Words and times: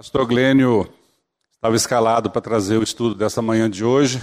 Pastor 0.00 0.24
Glênio 0.24 0.90
estava 1.52 1.76
escalado 1.76 2.30
para 2.30 2.40
trazer 2.40 2.78
o 2.78 2.82
estudo 2.82 3.14
dessa 3.14 3.42
manhã 3.42 3.68
de 3.68 3.84
hoje, 3.84 4.18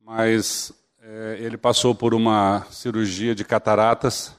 mas 0.00 0.72
é, 1.02 1.38
ele 1.40 1.56
passou 1.56 1.92
por 1.92 2.14
uma 2.14 2.64
cirurgia 2.70 3.34
de 3.34 3.44
cataratas 3.44 4.32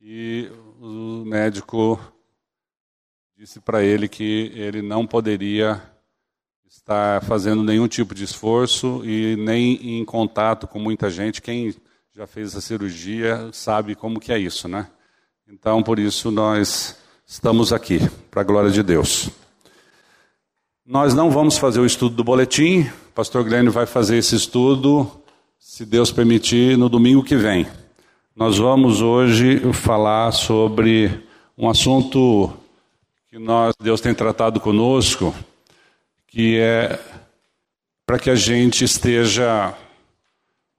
e 0.00 0.50
o 0.80 1.24
médico 1.26 2.00
disse 3.36 3.60
para 3.60 3.84
ele 3.84 4.08
que 4.08 4.50
ele 4.54 4.80
não 4.80 5.06
poderia 5.06 5.78
estar 6.66 7.22
fazendo 7.24 7.62
nenhum 7.62 7.86
tipo 7.86 8.14
de 8.14 8.24
esforço 8.24 9.02
e 9.04 9.36
nem 9.36 9.98
em 9.98 10.06
contato 10.06 10.66
com 10.66 10.78
muita 10.78 11.10
gente. 11.10 11.42
Quem 11.42 11.76
já 12.14 12.26
fez 12.26 12.56
a 12.56 12.62
cirurgia 12.62 13.50
sabe 13.52 13.94
como 13.94 14.18
que 14.18 14.32
é 14.32 14.38
isso, 14.38 14.68
né? 14.68 14.88
Então, 15.46 15.82
por 15.82 15.98
isso 15.98 16.30
nós 16.30 16.96
estamos 17.26 17.74
aqui, 17.74 17.98
para 18.30 18.40
a 18.40 18.44
glória 18.44 18.70
de 18.70 18.82
Deus. 18.82 19.30
Nós 20.90 21.12
não 21.12 21.30
vamos 21.30 21.58
fazer 21.58 21.80
o 21.80 21.84
estudo 21.84 22.16
do 22.16 22.24
boletim, 22.24 22.80
o 23.10 23.12
pastor 23.14 23.44
Glênio 23.44 23.70
vai 23.70 23.84
fazer 23.84 24.16
esse 24.16 24.34
estudo, 24.34 25.06
se 25.60 25.84
Deus 25.84 26.10
permitir, 26.10 26.78
no 26.78 26.88
domingo 26.88 27.22
que 27.22 27.36
vem. 27.36 27.66
Nós 28.34 28.56
vamos 28.56 29.02
hoje 29.02 29.60
falar 29.74 30.32
sobre 30.32 31.10
um 31.58 31.68
assunto 31.68 32.50
que 33.28 33.38
nós, 33.38 33.74
Deus 33.78 34.00
tem 34.00 34.14
tratado 34.14 34.60
conosco, 34.60 35.34
que 36.26 36.58
é 36.58 36.98
para 38.06 38.18
que 38.18 38.30
a 38.30 38.34
gente 38.34 38.82
esteja 38.82 39.74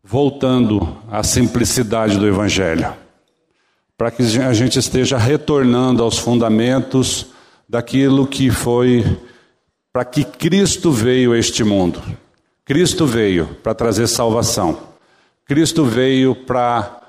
voltando 0.03 0.97
à 1.11 1.21
simplicidade 1.21 2.17
do 2.17 2.27
Evangelho, 2.27 2.95
para 3.95 4.09
que 4.09 4.23
a 4.23 4.53
gente 4.53 4.79
esteja 4.79 5.19
retornando 5.19 6.01
aos 6.01 6.17
fundamentos 6.17 7.27
daquilo 7.69 8.25
que 8.25 8.49
foi 8.49 9.05
para 9.91 10.05
que 10.05 10.23
Cristo 10.23 10.91
veio 10.91 11.33
a 11.33 11.37
este 11.37 11.63
mundo. 11.63 12.01
Cristo 12.63 13.05
veio 13.05 13.47
para 13.63 13.73
trazer 13.73 14.07
salvação. 14.07 14.89
Cristo 15.45 15.83
veio 15.83 16.35
para 16.35 17.01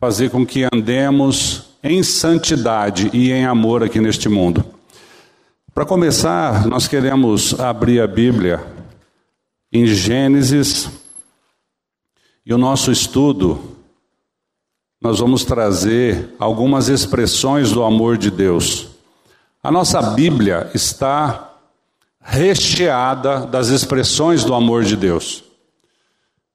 fazer 0.00 0.30
com 0.30 0.46
que 0.46 0.66
andemos 0.72 1.66
em 1.82 2.02
santidade 2.02 3.10
e 3.12 3.30
em 3.30 3.44
amor 3.44 3.82
aqui 3.82 4.00
neste 4.00 4.28
mundo. 4.28 4.64
Para 5.74 5.84
começar, 5.84 6.66
nós 6.66 6.88
queremos 6.88 7.58
abrir 7.60 8.00
a 8.00 8.06
Bíblia 8.06 8.64
em 9.70 9.86
Gênesis 9.86 10.90
e 12.44 12.52
o 12.52 12.58
nosso 12.58 12.90
estudo, 12.90 13.76
nós 15.00 15.20
vamos 15.20 15.44
trazer 15.44 16.34
algumas 16.38 16.88
expressões 16.88 17.70
do 17.70 17.84
amor 17.84 18.16
de 18.16 18.30
Deus. 18.30 18.88
A 19.62 19.70
nossa 19.70 20.00
Bíblia 20.00 20.70
está 20.74 21.49
recheada 22.20 23.46
das 23.46 23.68
expressões 23.68 24.44
do 24.44 24.54
amor 24.54 24.84
de 24.84 24.96
Deus. 24.96 25.42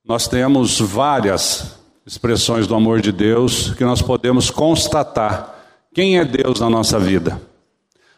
Nós 0.07 0.27
temos 0.27 0.79
várias 0.79 1.79
expressões 2.05 2.67
do 2.67 2.75
amor 2.75 3.01
de 3.01 3.11
Deus 3.11 3.73
que 3.73 3.83
nós 3.83 4.01
podemos 4.01 4.51
constatar 4.51 5.55
quem 5.93 6.19
é 6.19 6.25
Deus 6.25 6.59
na 6.59 6.69
nossa 6.69 6.99
vida. 6.99 7.41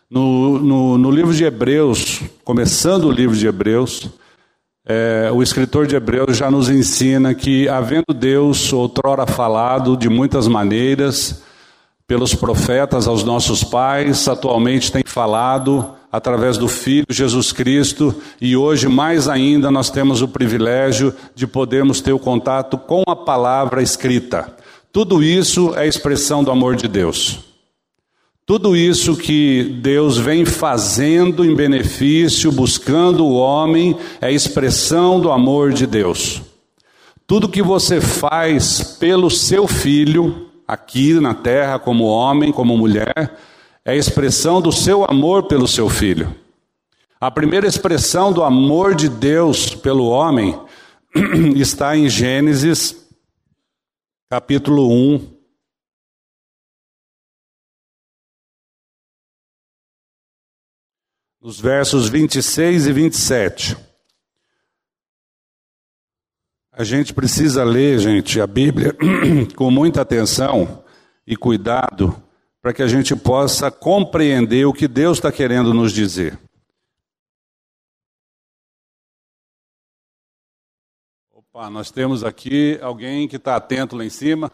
No, 0.09 0.59
no, 0.59 0.97
no 0.97 1.11
livro 1.11 1.33
de 1.33 1.43
Hebreus, 1.43 2.21
começando 2.43 3.05
o 3.05 3.11
livro 3.11 3.35
de 3.35 3.47
Hebreus, 3.47 4.09
é, 4.85 5.29
o 5.33 5.43
escritor 5.43 5.85
de 5.85 5.95
Hebreus 5.95 6.37
já 6.37 6.49
nos 6.49 6.69
ensina 6.69 7.35
que, 7.35 7.67
havendo 7.67 8.13
Deus 8.13 8.71
outrora 8.71 9.25
falado 9.25 9.97
de 9.97 10.09
muitas 10.09 10.47
maneiras, 10.47 11.43
pelos 12.07 12.33
profetas 12.33 13.05
aos 13.05 13.23
nossos 13.25 13.65
pais, 13.65 14.29
atualmente 14.29 14.91
tem 14.91 15.03
falado 15.05 15.96
através 16.11 16.57
do 16.57 16.67
Filho 16.67 17.05
Jesus 17.09 17.51
Cristo, 17.51 18.15
e 18.39 18.55
hoje 18.55 18.87
mais 18.87 19.27
ainda 19.27 19.69
nós 19.69 19.89
temos 19.89 20.21
o 20.21 20.27
privilégio 20.27 21.13
de 21.35 21.45
podermos 21.45 22.01
ter 22.01 22.13
o 22.13 22.19
contato 22.19 22.77
com 22.77 23.03
a 23.07 23.15
palavra 23.15 23.81
escrita. 23.81 24.55
Tudo 24.91 25.21
isso 25.21 25.73
é 25.75 25.87
expressão 25.87 26.43
do 26.43 26.51
amor 26.51 26.75
de 26.75 26.87
Deus. 26.87 27.39
Tudo 28.45 28.77
isso 28.77 29.17
que 29.17 29.77
Deus 29.81 30.17
vem 30.17 30.45
fazendo 30.45 31.43
em 31.43 31.53
benefício, 31.53 32.49
buscando 32.49 33.25
o 33.25 33.35
homem, 33.35 33.97
é 34.21 34.31
expressão 34.31 35.19
do 35.19 35.29
amor 35.29 35.73
de 35.73 35.85
Deus. 35.85 36.41
Tudo 37.27 37.49
que 37.49 37.61
você 37.61 37.99
faz 37.99 38.95
pelo 38.97 39.29
seu 39.29 39.67
filho, 39.67 40.47
aqui 40.65 41.13
na 41.19 41.33
terra, 41.33 41.77
como 41.77 42.05
homem, 42.05 42.53
como 42.53 42.77
mulher, 42.77 43.37
é 43.87 43.91
a 43.91 43.95
expressão 43.95 44.61
do 44.61 44.69
seu 44.69 45.05
amor 45.05 45.47
pelo 45.47 45.65
seu 45.65 45.87
filho. 45.87 46.37
A 47.21 47.31
primeira 47.31 47.65
expressão 47.65 48.33
do 48.33 48.43
amor 48.43 48.93
de 48.93 49.07
Deus 49.07 49.73
pelo 49.73 50.09
homem 50.09 50.61
está 51.55 51.95
em 51.95 52.09
Gênesis, 52.09 53.07
capítulo 54.29 54.91
1. 54.91 55.37
Nos 61.41 61.57
versos 61.57 62.09
26 62.09 62.87
e 62.87 62.91
27. 62.91 63.77
A 66.73 66.83
gente 66.83 67.13
precisa 67.13 67.63
ler, 67.63 67.99
gente, 67.99 68.41
a 68.41 68.45
Bíblia 68.45 68.93
com 69.55 69.71
muita 69.71 70.01
atenção 70.01 70.83
e 71.25 71.37
cuidado 71.37 72.26
para 72.67 72.73
que 72.73 72.83
a 72.83 72.87
gente 72.87 73.15
possa 73.15 73.71
compreender 73.71 74.65
o 74.65 74.73
que 74.73 74.89
Deus 74.89 75.19
está 75.19 75.31
querendo 75.31 75.73
nos 75.73 75.93
dizer. 75.93 76.37
Opa, 81.31 81.69
nós 81.69 81.91
temos 81.91 82.25
aqui 82.25 82.77
alguém 82.81 83.25
que 83.25 83.37
está 83.37 83.55
atento 83.55 83.95
lá 83.95 84.03
em 84.03 84.09
cima. 84.09 84.51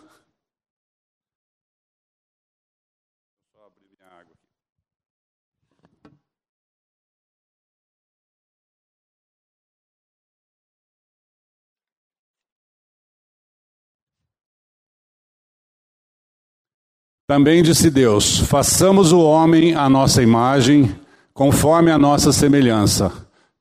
Também 17.27 17.63
disse 17.63 17.89
Deus: 17.89 18.39
façamos 18.39 19.11
o 19.11 19.19
homem 19.19 19.75
à 19.75 19.89
nossa 19.89 20.21
imagem, 20.21 20.93
conforme 21.33 21.91
a 21.91 21.97
nossa 21.97 22.31
semelhança. 22.31 23.11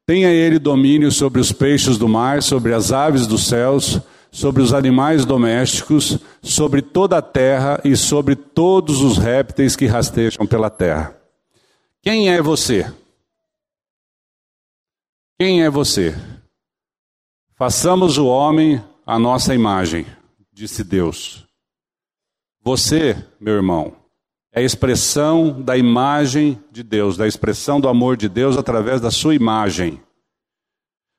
Tenha 0.04 0.30
ele 0.30 0.58
domínio 0.58 1.12
sobre 1.12 1.40
os 1.40 1.52
peixes 1.52 1.96
do 1.96 2.08
mar, 2.08 2.42
sobre 2.42 2.74
as 2.74 2.92
aves 2.92 3.26
dos 3.26 3.46
céus, 3.46 4.00
sobre 4.32 4.62
os 4.62 4.72
animais 4.74 5.24
domésticos, 5.24 6.18
sobre 6.42 6.82
toda 6.82 7.18
a 7.18 7.22
terra 7.22 7.80
e 7.84 7.96
sobre 7.96 8.34
todos 8.34 9.00
os 9.00 9.16
répteis 9.16 9.76
que 9.76 9.86
rastejam 9.86 10.44
pela 10.46 10.68
terra. 10.68 11.16
Quem 12.02 12.30
é 12.30 12.42
você? 12.42 12.92
Quem 15.38 15.62
é 15.62 15.70
você? 15.70 16.16
Façamos 17.54 18.18
o 18.18 18.26
homem 18.26 18.82
à 19.06 19.18
nossa 19.20 19.54
imagem, 19.54 20.04
disse 20.52 20.82
Deus. 20.82 21.46
Você, 22.64 23.16
meu 23.40 23.54
irmão, 23.54 23.96
é 24.52 24.60
a 24.60 24.64
expressão 24.64 25.60
da 25.60 25.76
imagem 25.76 26.62
de 26.70 26.82
Deus, 26.82 27.16
da 27.16 27.26
expressão 27.26 27.80
do 27.80 27.88
amor 27.88 28.16
de 28.16 28.28
Deus 28.28 28.56
através 28.56 29.00
da 29.00 29.10
sua 29.10 29.34
imagem. 29.34 30.00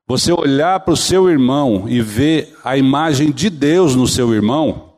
Você 0.07 0.31
olhar 0.31 0.79
para 0.81 0.93
o 0.93 0.97
seu 0.97 1.29
irmão 1.29 1.89
e 1.89 2.01
ver 2.01 2.57
a 2.63 2.77
imagem 2.77 3.31
de 3.31 3.49
Deus 3.49 3.95
no 3.95 4.07
seu 4.07 4.33
irmão, 4.33 4.97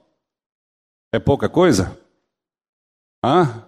é 1.12 1.20
pouca 1.20 1.48
coisa? 1.48 1.98
Hã? 3.24 3.64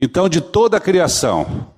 Então, 0.00 0.28
de 0.28 0.40
toda 0.40 0.76
a 0.76 0.80
criação, 0.80 1.74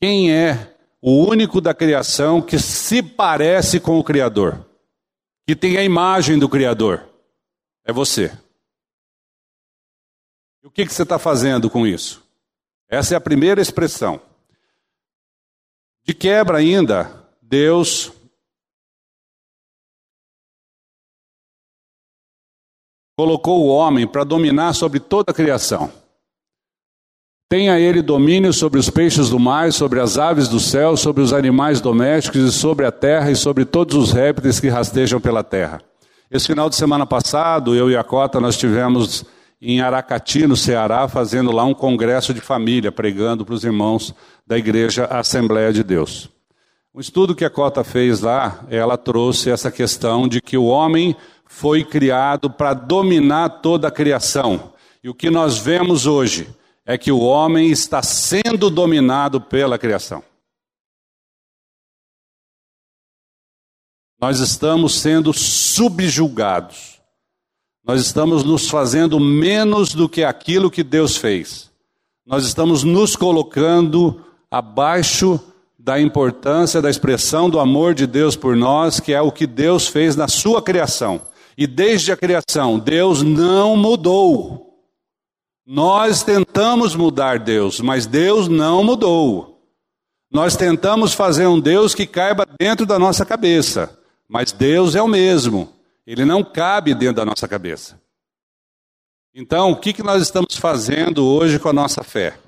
quem 0.00 0.32
é 0.32 0.76
o 1.02 1.26
único 1.26 1.60
da 1.60 1.74
criação 1.74 2.40
que 2.40 2.58
se 2.58 3.02
parece 3.02 3.80
com 3.80 3.98
o 3.98 4.04
Criador? 4.04 4.64
Que 5.46 5.56
tem 5.56 5.76
a 5.76 5.82
imagem 5.82 6.38
do 6.38 6.48
Criador? 6.48 7.04
É 7.84 7.92
você. 7.92 8.32
O 10.66 10.70
que, 10.70 10.84
que 10.84 10.92
você 10.92 11.04
está 11.04 11.16
fazendo 11.16 11.70
com 11.70 11.86
isso? 11.86 12.24
Essa 12.88 13.14
é 13.14 13.16
a 13.16 13.20
primeira 13.20 13.60
expressão. 13.60 14.20
De 16.02 16.12
quebra 16.12 16.58
ainda, 16.58 17.24
Deus 17.40 18.12
colocou 23.16 23.64
o 23.64 23.68
homem 23.68 24.08
para 24.08 24.24
dominar 24.24 24.72
sobre 24.72 24.98
toda 24.98 25.30
a 25.30 25.34
criação. 25.34 25.92
Tenha 27.48 27.78
ele 27.78 28.02
domínio 28.02 28.52
sobre 28.52 28.80
os 28.80 28.90
peixes 28.90 29.30
do 29.30 29.38
mar, 29.38 29.72
sobre 29.72 30.00
as 30.00 30.18
aves 30.18 30.48
do 30.48 30.58
céu, 30.58 30.96
sobre 30.96 31.22
os 31.22 31.32
animais 31.32 31.80
domésticos 31.80 32.42
e 32.42 32.50
sobre 32.50 32.84
a 32.84 32.90
terra 32.90 33.30
e 33.30 33.36
sobre 33.36 33.64
todos 33.64 33.94
os 33.94 34.10
répteis 34.10 34.58
que 34.58 34.68
rastejam 34.68 35.20
pela 35.20 35.44
terra. 35.44 35.80
Esse 36.28 36.48
final 36.48 36.68
de 36.68 36.74
semana 36.74 37.06
passado, 37.06 37.72
eu 37.72 37.88
e 37.88 37.96
a 37.96 38.02
Cota, 38.02 38.40
nós 38.40 38.56
tivemos 38.56 39.24
em 39.68 39.80
Aracati, 39.80 40.46
no 40.46 40.56
Ceará, 40.56 41.08
fazendo 41.08 41.50
lá 41.50 41.64
um 41.64 41.74
congresso 41.74 42.32
de 42.32 42.40
família, 42.40 42.92
pregando 42.92 43.44
para 43.44 43.56
os 43.56 43.64
irmãos 43.64 44.14
da 44.46 44.56
igreja 44.56 45.06
Assembleia 45.06 45.72
de 45.72 45.82
Deus. 45.82 46.30
Um 46.94 47.00
estudo 47.00 47.34
que 47.34 47.44
a 47.44 47.50
Cota 47.50 47.82
fez 47.82 48.20
lá, 48.20 48.64
ela 48.70 48.96
trouxe 48.96 49.50
essa 49.50 49.68
questão 49.68 50.28
de 50.28 50.40
que 50.40 50.56
o 50.56 50.66
homem 50.66 51.16
foi 51.46 51.82
criado 51.82 52.48
para 52.48 52.74
dominar 52.74 53.60
toda 53.60 53.88
a 53.88 53.90
criação. 53.90 54.72
E 55.02 55.08
o 55.08 55.14
que 55.14 55.30
nós 55.30 55.58
vemos 55.58 56.06
hoje 56.06 56.48
é 56.84 56.96
que 56.96 57.10
o 57.10 57.18
homem 57.18 57.68
está 57.68 58.00
sendo 58.04 58.70
dominado 58.70 59.40
pela 59.40 59.76
criação. 59.76 60.22
Nós 64.20 64.38
estamos 64.38 65.00
sendo 65.00 65.32
subjugados. 65.32 66.95
Nós 67.86 68.00
estamos 68.00 68.42
nos 68.42 68.68
fazendo 68.68 69.20
menos 69.20 69.94
do 69.94 70.08
que 70.08 70.24
aquilo 70.24 70.70
que 70.70 70.82
Deus 70.82 71.16
fez. 71.16 71.70
Nós 72.26 72.44
estamos 72.44 72.82
nos 72.82 73.14
colocando 73.14 74.20
abaixo 74.50 75.38
da 75.78 76.00
importância 76.00 76.82
da 76.82 76.90
expressão 76.90 77.48
do 77.48 77.60
amor 77.60 77.94
de 77.94 78.04
Deus 78.04 78.34
por 78.34 78.56
nós, 78.56 78.98
que 78.98 79.12
é 79.12 79.20
o 79.20 79.30
que 79.30 79.46
Deus 79.46 79.86
fez 79.86 80.16
na 80.16 80.26
sua 80.26 80.60
criação. 80.60 81.22
E 81.56 81.64
desde 81.64 82.10
a 82.10 82.16
criação, 82.16 82.76
Deus 82.76 83.22
não 83.22 83.76
mudou. 83.76 84.82
Nós 85.64 86.24
tentamos 86.24 86.96
mudar 86.96 87.38
Deus, 87.38 87.80
mas 87.80 88.04
Deus 88.04 88.48
não 88.48 88.82
mudou. 88.82 89.60
Nós 90.28 90.56
tentamos 90.56 91.14
fazer 91.14 91.46
um 91.46 91.60
Deus 91.60 91.94
que 91.94 92.04
caiba 92.04 92.44
dentro 92.58 92.84
da 92.84 92.98
nossa 92.98 93.24
cabeça. 93.24 93.96
Mas 94.28 94.50
Deus 94.50 94.96
é 94.96 95.02
o 95.02 95.06
mesmo, 95.06 95.68
ele 96.06 96.24
não 96.24 96.44
cabe 96.44 96.94
dentro 96.94 97.16
da 97.16 97.24
nossa 97.24 97.48
cabeça. 97.48 98.00
Então, 99.34 99.72
o 99.72 99.76
que, 99.76 99.92
que 99.92 100.02
nós 100.02 100.22
estamos 100.22 100.56
fazendo 100.56 101.26
hoje 101.26 101.58
com 101.58 101.68
a 101.68 101.72
nossa 101.72 102.02
fé? 102.02 102.38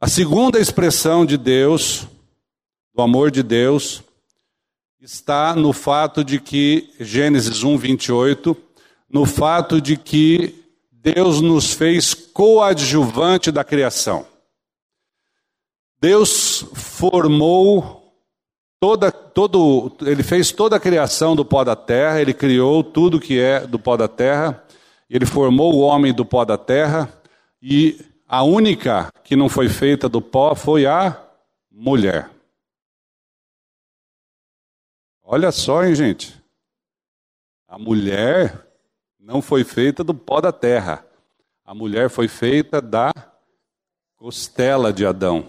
A 0.00 0.06
segunda 0.06 0.60
expressão 0.60 1.26
de 1.26 1.36
Deus, 1.36 2.06
do 2.94 3.02
amor 3.02 3.30
de 3.30 3.42
Deus, 3.42 4.02
está 5.00 5.56
no 5.56 5.72
fato 5.72 6.22
de 6.22 6.38
que, 6.38 6.94
Gênesis 7.00 7.64
1, 7.64 7.76
28, 7.76 8.56
no 9.08 9.24
fato 9.24 9.80
de 9.80 9.96
que 9.96 10.64
Deus 10.92 11.40
nos 11.40 11.72
fez 11.72 12.14
coadjuvante 12.14 13.50
da 13.50 13.64
criação. 13.64 14.26
Deus 16.00 16.64
formou 16.74 17.97
Toda, 18.80 19.10
todo, 19.10 19.96
ele 20.02 20.22
fez 20.22 20.52
toda 20.52 20.76
a 20.76 20.80
criação 20.80 21.34
do 21.34 21.44
pó 21.44 21.64
da 21.64 21.74
terra, 21.74 22.20
ele 22.20 22.32
criou 22.32 22.84
tudo 22.84 23.20
que 23.20 23.38
é 23.38 23.66
do 23.66 23.78
pó 23.78 23.96
da 23.96 24.06
terra, 24.06 24.64
ele 25.10 25.26
formou 25.26 25.74
o 25.74 25.80
homem 25.80 26.14
do 26.14 26.24
pó 26.24 26.44
da 26.44 26.56
terra, 26.56 27.12
e 27.60 28.04
a 28.26 28.44
única 28.44 29.12
que 29.24 29.34
não 29.34 29.48
foi 29.48 29.68
feita 29.68 30.08
do 30.08 30.22
pó 30.22 30.54
foi 30.54 30.86
a 30.86 31.20
mulher. 31.70 32.30
Olha 35.22 35.50
só, 35.50 35.84
hein, 35.84 35.94
gente. 35.94 36.40
A 37.66 37.78
mulher 37.78 38.66
não 39.18 39.42
foi 39.42 39.64
feita 39.64 40.02
do 40.02 40.14
pó 40.14 40.40
da 40.40 40.52
terra. 40.52 41.04
A 41.64 41.74
mulher 41.74 42.08
foi 42.08 42.28
feita 42.28 42.80
da 42.80 43.12
costela 44.16 44.92
de 44.92 45.04
Adão. 45.04 45.48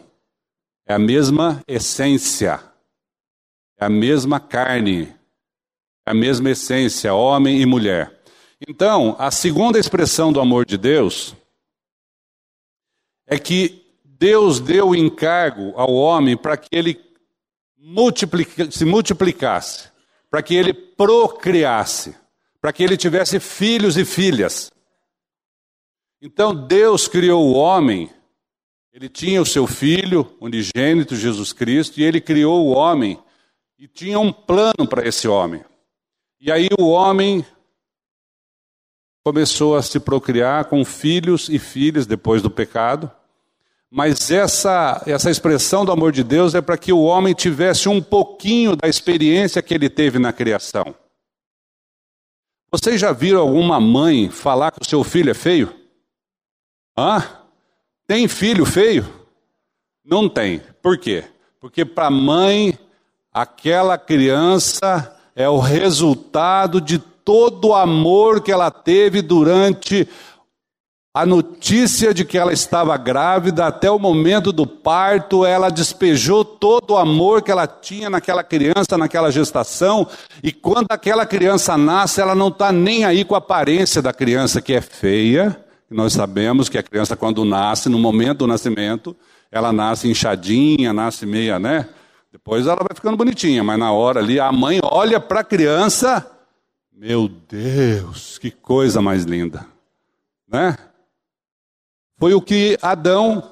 É 0.85 0.93
a 0.93 0.99
mesma 0.99 1.63
essência. 1.65 2.68
É 3.79 3.85
a 3.85 3.89
mesma 3.89 4.39
carne, 4.39 5.03
é 6.05 6.11
a 6.11 6.13
mesma 6.13 6.49
essência, 6.49 7.13
homem 7.13 7.61
e 7.61 7.65
mulher. 7.65 8.19
Então, 8.67 9.15
a 9.17 9.31
segunda 9.31 9.79
expressão 9.79 10.33
do 10.33 10.41
amor 10.41 10.65
de 10.65 10.77
Deus 10.77 11.33
é 13.25 13.39
que 13.39 13.85
Deus 14.03 14.59
deu 14.59 14.89
o 14.89 14.95
encargo 14.95 15.71
ao 15.77 15.93
homem 15.93 16.35
para 16.35 16.57
que 16.57 16.67
ele 16.75 16.99
multiplica, 17.77 18.69
se 18.69 18.83
multiplicasse, 18.83 19.89
para 20.29 20.43
que 20.43 20.53
ele 20.53 20.73
procriasse, 20.73 22.17
para 22.59 22.73
que 22.73 22.83
ele 22.83 22.97
tivesse 22.97 23.39
filhos 23.39 23.95
e 23.95 24.03
filhas. 24.03 24.69
Então 26.21 26.53
Deus 26.53 27.07
criou 27.07 27.47
o 27.47 27.53
homem, 27.53 28.11
ele 28.91 29.07
tinha 29.07 29.41
o 29.41 29.45
seu 29.45 29.65
filho 29.65 30.35
unigênito, 30.41 31.15
Jesus 31.15 31.53
Cristo, 31.53 32.01
e 32.01 32.03
ele 32.03 32.19
criou 32.19 32.67
o 32.67 32.71
homem 32.71 33.17
e 33.79 33.87
tinha 33.87 34.19
um 34.19 34.31
plano 34.31 34.85
para 34.89 35.07
esse 35.07 35.25
homem. 35.25 35.63
E 36.41 36.51
aí 36.51 36.67
o 36.77 36.89
homem 36.89 37.45
começou 39.23 39.77
a 39.77 39.81
se 39.81 40.01
procriar 40.01 40.65
com 40.65 40.83
filhos 40.83 41.47
e 41.47 41.57
filhas 41.57 42.05
depois 42.05 42.41
do 42.41 42.51
pecado. 42.51 43.09
Mas 43.89 44.29
essa, 44.29 45.01
essa 45.05 45.31
expressão 45.31 45.85
do 45.85 45.93
amor 45.93 46.11
de 46.11 46.23
Deus 46.23 46.53
é 46.53 46.61
para 46.61 46.77
que 46.77 46.91
o 46.91 47.01
homem 47.01 47.33
tivesse 47.33 47.87
um 47.87 48.01
pouquinho 48.01 48.75
da 48.75 48.87
experiência 48.87 49.61
que 49.61 49.73
ele 49.73 49.89
teve 49.89 50.19
na 50.19 50.33
criação. 50.33 50.93
Vocês 52.69 52.99
já 52.99 53.13
viram 53.13 53.39
alguma 53.39 53.79
mãe 53.79 54.29
falar 54.29 54.71
que 54.71 54.81
o 54.81 54.87
seu 54.87 55.03
filho 55.05 55.31
é 55.31 55.33
feio? 55.33 55.73
Hã? 56.97 57.23
Tem 58.05 58.27
filho 58.27 58.65
feio? 58.65 59.07
Não 60.03 60.27
tem. 60.27 60.61
Por 60.81 60.97
quê? 60.97 61.23
Porque 61.59 61.85
para 61.85 62.07
a 62.07 62.11
mãe 62.11 62.77
Aquela 63.33 63.97
criança 63.97 65.15
é 65.35 65.47
o 65.47 65.59
resultado 65.59 66.81
de 66.81 66.97
todo 66.97 67.69
o 67.69 67.75
amor 67.75 68.41
que 68.41 68.51
ela 68.51 68.71
teve 68.71 69.21
durante 69.21 70.07
a 71.13 71.25
notícia 71.25 72.13
de 72.13 72.23
que 72.23 72.37
ela 72.37 72.53
estava 72.53 72.95
grávida, 72.95 73.65
até 73.65 73.89
o 73.89 73.99
momento 73.99 74.51
do 74.51 74.65
parto, 74.65 75.45
ela 75.45 75.69
despejou 75.69 76.45
todo 76.45 76.91
o 76.91 76.97
amor 76.97 77.41
que 77.41 77.51
ela 77.51 77.67
tinha 77.67 78.09
naquela 78.09 78.43
criança, 78.43 78.97
naquela 78.97 79.31
gestação, 79.31 80.07
e 80.41 80.51
quando 80.51 80.87
aquela 80.89 81.25
criança 81.25 81.77
nasce, 81.77 82.21
ela 82.21 82.33
não 82.35 82.49
está 82.49 82.71
nem 82.71 83.05
aí 83.05 83.25
com 83.25 83.35
a 83.35 83.39
aparência 83.39 84.01
da 84.01 84.13
criança, 84.13 84.61
que 84.61 84.73
é 84.73 84.81
feia. 84.81 85.59
Nós 85.89 86.13
sabemos 86.13 86.69
que 86.69 86.77
a 86.77 86.83
criança, 86.83 87.15
quando 87.15 87.43
nasce, 87.43 87.89
no 87.89 87.99
momento 87.99 88.39
do 88.39 88.47
nascimento, 88.47 89.15
ela 89.51 89.73
nasce 89.73 90.07
inchadinha, 90.07 90.93
nasce 90.93 91.25
meia, 91.25 91.59
né? 91.59 91.87
Depois 92.31 92.67
ela 92.67 92.77
vai 92.77 92.95
ficando 92.95 93.17
bonitinha, 93.17 93.63
mas 93.63 93.79
na 93.79 93.91
hora 93.91 94.19
ali 94.19 94.39
a 94.39 94.51
mãe 94.51 94.79
olha 94.83 95.19
para 95.19 95.39
a 95.39 95.43
criança, 95.43 96.29
meu 96.91 97.27
Deus, 97.27 98.37
que 98.37 98.51
coisa 98.51 99.01
mais 99.01 99.23
linda, 99.23 99.65
né? 100.47 100.77
Foi 102.17 102.33
o 102.33 102.41
que 102.41 102.77
Adão 102.81 103.51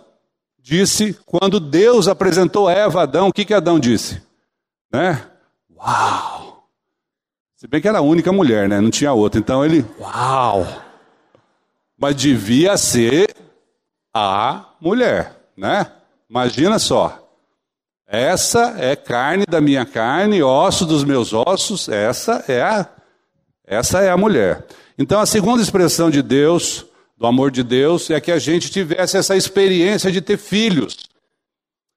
disse 0.59 1.13
quando 1.25 1.59
Deus 1.59 2.07
apresentou 2.07 2.69
Eva 2.69 3.00
a 3.00 3.03
Adão. 3.03 3.29
O 3.29 3.34
que 3.34 3.46
que 3.46 3.53
Adão 3.53 3.79
disse? 3.79 4.22
Né? 4.91 5.25
Uau! 5.74 6.67
Se 7.55 7.65
bem 7.67 7.81
que 7.81 7.88
era 7.88 8.00
a 8.00 8.01
única 8.01 8.31
mulher, 8.34 8.67
né? 8.67 8.81
Não 8.81 8.91
tinha 8.91 9.13
outra. 9.13 9.39
Então 9.39 9.63
ele, 9.63 9.86
uau! 9.98 10.67
Mas 11.98 12.15
devia 12.17 12.77
ser 12.77 13.34
a 14.13 14.74
mulher, 14.81 15.50
né? 15.55 15.89
Imagina 16.29 16.77
só. 16.77 17.26
Essa 18.08 18.76
é 18.80 18.96
carne 18.96 19.46
da 19.46 19.60
minha 19.60 19.86
carne, 19.86 20.42
osso 20.42 20.86
dos 20.86 21.04
meus 21.04 21.34
ossos, 21.34 21.90
essa 21.90 22.46
é 22.48 22.62
a 22.62 22.88
essa 23.66 24.00
é 24.00 24.10
a 24.10 24.16
mulher. 24.16 24.66
Então 24.98 25.20
a 25.20 25.26
segunda 25.26 25.62
expressão 25.62 26.10
de 26.10 26.22
Deus, 26.22 26.86
do 27.18 27.28
amor 27.28 27.52
de 27.52 27.64
Deus, 27.64 28.10
é 28.10 28.22
que 28.22 28.32
a 28.32 28.40
gente 28.40 28.72
tivesse 28.72 29.18
essa 29.18 29.36
experiência 29.36 30.10
de 30.10 30.22
ter 30.22 30.38
filhos. 30.38 31.10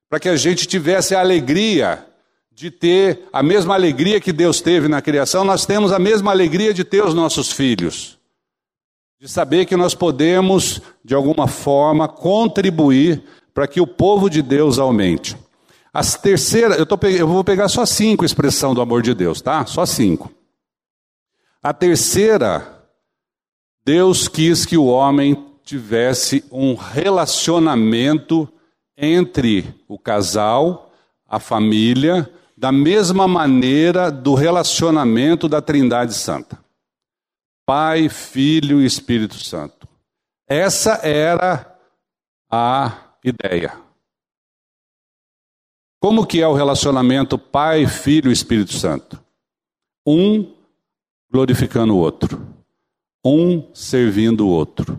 Para 0.09 0.19
que 0.19 0.29
a 0.29 0.35
gente 0.35 0.67
tivesse 0.67 1.15
a 1.15 1.21
alegria 1.21 2.05
de 2.53 2.73
ter 2.73 3.29
a 3.33 3.41
mesma 3.41 3.75
alegria 3.75 4.21
que 4.21 4.33
Deus 4.33 4.61
teve 4.61 4.89
na 4.89 5.01
criação, 5.01 5.45
nós 5.45 5.65
temos 5.65 5.93
a 5.93 5.99
mesma 6.01 6.33
alegria 6.33 6.75
de 6.75 6.83
ter 6.83 7.05
os 7.05 7.15
nossos 7.15 7.53
filhos. 7.53 8.19
De 9.21 9.29
saber 9.29 9.67
que 9.67 9.77
nós 9.77 9.95
podemos, 9.95 10.83
de 11.05 11.15
alguma 11.15 11.47
forma, 11.47 12.09
contribuir 12.09 13.23
para 13.55 13.69
que 13.69 13.81
o 13.81 13.87
povo 13.87 14.29
de 14.29 14.43
Deus 14.43 14.79
aumente. 14.79 15.37
As 15.93 16.15
terceira, 16.15 16.77
eu, 16.77 16.87
tô, 16.87 16.99
eu 17.07 17.27
vou 17.27 17.43
pegar 17.43 17.69
só 17.69 17.85
cinco 17.85 18.25
expressão 18.25 18.75
do 18.75 18.81
amor 18.81 19.03
de 19.03 19.15
Deus, 19.15 19.41
tá? 19.41 19.67
Só 19.67 19.85
cinco. 19.85 20.33
A 21.63 21.75
terceira, 21.75 22.87
Deus 23.85 24.29
quis 24.29 24.65
que 24.65 24.77
o 24.77 24.87
homem 24.87 25.47
tivesse 25.65 26.45
um 26.51 26.75
relacionamento 26.75 28.49
entre 28.97 29.75
o 29.89 29.99
casal, 29.99 30.93
a 31.29 31.39
família, 31.39 32.31
da 32.57 32.71
mesma 32.71 33.27
maneira 33.27 34.11
do 34.11 34.35
relacionamento 34.35 35.49
da 35.49 35.63
Trindade 35.63 36.15
Santa. 36.15 36.59
Pai, 37.67 38.09
Filho 38.09 38.81
e 38.81 38.85
Espírito 38.85 39.37
Santo. 39.37 39.89
Essa 40.47 41.01
era 41.03 41.79
a 42.51 42.93
ideia. 43.25 43.90
Como 46.01 46.27
que 46.27 46.41
é 46.41 46.49
o 46.49 46.55
relacionamento 46.55 47.39
Pai, 47.39 47.87
Filho 47.87 48.31
e 48.31 48.33
Espírito 48.33 48.73
Santo? 48.73 49.23
Um 50.07 50.55
glorificando 51.31 51.95
o 51.95 51.99
outro, 51.99 52.43
um 53.23 53.69
servindo 53.75 54.47
o 54.47 54.51
outro, 54.51 54.99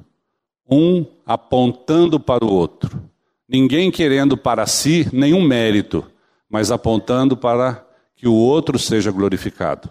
um 0.69 1.03
apontando 1.25 2.19
para 2.19 2.45
o 2.45 2.53
outro. 2.53 3.01
Ninguém 3.49 3.89
querendo 3.89 4.37
para 4.37 4.67
si 4.67 5.09
nenhum 5.11 5.41
mérito, 5.41 6.05
mas 6.47 6.69
apontando 6.69 7.35
para 7.35 7.83
que 8.15 8.27
o 8.27 8.35
outro 8.35 8.77
seja 8.77 9.11
glorificado. 9.11 9.89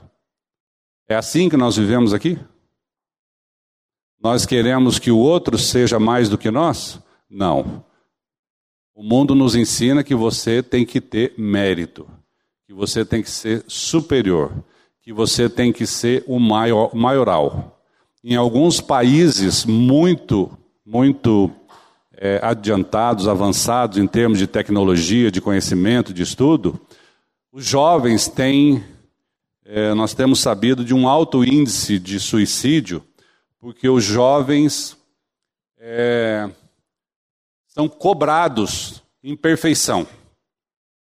É 1.09 1.17
assim 1.17 1.49
que 1.49 1.57
nós 1.57 1.76
vivemos 1.76 2.14
aqui? 2.14 2.38
Nós 4.23 4.47
queremos 4.47 5.00
que 5.00 5.11
o 5.11 5.19
outro 5.19 5.59
seja 5.59 5.99
mais 5.99 6.29
do 6.29 6.38
que 6.38 6.52
nós? 6.52 7.00
Não. 7.29 7.85
O 8.94 9.02
mundo 9.02 9.35
nos 9.35 9.54
ensina 9.54 10.02
que 10.02 10.14
você 10.14 10.62
tem 10.62 10.85
que 10.85 11.00
ter 11.00 11.35
mérito, 11.38 12.09
que 12.66 12.75
você 12.75 13.04
tem 13.04 13.23
que 13.23 13.30
ser 13.30 13.64
superior, 13.66 14.52
que 15.00 15.12
você 15.12 15.49
tem 15.49 15.73
que 15.73 15.87
ser 15.87 16.23
o 16.26 16.38
maior, 16.38 16.94
maioral. 16.94 17.80
Em 18.23 18.37
alguns 18.37 18.80
países 18.80 19.64
muito, 19.64 20.50
muito 20.85 21.50
é, 22.16 22.38
adiantados, 22.42 23.26
avançados 23.26 23.97
em 23.97 24.06
termos 24.06 24.38
de 24.38 24.47
tecnologia, 24.47 25.30
de 25.30 25.40
conhecimento, 25.40 26.12
de 26.12 26.23
estudo, 26.23 26.78
os 27.50 27.64
jovens 27.64 28.28
têm, 28.28 28.85
é, 29.64 29.94
nós 29.94 30.14
temos 30.14 30.40
sabido 30.40 30.85
de 30.85 30.94
um 30.94 31.09
alto 31.09 31.42
índice 31.42 31.99
de 31.99 32.20
suicídio, 32.20 33.02
porque 33.59 33.88
os 33.88 34.04
jovens 34.04 34.97
é, 35.78 36.49
são 37.71 37.89
cobrados 37.89 39.03
em 39.23 39.37
perfeição. 39.37 40.07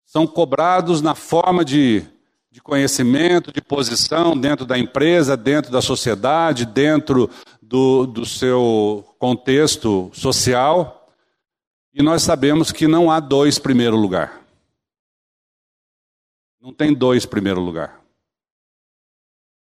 São 0.06 0.28
cobrados 0.28 1.01
na 1.01 1.16
forma 1.16 1.63
de, 1.63 2.06
de 2.51 2.62
conhecimento, 2.62 3.51
de 3.51 3.62
posição 3.62 4.38
dentro 4.38 4.66
da 4.66 4.78
empresa, 4.78 5.38
dentro 5.38 5.72
da 5.72 5.82
sociedade, 5.82 6.66
dentro 6.66 7.30
do, 7.62 8.06
do 8.06 8.25
seu 8.25 9.06
contexto 9.18 10.12
social. 10.13 11.10
E 11.94 12.04
nós 12.04 12.24
sabemos 12.24 12.72
que 12.72 12.88
não 12.88 13.10
há 13.10 13.20
dois 13.20 13.58
primeiro 13.58 13.96
lugar. 13.96 14.42
Não 16.62 16.74
tem 16.74 16.94
dois 16.94 17.25
primeiro 17.25 17.62
lugar. 17.62 18.01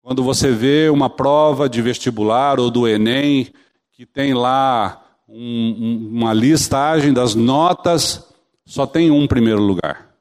Quando 0.02 0.22
você 0.22 0.50
vê 0.50 0.90
uma 0.90 1.08
prova 1.08 1.66
de 1.66 1.80
vestibular 1.80 2.60
ou 2.60 2.70
do 2.70 2.86
Enem, 2.86 3.50
que 3.90 4.04
tem 4.04 4.34
lá 4.34 5.03
um, 5.28 6.08
uma 6.12 6.32
listagem 6.32 7.12
das 7.12 7.34
notas, 7.34 8.32
só 8.66 8.86
tem 8.86 9.10
um 9.10 9.26
primeiro 9.26 9.60
lugar. 9.60 10.14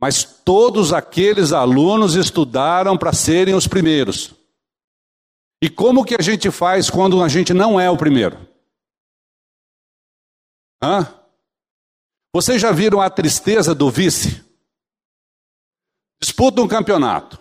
Mas 0.00 0.24
todos 0.24 0.92
aqueles 0.92 1.52
alunos 1.52 2.14
estudaram 2.14 2.96
para 2.96 3.12
serem 3.12 3.54
os 3.54 3.66
primeiros. 3.66 4.34
E 5.62 5.68
como 5.68 6.04
que 6.04 6.14
a 6.18 6.22
gente 6.22 6.50
faz 6.50 6.88
quando 6.88 7.22
a 7.22 7.28
gente 7.28 7.52
não 7.52 7.78
é 7.78 7.90
o 7.90 7.96
primeiro? 7.96 8.48
Hã? 10.82 11.06
Vocês 12.32 12.62
já 12.62 12.72
viram 12.72 13.00
a 13.00 13.10
tristeza 13.10 13.74
do 13.74 13.90
vice? 13.90 14.42
Disputa 16.18 16.62
um 16.62 16.68
campeonato. 16.68 17.38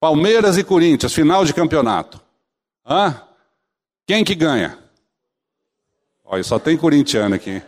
Palmeiras 0.00 0.58
e 0.58 0.64
Corinthians, 0.64 1.14
final 1.14 1.44
de 1.44 1.54
campeonato. 1.54 2.20
Hã? 2.84 3.22
Quem 4.04 4.24
que 4.24 4.34
ganha? 4.34 4.81
Olha, 6.32 6.42
só 6.42 6.58
tem 6.58 6.78
corintiano 6.78 7.34
aqui. 7.34 7.62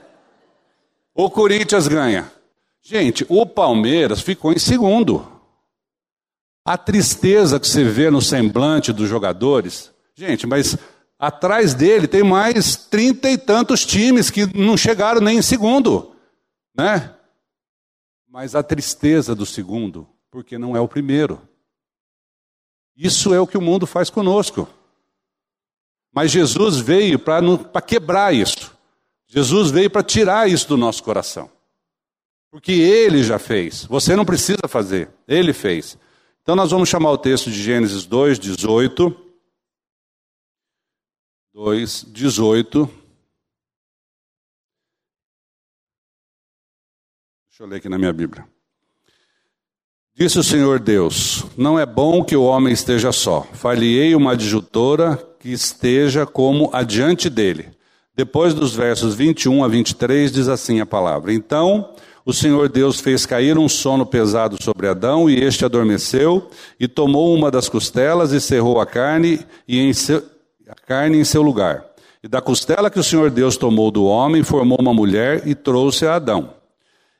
O 1.14 1.28
Corinthians 1.28 1.86
ganha. 1.86 2.32
Gente, 2.80 3.26
o 3.28 3.44
Palmeiras 3.44 4.22
ficou 4.22 4.54
em 4.54 4.58
segundo. 4.58 5.30
A 6.64 6.78
tristeza 6.78 7.60
que 7.60 7.68
você 7.68 7.84
vê 7.84 8.08
no 8.08 8.22
semblante 8.22 8.90
dos 8.90 9.06
jogadores. 9.06 9.92
Gente, 10.14 10.46
mas 10.46 10.78
atrás 11.18 11.74
dele 11.74 12.08
tem 12.08 12.22
mais 12.22 12.74
trinta 12.74 13.30
e 13.30 13.36
tantos 13.36 13.84
times 13.84 14.30
que 14.30 14.46
não 14.56 14.78
chegaram 14.78 15.20
nem 15.20 15.36
em 15.36 15.42
segundo, 15.42 16.16
né? 16.74 17.14
Mas 18.26 18.54
a 18.54 18.62
tristeza 18.62 19.34
do 19.34 19.44
segundo, 19.44 20.08
porque 20.30 20.56
não 20.56 20.74
é 20.74 20.80
o 20.80 20.88
primeiro. 20.88 21.38
Isso 22.96 23.34
é 23.34 23.38
o 23.38 23.46
que 23.46 23.58
o 23.58 23.62
mundo 23.62 23.86
faz 23.86 24.08
conosco. 24.08 24.66
Mas 26.14 26.30
Jesus 26.30 26.78
veio 26.78 27.18
para 27.18 27.82
quebrar 27.82 28.32
isso. 28.32 28.72
Jesus 29.26 29.72
veio 29.72 29.90
para 29.90 30.04
tirar 30.04 30.48
isso 30.48 30.68
do 30.68 30.76
nosso 30.76 31.02
coração. 31.02 31.50
Porque 32.52 32.70
ele 32.70 33.24
já 33.24 33.36
fez. 33.36 33.84
Você 33.86 34.14
não 34.14 34.24
precisa 34.24 34.68
fazer. 34.68 35.10
Ele 35.26 35.52
fez. 35.52 35.98
Então 36.40 36.54
nós 36.54 36.70
vamos 36.70 36.88
chamar 36.88 37.10
o 37.10 37.18
texto 37.18 37.50
de 37.50 37.60
Gênesis 37.60 38.06
2, 38.06 38.38
18. 38.38 39.16
2, 41.52 42.04
18. 42.04 42.88
Deixa 47.48 47.62
eu 47.62 47.66
ler 47.66 47.76
aqui 47.76 47.88
na 47.88 47.98
minha 47.98 48.12
Bíblia. 48.12 48.46
Disse 50.14 50.38
o 50.38 50.44
Senhor 50.44 50.78
Deus: 50.78 51.44
Não 51.56 51.76
é 51.76 51.84
bom 51.84 52.24
que 52.24 52.36
o 52.36 52.44
homem 52.44 52.72
esteja 52.72 53.10
só. 53.10 53.42
Falhei 53.52 54.14
uma 54.14 54.32
adjutora 54.32 55.33
que 55.44 55.52
esteja 55.52 56.24
como 56.24 56.70
adiante 56.72 57.28
dele. 57.28 57.68
Depois 58.16 58.54
dos 58.54 58.74
versos 58.74 59.14
21 59.14 59.62
a 59.62 59.68
23 59.68 60.32
diz 60.32 60.48
assim 60.48 60.80
a 60.80 60.86
palavra: 60.86 61.34
Então 61.34 61.90
o 62.24 62.32
Senhor 62.32 62.66
Deus 62.70 62.98
fez 62.98 63.26
cair 63.26 63.58
um 63.58 63.68
sono 63.68 64.06
pesado 64.06 64.56
sobre 64.62 64.88
Adão, 64.88 65.28
e 65.28 65.38
este 65.38 65.62
adormeceu, 65.62 66.48
e 66.80 66.88
tomou 66.88 67.34
uma 67.34 67.50
das 67.50 67.68
costelas 67.68 68.32
e 68.32 68.40
cerrou 68.40 68.80
a 68.80 68.86
carne, 68.86 69.38
e 69.68 69.78
em 69.80 69.92
seu, 69.92 70.22
a 70.66 70.74
carne 70.74 71.18
em 71.18 71.24
seu 71.24 71.42
lugar. 71.42 71.84
E 72.22 72.26
da 72.26 72.40
costela 72.40 72.88
que 72.88 72.98
o 72.98 73.04
Senhor 73.04 73.28
Deus 73.28 73.58
tomou 73.58 73.90
do 73.90 74.06
homem, 74.06 74.42
formou 74.42 74.78
uma 74.80 74.94
mulher 74.94 75.46
e 75.46 75.54
trouxe 75.54 76.06
a 76.06 76.14
Adão. 76.14 76.54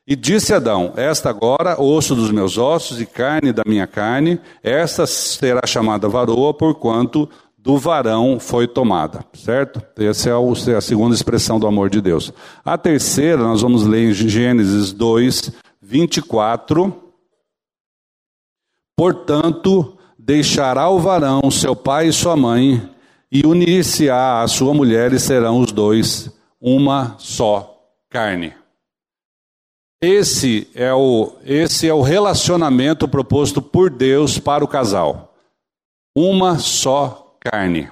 E 0.07 0.15
disse 0.15 0.53
Adão: 0.53 0.93
Esta 0.97 1.31
agora, 1.31 1.81
osso 1.81 2.15
dos 2.15 2.31
meus 2.31 2.59
ossos 2.59 3.01
e 3.01 3.07
carne 3.07 3.53
da 3.53 3.63
minha 3.67 3.87
carne, 3.87 4.39
esta 4.63 5.07
será 5.07 5.67
chamada 5.67 6.09
varoa, 6.09 6.53
porquanto 6.53 7.29
do 7.65 7.79
varão 7.79 8.39
foi 8.39 8.69
tomada, 8.69 9.25
certo? 9.33 9.83
Essa 9.97 10.29
é 10.29 10.77
a 10.77 10.81
segunda 10.83 11.15
expressão 11.15 11.59
do 11.59 11.67
amor 11.67 11.89
de 11.89 11.99
Deus. 11.99 12.31
A 12.63 12.77
terceira, 12.77 13.39
nós 13.39 13.63
vamos 13.63 13.87
ler 13.87 14.11
em 14.11 14.13
Gênesis 14.13 14.93
2, 14.93 15.51
24. 15.81 16.95
Portanto, 18.95 19.97
deixará 20.19 20.91
o 20.91 20.99
varão 20.99 21.51
seu 21.51 21.75
pai 21.75 22.09
e 22.09 22.13
sua 22.13 22.37
mãe, 22.37 22.87
e 23.33 23.47
unir-se-á 23.47 24.43
a 24.43 24.47
sua 24.47 24.75
mulher, 24.75 25.15
e 25.15 25.19
serão 25.19 25.59
os 25.61 25.73
dois 25.73 26.31
uma 26.61 27.17
só 27.19 27.83
carne. 28.11 28.53
Esse 30.03 30.69
é 30.75 30.93
o, 30.93 31.33
esse 31.47 31.89
é 31.89 31.95
o 31.95 32.03
relacionamento 32.03 33.09
proposto 33.09 33.63
por 33.63 33.89
Deus 33.89 34.39
para 34.39 34.63
o 34.63 34.69
casal. 34.69 35.35
Uma 36.15 36.59
só 36.59 37.24
carne. 37.45 37.91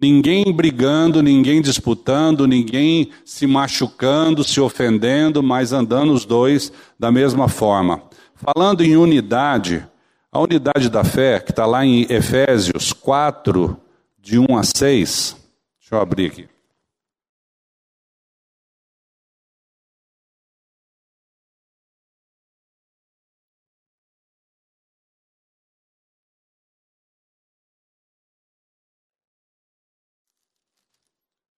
Ninguém 0.00 0.52
brigando, 0.52 1.22
ninguém 1.22 1.62
disputando, 1.62 2.46
ninguém 2.46 3.10
se 3.24 3.46
machucando, 3.46 4.44
se 4.44 4.60
ofendendo, 4.60 5.42
mas 5.42 5.72
andando 5.72 6.12
os 6.12 6.24
dois 6.24 6.72
da 6.98 7.10
mesma 7.10 7.48
forma. 7.48 8.02
Falando 8.34 8.82
em 8.82 8.96
unidade, 8.96 9.86
a 10.30 10.40
unidade 10.40 10.90
da 10.90 11.04
fé, 11.04 11.40
que 11.40 11.52
está 11.52 11.64
lá 11.64 11.86
em 11.86 12.06
Efésios 12.10 12.92
4, 12.92 13.76
de 14.20 14.38
1 14.38 14.58
a 14.58 14.62
6. 14.62 15.36
Deixa 15.78 15.94
eu 15.94 16.00
abrir 16.00 16.26
aqui. 16.26 16.53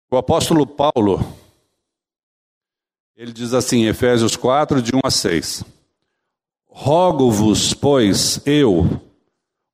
O 0.09 0.17
apóstolo 0.17 0.65
Paulo, 0.65 1.21
ele 3.17 3.33
diz 3.33 3.53
assim, 3.53 3.79
em 3.79 3.87
Efésios 3.89 4.37
4, 4.37 4.81
de 4.81 4.95
1 4.95 5.01
a 5.03 5.11
6: 5.11 5.65
Rogo-vos, 6.69 7.75
pois, 7.75 8.41
eu, 8.47 9.01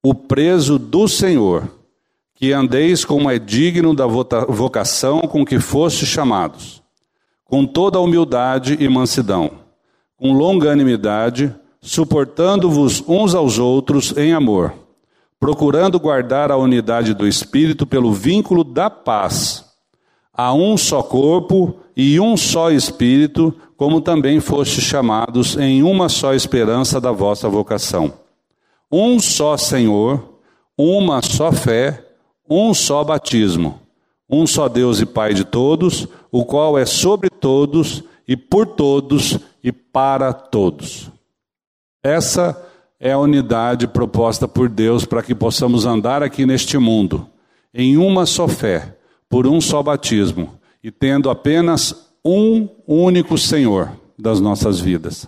o 0.03 0.15
preso 0.15 0.79
do 0.79 1.07
Senhor, 1.07 1.71
que 2.35 2.51
andeis 2.51 3.05
como 3.05 3.31
é 3.31 3.39
digno 3.39 3.95
da 3.95 4.07
vocação 4.07 5.21
com 5.21 5.45
que 5.45 5.61
fostes 5.61 6.09
chamados, 6.09 6.83
com 7.45 7.67
toda 7.67 8.01
humildade 8.01 8.79
e 8.81 8.89
mansidão, 8.89 9.51
com 10.17 10.33
longanimidade, 10.33 11.55
suportando-vos 11.83 13.05
uns 13.07 13.35
aos 13.35 13.59
outros 13.59 14.17
em 14.17 14.33
amor, 14.33 14.73
procurando 15.39 16.01
guardar 16.01 16.51
a 16.51 16.57
unidade 16.57 17.13
do 17.13 17.29
Espírito 17.29 17.87
pelo 17.87 18.15
vínculo 18.15 18.65
da 18.65 18.89
paz. 18.89 19.62
Há 20.35 20.55
um 20.55 20.77
só 20.77 21.03
corpo 21.03 21.77
e 21.97 22.19
um 22.19 22.37
só 22.37 22.71
Espírito, 22.71 23.55
como 23.77 24.01
também 24.01 24.41
fostes 24.41 24.83
chamados 24.83 25.57
em 25.57 25.83
uma 25.83 26.09
só 26.09 26.33
esperança 26.33 27.01
da 27.01 27.13
vossa 27.13 27.49
vocação. 27.49 28.15
Um 28.91 29.19
só 29.21 29.57
Senhor, 29.57 30.39
uma 30.77 31.21
só 31.21 31.53
fé, 31.53 32.07
um 32.49 32.73
só 32.73 33.05
batismo, 33.05 33.81
um 34.29 34.47
só 34.47 34.69
Deus 34.69 35.01
e 35.01 35.07
Pai 35.07 35.35
de 35.35 35.45
todos, 35.45 36.09
o 36.31 36.45
qual 36.45 36.79
é 36.79 36.87
sobre 36.87 37.29
todos 37.29 38.03
e 38.27 38.37
por 38.37 38.67
todos 38.67 39.39
e 39.63 39.71
para 39.71 40.33
todos. 40.33 41.11
Essa 42.03 42.61
é 42.99 43.13
a 43.13 43.19
unidade 43.19 43.87
proposta 43.87 44.49
por 44.49 44.69
Deus 44.69 45.05
para 45.05 45.23
que 45.23 45.35
possamos 45.35 45.85
andar 45.85 46.23
aqui 46.23 46.47
neste 46.47 46.79
mundo, 46.79 47.27
em 47.75 47.97
uma 47.97 48.25
só 48.27 48.49
fé, 48.49 48.97
por 49.33 49.47
um 49.47 49.63
só 49.63 49.83
batismo 49.83 50.61
e 50.85 50.91
tendo 50.91 51.31
apenas 51.31 52.13
um 52.23 52.69
único 52.87 53.39
Senhor 53.39 53.91
das 54.19 54.41
nossas 54.41 54.79
vidas. 54.79 55.27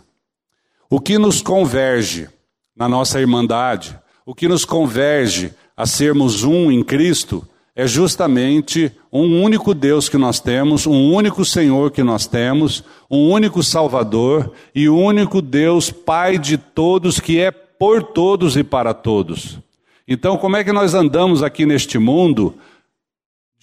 O 0.90 1.00
que 1.00 1.16
nos 1.16 1.40
converge 1.40 2.28
na 2.76 2.86
nossa 2.86 3.18
irmandade, 3.18 3.98
o 4.26 4.34
que 4.34 4.46
nos 4.46 4.66
converge 4.66 5.54
a 5.74 5.86
sermos 5.86 6.44
um 6.44 6.70
em 6.70 6.84
Cristo, 6.84 7.48
é 7.74 7.86
justamente 7.86 8.92
um 9.10 9.42
único 9.42 9.72
Deus 9.72 10.06
que 10.06 10.18
nós 10.18 10.38
temos, 10.38 10.86
um 10.86 11.10
único 11.10 11.42
Senhor 11.42 11.90
que 11.90 12.02
nós 12.02 12.26
temos, 12.26 12.84
um 13.10 13.30
único 13.30 13.62
Salvador 13.62 14.52
e 14.74 14.86
um 14.86 15.02
único 15.02 15.40
Deus, 15.40 15.90
Pai 15.90 16.36
de 16.36 16.58
todos, 16.58 17.18
que 17.18 17.40
é 17.40 17.50
por 17.50 18.02
todos 18.02 18.54
e 18.54 18.62
para 18.62 18.92
todos. 18.92 19.58
Então, 20.06 20.36
como 20.36 20.56
é 20.56 20.62
que 20.62 20.72
nós 20.72 20.92
andamos 20.92 21.42
aqui 21.42 21.64
neste 21.64 21.98
mundo 21.98 22.54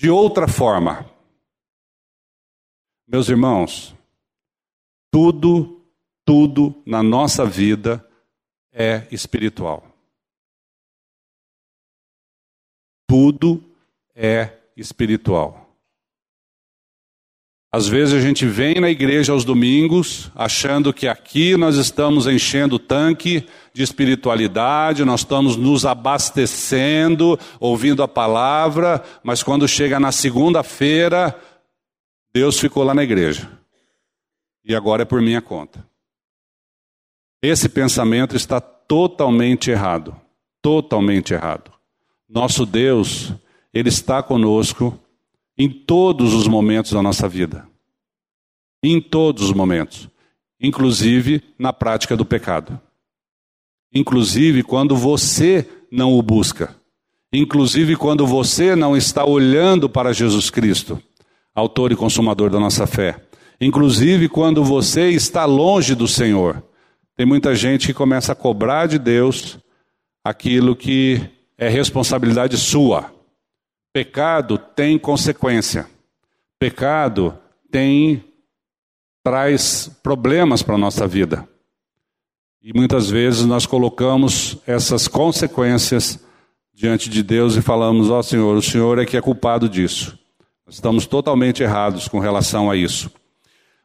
de 0.01 0.10
outra 0.10 0.48
forma? 0.48 1.05
Meus 3.05 3.29
irmãos, 3.29 3.96
tudo, 5.12 5.79
tudo 6.25 6.81
na 6.88 7.03
nossa 7.03 7.46
vida 7.46 8.03
é 8.72 9.08
espiritual. 9.12 9.86
Tudo 13.08 13.63
é 14.15 14.58
espiritual. 14.75 15.61
Às 17.74 17.88
vezes 17.88 18.13
a 18.13 18.20
gente 18.20 18.46
vem 18.46 18.82
na 18.82 18.90
igreja 18.90 19.32
aos 19.32 19.46
domingos 19.46 20.30
achando 20.36 20.94
que 20.94 21.08
aqui 21.08 21.56
nós 21.56 21.78
estamos 21.78 22.28
enchendo 22.28 22.75
o 22.75 22.80
tanque 22.80 23.48
de 23.74 23.82
espiritualidade, 23.82 25.06
nós 25.06 25.22
estamos 25.22 25.56
nos 25.56 25.86
abastecendo, 25.86 27.40
ouvindo 27.62 28.04
a 28.04 28.10
palavra, 28.10 29.01
mas 29.24 29.42
quando 29.42 29.70
chega 29.70 30.01
na 30.01 30.12
segunda-feira, 30.12 31.34
Deus 32.34 32.60
ficou 32.60 32.84
lá 32.84 32.94
na 32.94 33.04
igreja. 33.04 33.50
E 34.66 34.75
agora 34.75 35.04
é 35.04 35.06
por 35.06 35.22
minha 35.22 35.42
conta. 35.42 35.88
Esse 37.42 37.70
pensamento 37.70 38.36
está 38.36 38.60
totalmente 38.60 39.72
errado. 39.72 40.13
Totalmente 40.62 41.34
errado. 41.34 41.72
Nosso 42.30 42.66
Deus 42.66 43.34
ele 43.74 43.88
está 43.88 44.22
conosco 44.22 45.00
em 45.58 45.70
todos 45.70 46.34
os 46.34 46.48
momentos 46.48 46.91
da 46.91 47.01
nossa 47.01 47.27
vida. 47.27 47.67
Em 48.84 49.00
todos 49.00 49.43
os 49.43 49.53
momentos. 49.53 50.10
Inclusive 50.60 51.43
na 51.58 51.72
prática 51.72 52.15
do 52.15 52.25
pecado. 52.25 52.79
Inclusive 53.93 54.63
quando 54.63 54.96
você 54.96 55.67
não 55.91 56.13
o 56.17 56.22
busca. 56.22 56.75
Inclusive 57.34 57.96
quando 57.96 58.25
você 58.25 58.75
não 58.75 58.96
está 58.96 59.25
olhando 59.25 59.89
para 59.89 60.13
Jesus 60.13 60.50
Cristo, 60.50 61.01
autor 61.55 61.91
e 61.91 61.96
consumador 61.96 62.50
da 62.50 62.60
nossa 62.60 62.86
fé. 62.86 63.22
Inclusive 63.60 64.27
quando 64.27 64.63
você 64.63 65.10
está 65.10 65.46
longe 65.46 65.96
do 65.96 66.08
Senhor. 66.08 66.63
Tem 67.15 67.25
muita 67.25 67.53
gente 67.53 67.88
que 67.88 67.93
começa 67.93 68.31
a 68.31 68.36
cobrar 68.36 68.88
de 68.88 68.98
Deus 68.98 69.60
aquilo 70.24 70.75
que 70.75 71.22
é 71.58 71.70
responsabilidade 71.70 72.58
sua. 72.58 73.13
Pecado 73.93 74.57
tem 74.57 74.98
consequência. 74.98 75.89
Pecado 76.57 77.38
tem 77.69 78.24
traz 79.24 79.89
problemas 80.01 80.63
para 80.63 80.75
a 80.75 80.77
nossa 80.77 81.07
vida. 81.07 81.48
E 82.62 82.71
muitas 82.74 83.10
vezes 83.10 83.45
nós 83.45 83.66
colocamos 83.66 84.57
essas 84.66 85.07
consequências 85.07 86.24
diante 86.74 87.09
de 87.09 87.22
Deus 87.22 87.55
e 87.55 87.61
falamos: 87.61 88.09
Ó 88.09 88.20
oh, 88.20 88.24
Senhor, 88.24 88.55
o 88.55 88.61
Senhor 88.61 89.00
é 89.00 89.05
que 89.05 89.18
é 89.18 89.22
culpado 89.22 89.68
disso. 89.68 90.18
Estamos 90.68 91.05
totalmente 91.05 91.61
errados 91.61 92.07
com 92.07 92.20
relação 92.20 92.72
a 92.72 92.75
isso. 92.77 93.11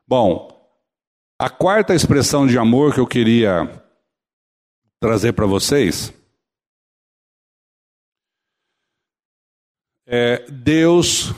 Bom, 0.07 0.57
a 1.39 1.51
quarta 1.51 1.95
expressão 1.95 2.47
de 2.47 2.57
amor 2.57 2.95
que 2.95 3.01
eu 3.01 3.07
queria 3.07 3.83
trazer 5.01 5.33
para 5.33 5.47
vocês 5.47 6.13
é, 10.07 10.45
Deus 10.49 11.35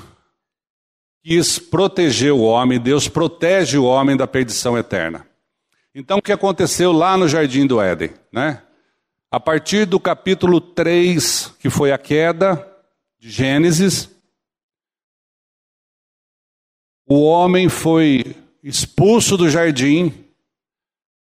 quis 1.22 1.58
proteger 1.58 2.32
o 2.32 2.40
homem, 2.40 2.78
Deus 2.78 3.08
protege 3.08 3.78
o 3.78 3.84
homem 3.84 4.16
da 4.16 4.26
perdição 4.26 4.76
eterna. 4.76 5.26
Então, 5.94 6.18
o 6.18 6.22
que 6.22 6.32
aconteceu 6.32 6.92
lá 6.92 7.16
no 7.16 7.28
jardim 7.28 7.66
do 7.66 7.80
Éden? 7.80 8.10
Né? 8.32 8.62
A 9.30 9.40
partir 9.40 9.84
do 9.84 9.98
capítulo 9.98 10.60
3, 10.60 11.54
que 11.58 11.68
foi 11.68 11.92
a 11.92 11.98
queda 11.98 12.66
de 13.18 13.30
Gênesis, 13.30 14.08
o 17.06 17.22
homem 17.22 17.68
foi 17.68 18.36
expulso 18.62 19.36
do 19.36 19.48
jardim, 19.48 20.12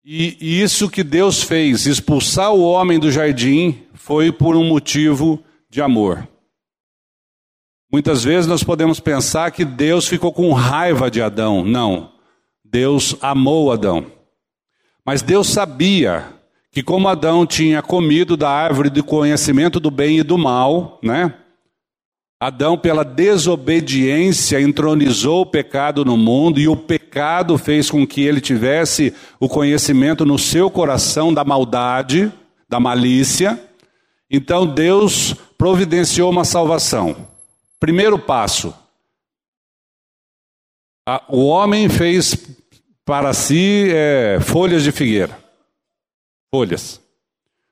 e, 0.04 0.38
e 0.40 0.62
isso 0.62 0.90
que 0.90 1.04
Deus 1.04 1.44
fez, 1.44 1.86
expulsar 1.86 2.54
o 2.54 2.62
homem 2.62 3.00
do 3.00 3.12
jardim, 3.12 3.84
foi 3.94 4.32
por 4.32 4.56
um 4.56 4.64
motivo 4.64 5.44
de 5.70 5.82
amor. 5.82 6.28
Muitas 7.92 8.24
vezes 8.24 8.48
nós 8.48 8.64
podemos 8.64 9.02
pensar 9.02 9.52
que 9.52 9.66
Deus 9.66 10.08
ficou 10.08 10.32
com 10.32 10.54
raiva 10.54 11.12
de 11.12 11.22
Adão. 11.22 11.66
Não. 11.66 12.14
Deus 12.64 13.18
amou 13.22 13.70
Adão. 13.70 14.06
Mas 15.06 15.22
Deus 15.22 15.50
sabia 15.50 16.26
que 16.72 16.82
como 16.82 17.10
Adão 17.10 17.46
tinha 17.46 17.82
comido 17.82 18.38
da 18.38 18.50
árvore 18.50 18.90
do 18.90 19.04
conhecimento 19.04 19.78
do 19.78 19.92
bem 19.92 20.20
e 20.20 20.24
do 20.24 20.38
mal, 20.38 21.00
né? 21.04 21.34
Adão, 22.40 22.78
pela 22.78 23.04
desobediência, 23.04 24.60
entronizou 24.62 25.42
o 25.42 25.46
pecado 25.46 26.06
no 26.06 26.16
mundo 26.16 26.60
e 26.60 26.68
o 26.68 26.78
pecado 26.78 27.58
fez 27.58 27.92
com 27.92 28.08
que 28.08 28.22
ele 28.22 28.40
tivesse 28.40 29.14
o 29.40 29.50
conhecimento 29.50 30.26
no 30.26 30.40
seu 30.40 30.72
coração 30.72 31.34
da 31.34 31.44
maldade, 31.44 32.32
da 32.70 32.80
malícia. 32.80 33.62
Então 34.30 34.66
Deus 34.66 35.36
providenciou 35.58 36.32
uma 36.32 36.46
salvação. 36.46 37.31
Primeiro 37.82 38.20
passo: 38.20 38.76
o 41.28 41.48
homem 41.48 41.90
fez 41.90 42.36
para 43.04 43.34
si 43.34 43.90
é, 43.92 44.40
folhas 44.40 44.84
de 44.84 44.92
figueira. 44.92 45.36
Folhas. 46.54 47.02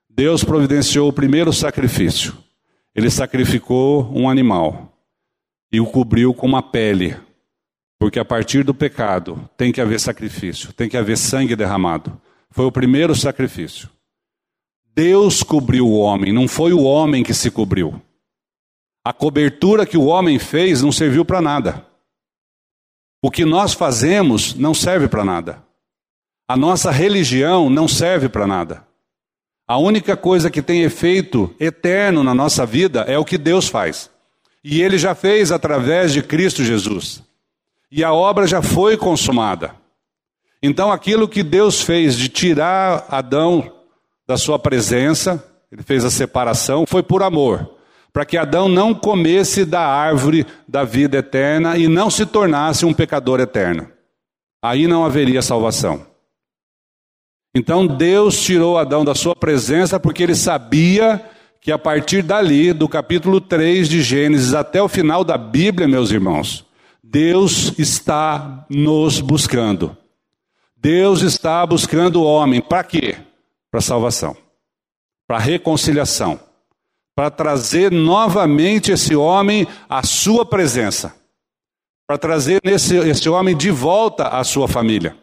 Deus 0.09 0.43
providenciou 0.43 1.07
o 1.07 1.13
primeiro 1.13 1.53
sacrifício. 1.53 2.35
Ele 2.95 3.11
sacrificou 3.11 4.11
um 4.11 4.27
animal 4.27 4.97
e 5.71 5.79
o 5.79 5.85
cobriu 5.85 6.33
com 6.33 6.47
uma 6.47 6.63
pele. 6.63 7.15
Porque 7.99 8.17
a 8.17 8.25
partir 8.25 8.63
do 8.63 8.73
pecado 8.73 9.47
tem 9.55 9.71
que 9.71 9.79
haver 9.79 9.99
sacrifício, 9.99 10.73
tem 10.73 10.89
que 10.89 10.97
haver 10.97 11.17
sangue 11.17 11.55
derramado. 11.55 12.19
Foi 12.49 12.65
o 12.65 12.71
primeiro 12.71 13.13
sacrifício. 13.13 13.87
Deus 14.95 15.43
cobriu 15.43 15.85
o 15.85 15.99
homem, 15.99 16.33
não 16.33 16.47
foi 16.47 16.73
o 16.73 16.81
homem 16.81 17.23
que 17.23 17.33
se 17.33 17.51
cobriu. 17.51 18.01
A 19.09 19.13
cobertura 19.13 19.87
que 19.87 19.97
o 19.97 20.05
homem 20.05 20.37
fez 20.37 20.83
não 20.83 20.91
serviu 20.91 21.25
para 21.25 21.41
nada. 21.41 21.83
O 23.19 23.31
que 23.31 23.43
nós 23.43 23.73
fazemos 23.73 24.53
não 24.53 24.71
serve 24.71 25.07
para 25.07 25.25
nada. 25.25 25.63
A 26.47 26.55
nossa 26.55 26.91
religião 26.91 27.71
não 27.71 27.87
serve 27.87 28.29
para 28.29 28.45
nada. 28.45 28.85
A 29.67 29.79
única 29.79 30.15
coisa 30.15 30.51
que 30.51 30.61
tem 30.61 30.83
efeito 30.83 31.51
eterno 31.59 32.23
na 32.23 32.35
nossa 32.35 32.67
vida 32.67 33.01
é 33.07 33.17
o 33.17 33.25
que 33.25 33.35
Deus 33.35 33.67
faz. 33.67 34.11
E 34.63 34.79
Ele 34.79 34.99
já 34.99 35.15
fez 35.15 35.51
através 35.51 36.13
de 36.13 36.21
Cristo 36.21 36.63
Jesus. 36.63 37.23
E 37.89 38.03
a 38.03 38.13
obra 38.13 38.45
já 38.45 38.61
foi 38.61 38.95
consumada. 38.95 39.73
Então, 40.61 40.91
aquilo 40.91 41.27
que 41.27 41.41
Deus 41.41 41.81
fez 41.81 42.15
de 42.15 42.29
tirar 42.29 43.07
Adão 43.09 43.73
da 44.27 44.37
sua 44.37 44.59
presença, 44.59 45.43
Ele 45.71 45.81
fez 45.81 46.05
a 46.05 46.11
separação, 46.11 46.85
foi 46.85 47.01
por 47.01 47.23
amor 47.23 47.78
para 48.11 48.25
que 48.25 48.37
Adão 48.37 48.67
não 48.67 48.93
comesse 48.93 49.63
da 49.65 49.81
árvore 49.81 50.45
da 50.67 50.83
vida 50.83 51.17
eterna 51.17 51.77
e 51.77 51.87
não 51.87 52.09
se 52.09 52.25
tornasse 52.25 52.85
um 52.85 52.93
pecador 52.93 53.39
eterno. 53.39 53.89
Aí 54.61 54.87
não 54.87 55.05
haveria 55.05 55.41
salvação. 55.41 56.05
Então 57.53 57.85
Deus 57.85 58.39
tirou 58.41 58.77
Adão 58.77 59.05
da 59.05 59.15
sua 59.15 59.35
presença 59.35 59.99
porque 59.99 60.23
ele 60.23 60.35
sabia 60.35 61.23
que 61.61 61.71
a 61.71 61.77
partir 61.77 62.21
dali, 62.21 62.71
do 62.71 62.87
capítulo 62.87 63.41
3 63.41 63.87
de 63.89 64.01
Gênesis 64.01 64.53
até 64.53 64.81
o 64.81 64.87
final 64.87 65.23
da 65.23 65.37
Bíblia, 65.37 65.87
meus 65.87 66.09
irmãos, 66.09 66.65
Deus 67.03 67.77
está 67.77 68.65
nos 68.69 69.19
buscando. 69.19 69.95
Deus 70.75 71.21
está 71.21 71.65
buscando 71.65 72.21
o 72.21 72.23
homem 72.23 72.61
para 72.61 72.83
quê? 72.83 73.17
Para 73.69 73.81
salvação, 73.81 74.37
para 75.27 75.37
reconciliação 75.37 76.39
para 77.19 77.29
trazer 77.29 77.91
novamente 77.91 78.93
esse 78.93 79.13
homem 79.13 79.67
à 79.89 80.01
sua 80.03 80.45
presença, 80.45 81.13
para 82.07 82.17
trazer 82.17 82.61
esse, 82.63 82.95
esse 82.95 83.27
homem 83.27 83.57
de 83.57 83.69
volta 83.69 84.29
à 84.29 84.41
sua 84.41 84.69
família. 84.69 85.17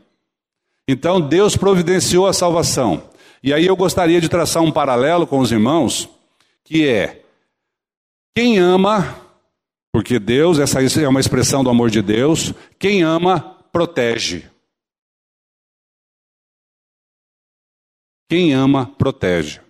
Então 0.87 1.19
Deus 1.19 1.57
providenciou 1.57 2.27
a 2.27 2.35
salvação. 2.35 3.09
E 3.43 3.51
aí 3.51 3.65
eu 3.65 3.75
gostaria 3.75 4.21
de 4.21 4.29
traçar 4.29 4.63
um 4.63 4.71
paralelo 4.71 5.27
com 5.27 5.39
os 5.39 5.51
irmãos, 5.51 6.07
que 6.63 6.87
é 6.87 7.25
quem 8.37 8.59
ama, 8.59 9.19
porque 9.91 10.19
Deus, 10.19 10.59
essa 10.59 10.83
é 10.83 11.09
uma 11.09 11.21
expressão 11.21 11.65
do 11.65 11.71
amor 11.71 11.89
de 11.89 12.03
Deus, 12.03 12.53
quem 12.79 13.03
ama 13.03 13.41
protege. 13.73 14.45
Quem 18.29 18.53
ama 18.53 18.85
protege. 18.85 19.65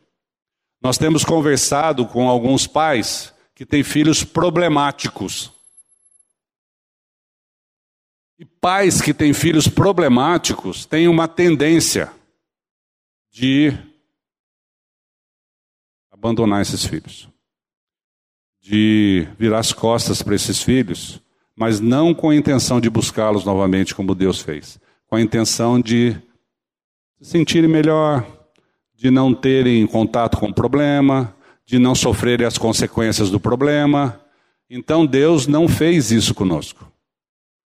Nós 0.87 0.99
temos 0.99 1.25
conversado 1.25 2.07
com 2.07 2.29
alguns 2.29 2.65
pais 2.65 3.35
que 3.57 3.67
têm 3.67 3.83
filhos 3.83 4.23
problemáticos. 4.23 5.51
E 8.39 8.45
pais 8.45 9.01
que 9.01 9.13
têm 9.13 9.33
filhos 9.33 9.67
problemáticos 9.67 10.87
têm 10.87 11.09
uma 11.09 11.27
tendência 11.27 12.13
de 13.33 13.77
abandonar 16.09 16.63
esses 16.63 16.85
filhos, 16.85 17.29
de 18.61 19.27
virar 19.37 19.59
as 19.59 19.73
costas 19.73 20.23
para 20.23 20.37
esses 20.37 20.63
filhos, 20.63 21.21
mas 21.57 21.81
não 21.81 22.15
com 22.15 22.31
a 22.31 22.37
intenção 22.37 22.81
de 22.81 22.89
buscá-los 22.89 23.45
novamente 23.45 23.93
como 23.93 24.15
Deus 24.15 24.41
fez, 24.41 24.79
com 25.09 25.17
a 25.17 25.21
intenção 25.21 25.81
de 25.81 26.13
se 27.19 27.25
sentirem 27.25 27.69
melhor, 27.69 28.36
de 28.97 29.11
não 29.11 29.35
terem 29.35 29.87
contato 29.87 30.39
com 30.39 30.49
o 30.49 30.55
problema, 30.55 31.35
de 31.67 31.79
não 31.79 31.95
sofrerem 31.95 32.47
as 32.47 32.57
consequências 32.57 33.31
do 33.31 33.39
problema. 33.39 34.21
Então 34.71 35.05
Deus 35.05 35.47
não 35.47 35.69
fez 35.69 36.11
isso 36.11 36.35
conosco. 36.35 36.91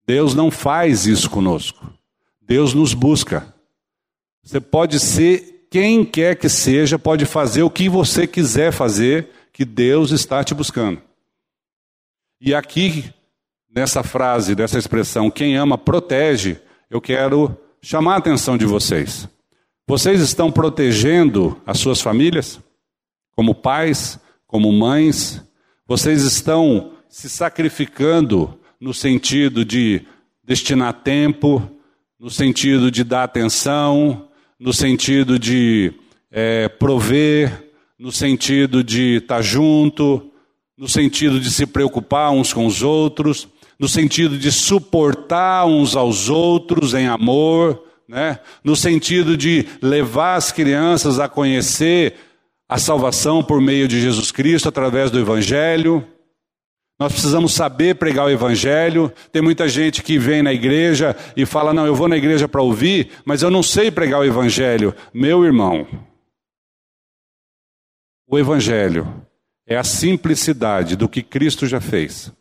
Deus 0.06 0.34
não 0.34 0.50
faz 0.50 1.06
isso 1.06 1.28
conosco. 1.28 1.92
Deus 2.40 2.72
nos 2.72 2.94
busca. 2.94 3.54
Você 4.42 4.60
pode 4.60 4.98
ser 4.98 5.66
quem 5.70 6.04
quer 6.04 6.34
que 6.34 6.48
seja, 6.48 6.98
pode 6.98 7.24
fazer 7.24 7.62
o 7.62 7.70
que 7.70 7.88
você 7.88 8.26
quiser 8.26 8.72
fazer, 8.72 9.28
que 9.52 9.64
Deus 9.64 10.10
está 10.10 10.42
te 10.42 10.54
buscando. 10.54 11.00
E 12.40 12.54
aqui, 12.54 13.12
nessa 13.72 14.02
frase, 14.02 14.56
nessa 14.56 14.78
expressão, 14.78 15.30
quem 15.30 15.56
ama 15.56 15.76
protege, 15.76 16.58
eu 16.88 17.00
quero 17.00 17.56
chamar 17.82 18.14
a 18.14 18.18
atenção 18.18 18.56
de 18.56 18.64
vocês. 18.64 19.28
Vocês 19.86 20.20
estão 20.20 20.52
protegendo 20.52 21.60
as 21.66 21.78
suas 21.78 22.00
famílias? 22.00 22.60
Como 23.34 23.54
pais, 23.54 24.18
como 24.46 24.72
mães? 24.72 25.42
Vocês 25.86 26.22
estão 26.22 26.92
se 27.08 27.28
sacrificando 27.28 28.58
no 28.80 28.94
sentido 28.94 29.64
de 29.64 30.06
destinar 30.44 30.92
tempo, 31.02 31.68
no 32.18 32.30
sentido 32.30 32.90
de 32.90 33.02
dar 33.02 33.24
atenção, 33.24 34.28
no 34.58 34.72
sentido 34.72 35.38
de 35.38 35.92
é, 36.30 36.68
prover, 36.68 37.70
no 37.98 38.12
sentido 38.12 38.84
de 38.84 39.16
estar 39.16 39.42
junto, 39.42 40.30
no 40.76 40.88
sentido 40.88 41.38
de 41.40 41.50
se 41.50 41.66
preocupar 41.66 42.30
uns 42.30 42.52
com 42.52 42.66
os 42.66 42.82
outros, 42.82 43.48
no 43.78 43.88
sentido 43.88 44.38
de 44.38 44.52
suportar 44.52 45.66
uns 45.66 45.96
aos 45.96 46.28
outros 46.28 46.94
em 46.94 47.06
amor, 47.06 47.84
né? 48.10 48.40
no 48.64 48.74
sentido 48.74 49.36
de 49.36 49.64
levar 49.80 50.34
as 50.34 50.50
crianças 50.50 51.20
a 51.20 51.28
conhecer 51.28 52.16
a 52.68 52.76
salvação 52.76 53.40
por 53.40 53.60
meio 53.60 53.86
de 53.86 54.00
Jesus 54.00 54.32
Cristo 54.32 54.68
através 54.68 55.12
do 55.12 55.18
Evangelho. 55.18 56.04
Nós 56.98 57.12
precisamos 57.12 57.54
saber 57.54 57.94
pregar 57.94 58.26
o 58.26 58.30
Evangelho. 58.30 59.12
Tem 59.30 59.40
muita 59.40 59.68
gente 59.68 60.02
que 60.02 60.18
vem 60.18 60.42
na 60.42 60.52
igreja 60.52 61.16
e 61.36 61.46
fala: 61.46 61.72
Não, 61.72 61.86
eu 61.86 61.94
vou 61.94 62.08
na 62.08 62.16
igreja 62.16 62.48
para 62.48 62.60
ouvir, 62.60 63.12
mas 63.24 63.42
eu 63.42 63.50
não 63.50 63.62
sei 63.62 63.92
pregar 63.92 64.20
o 64.20 64.24
Evangelho. 64.24 64.92
Meu 65.14 65.44
irmão, 65.44 65.86
o 68.26 68.36
Evangelho 68.36 69.24
é 69.66 69.76
a 69.76 69.84
simplicidade 69.84 70.96
do 70.96 71.08
que 71.08 71.22
Cristo 71.22 71.64
já 71.64 71.80
fez. 71.80 72.32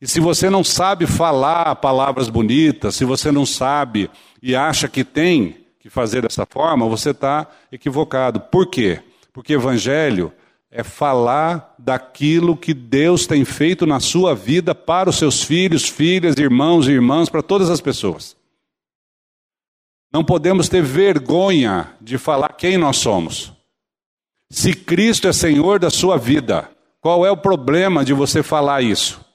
E 0.00 0.06
se 0.06 0.20
você 0.20 0.50
não 0.50 0.62
sabe 0.62 1.06
falar 1.06 1.74
palavras 1.76 2.28
bonitas, 2.28 2.96
se 2.96 3.04
você 3.04 3.32
não 3.32 3.46
sabe 3.46 4.10
e 4.42 4.54
acha 4.54 4.88
que 4.88 5.02
tem 5.02 5.64
que 5.80 5.88
fazer 5.88 6.22
dessa 6.22 6.44
forma, 6.44 6.88
você 6.88 7.10
está 7.10 7.46
equivocado. 7.72 8.40
Por 8.40 8.66
quê? 8.66 9.00
Porque 9.32 9.54
Evangelho 9.54 10.32
é 10.70 10.82
falar 10.82 11.74
daquilo 11.78 12.56
que 12.56 12.74
Deus 12.74 13.26
tem 13.26 13.44
feito 13.44 13.86
na 13.86 13.98
sua 13.98 14.34
vida 14.34 14.74
para 14.74 15.08
os 15.08 15.16
seus 15.16 15.42
filhos, 15.42 15.88
filhas, 15.88 16.36
irmãos 16.36 16.86
e 16.86 16.92
irmãs, 16.92 17.30
para 17.30 17.42
todas 17.42 17.70
as 17.70 17.80
pessoas. 17.80 18.36
Não 20.12 20.22
podemos 20.22 20.68
ter 20.68 20.82
vergonha 20.82 21.94
de 22.00 22.18
falar 22.18 22.50
quem 22.50 22.76
nós 22.76 22.98
somos. 22.98 23.52
Se 24.50 24.74
Cristo 24.74 25.28
é 25.28 25.32
Senhor 25.32 25.78
da 25.78 25.90
sua 25.90 26.18
vida, 26.18 26.70
qual 27.00 27.24
é 27.24 27.30
o 27.30 27.36
problema 27.36 28.04
de 28.04 28.12
você 28.12 28.42
falar 28.42 28.82
isso? 28.82 29.25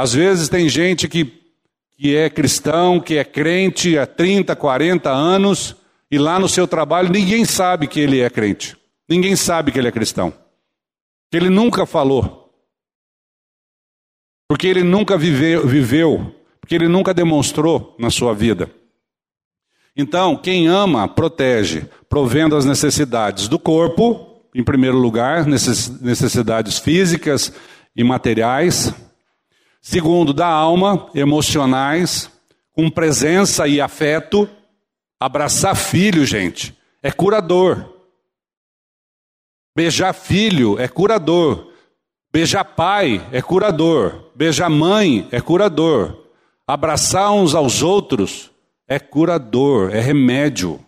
Às 0.00 0.14
vezes 0.14 0.48
tem 0.48 0.66
gente 0.66 1.06
que, 1.06 1.30
que 1.98 2.16
é 2.16 2.30
cristão, 2.30 2.98
que 2.98 3.18
é 3.18 3.24
crente 3.24 3.98
há 3.98 4.06
30, 4.06 4.56
40 4.56 5.10
anos, 5.10 5.76
e 6.10 6.16
lá 6.16 6.38
no 6.38 6.48
seu 6.48 6.66
trabalho 6.66 7.10
ninguém 7.10 7.44
sabe 7.44 7.86
que 7.86 8.00
ele 8.00 8.20
é 8.20 8.30
crente. 8.30 8.74
Ninguém 9.06 9.36
sabe 9.36 9.70
que 9.70 9.78
ele 9.78 9.88
é 9.88 9.92
cristão. 9.92 10.32
Que 11.30 11.36
ele 11.36 11.50
nunca 11.50 11.84
falou. 11.84 12.50
Porque 14.48 14.66
ele 14.66 14.82
nunca 14.82 15.18
viveu, 15.18 15.66
viveu, 15.66 16.34
porque 16.62 16.74
ele 16.74 16.88
nunca 16.88 17.12
demonstrou 17.12 17.94
na 17.98 18.08
sua 18.08 18.34
vida. 18.34 18.70
Então, 19.94 20.34
quem 20.34 20.66
ama, 20.66 21.06
protege, 21.06 21.84
provendo 22.08 22.56
as 22.56 22.64
necessidades 22.64 23.48
do 23.48 23.58
corpo, 23.58 24.46
em 24.54 24.64
primeiro 24.64 24.96
lugar, 24.96 25.44
necessidades 25.44 26.78
físicas 26.78 27.52
e 27.94 28.02
materiais. 28.02 28.94
Segundo, 29.80 30.32
da 30.32 30.46
alma, 30.46 31.08
emocionais, 31.14 32.30
com 32.72 32.90
presença 32.90 33.66
e 33.66 33.80
afeto. 33.80 34.48
Abraçar 35.18 35.74
filho, 35.74 36.24
gente, 36.24 36.76
é 37.02 37.10
curador. 37.10 37.94
Beijar 39.74 40.12
filho 40.12 40.78
é 40.78 40.88
curador. 40.88 41.72
Beijar 42.32 42.64
pai 42.64 43.26
é 43.32 43.40
curador. 43.40 44.30
Beijar 44.34 44.68
mãe 44.68 45.28
é 45.30 45.40
curador. 45.40 46.16
Abraçar 46.66 47.32
uns 47.32 47.54
aos 47.54 47.82
outros 47.82 48.50
é 48.86 48.98
curador, 48.98 49.94
é 49.94 50.00
remédio. 50.00 50.80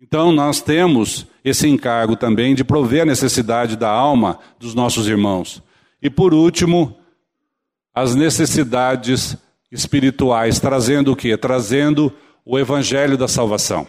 Então 0.00 0.32
nós 0.32 0.60
temos 0.60 1.26
esse 1.44 1.68
encargo 1.68 2.16
também 2.16 2.54
de 2.54 2.64
prover 2.64 3.02
a 3.02 3.06
necessidade 3.06 3.76
da 3.76 3.90
alma 3.90 4.38
dos 4.58 4.74
nossos 4.74 5.06
irmãos. 5.06 5.62
E 6.02 6.08
por 6.08 6.32
último, 6.32 6.96
as 8.00 8.14
necessidades 8.14 9.36
espirituais, 9.70 10.58
trazendo 10.58 11.12
o 11.12 11.16
quê? 11.16 11.36
Trazendo 11.36 12.12
o 12.44 12.58
evangelho 12.58 13.16
da 13.16 13.28
salvação. 13.28 13.86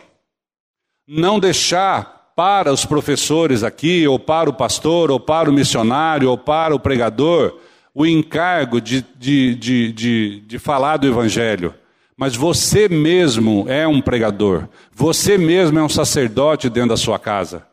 Não 1.08 1.40
deixar 1.40 2.34
para 2.36 2.72
os 2.72 2.86
professores 2.86 3.64
aqui, 3.64 4.06
ou 4.08 4.20
para 4.20 4.50
o 4.50 4.54
pastor, 4.54 5.12
ou 5.12 5.20
para 5.20 5.50
o 5.50 5.54
missionário, 5.54 6.30
ou 6.30 6.38
para 6.38 6.76
o 6.76 6.80
pregador, 6.80 7.58
o 7.94 8.06
encargo 8.06 8.82
de, 8.82 9.06
de, 9.18 9.56
de, 9.56 9.92
de, 9.94 10.40
de 10.42 10.60
falar 10.60 10.98
do 10.98 11.08
Evangelho. 11.08 11.74
Mas 12.18 12.36
você 12.36 12.88
mesmo 12.88 13.66
é 13.68 13.88
um 13.88 14.02
pregador, 14.02 14.68
você 14.94 15.38
mesmo 15.38 15.80
é 15.80 15.84
um 15.84 15.90
sacerdote 15.90 16.70
dentro 16.70 16.90
da 16.90 16.98
sua 16.98 17.18
casa. 17.18 17.66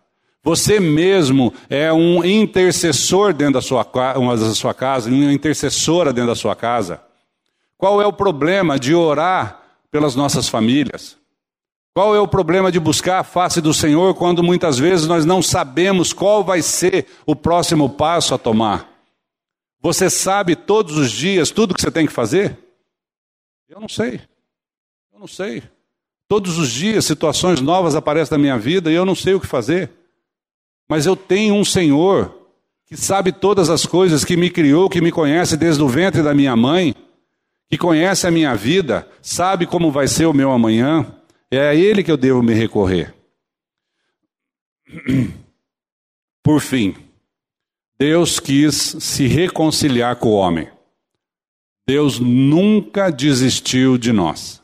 Você 0.42 0.79
mesmo 0.79 1.53
é 1.68 1.92
um 1.92 2.24
intercessor 2.24 3.33
dentro 3.33 3.55
da 3.55 3.62
sua, 3.62 3.83
da 3.85 4.55
sua 4.55 4.72
casa, 4.72 5.11
uma 5.11 5.33
intercessora 5.33 6.12
dentro 6.12 6.31
da 6.31 6.37
sua 6.37 6.55
casa. 6.55 7.03
Qual 7.77 8.01
é 8.01 8.07
o 8.07 8.12
problema 8.12 8.79
de 8.79 8.94
orar 8.94 9.62
pelas 9.90 10.14
nossas 10.14 10.48
famílias? 10.48 11.16
Qual 11.94 12.14
é 12.14 12.20
o 12.20 12.29
problema 12.29 12.70
de 12.70 12.79
buscar 12.79 13.18
a 13.18 13.24
face 13.24 13.61
do 13.61 13.74
Senhor 13.74 14.14
quando 14.14 14.42
muitas 14.42 14.79
vezes 14.79 15.07
nós 15.07 15.24
não 15.24 15.42
sabemos 15.42 16.12
qual 16.12 16.44
vai 16.44 16.62
ser 16.62 17.07
o 17.27 17.35
próximo 17.35 17.90
passo 17.90 18.35
a 18.35 18.38
tomar? 18.38 18.88
Você 19.81 20.09
sabe 20.09 20.55
todos 20.55 20.96
os 20.96 21.11
dias 21.11 21.51
tudo 21.51 21.74
que 21.74 21.81
você 21.81 21.90
tem 21.90 22.07
que 22.07 22.12
fazer? 22.12 22.57
Eu 23.68 23.81
não 23.81 23.88
sei. 23.88 24.20
Eu 25.12 25.18
não 25.18 25.27
sei. 25.27 25.62
Todos 26.29 26.59
os 26.59 26.70
dias 26.70 27.05
situações 27.05 27.61
novas 27.61 27.94
aparecem 27.94 28.37
na 28.37 28.42
minha 28.42 28.59
vida 28.59 28.90
e 28.90 28.94
eu 28.94 29.05
não 29.05 29.14
sei 29.14 29.35
o 29.35 29.40
que 29.40 29.46
fazer. 29.46 29.90
Mas 30.88 31.07
eu 31.07 31.14
tenho 31.14 31.55
um 31.55 31.64
Senhor 31.64 32.35
que 32.87 32.96
sabe 32.96 33.33
todas 33.33 33.68
as 33.68 33.85
coisas, 33.85 34.24
que 34.24 34.37
me 34.37 34.48
criou, 34.48 34.88
que 34.88 35.01
me 35.01 35.12
conhece 35.12 35.57
desde 35.57 35.83
o 35.83 35.88
ventre 35.88 36.22
da 36.22 36.33
minha 36.33 36.57
mãe, 36.57 36.94
que 37.68 37.77
conhece 37.77 38.27
a 38.27 38.31
minha 38.31 38.55
vida, 38.55 39.07
sabe 39.20 39.66
como 39.66 39.92
vai 39.92 40.09
ser 40.09 40.24
o 40.24 40.33
meu 40.33 40.51
amanhã. 40.51 41.14
É 41.51 41.68
a 41.68 41.74
Ele 41.74 42.03
que 42.03 42.11
eu 42.11 42.16
devo 42.16 42.42
me 42.42 42.55
recorrer. 42.55 43.14
Por 46.42 46.61
fim, 46.61 46.96
Deus 47.98 48.40
quis 48.40 48.96
se 49.01 49.27
reconciliar 49.27 50.16
com 50.16 50.29
o 50.29 50.35
homem. 50.37 50.70
Deus 51.87 52.18
nunca 52.18 53.11
desistiu 53.11 53.98
de 53.98 54.12
nós. 54.12 54.62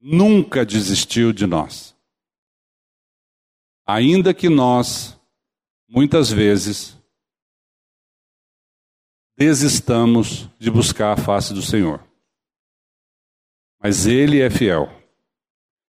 Nunca 0.00 0.64
desistiu 0.64 1.32
de 1.32 1.46
nós. 1.46 1.94
Ainda 3.86 4.32
que 4.32 4.48
nós, 4.48 5.17
muitas 5.88 6.30
vezes, 6.30 6.96
desistamos 9.36 10.48
de 10.58 10.70
buscar 10.70 11.12
a 11.12 11.16
face 11.16 11.54
do 11.54 11.62
Senhor. 11.62 12.04
Mas 13.80 14.06
Ele 14.06 14.40
é 14.40 14.50
fiel. 14.50 14.90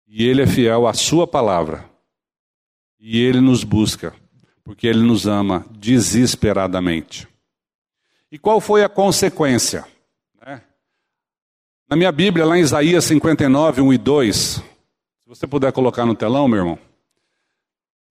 E 0.08 0.28
Ele 0.28 0.42
é 0.42 0.48
fiel 0.48 0.88
à 0.88 0.94
Sua 0.94 1.26
palavra. 1.26 1.90
E 3.00 3.22
Ele 3.22 3.40
nos 3.40 3.64
busca, 3.64 4.14
porque 4.64 4.88
Ele 4.88 5.02
nos 5.02 5.28
ama 5.28 5.66
desesperadamente. 5.72 7.28
E 8.32 8.40
qual 8.40 8.60
foi 8.60 8.84
a 8.84 8.90
consequência? 8.90 9.86
Né? 10.44 10.62
Na 11.88 11.96
minha 11.96 12.12
Bíblia, 12.12 12.46
lá 12.46 12.58
em 12.58 12.62
Isaías 12.62 13.06
59, 13.06 13.82
1 13.82 13.94
e 13.94 13.98
2, 13.98 14.36
se 14.36 14.64
você 15.28 15.46
puder 15.46 15.72
colocar 15.72 16.06
no 16.06 16.16
telão, 16.16 16.48
meu 16.48 16.60
irmão. 16.60 16.80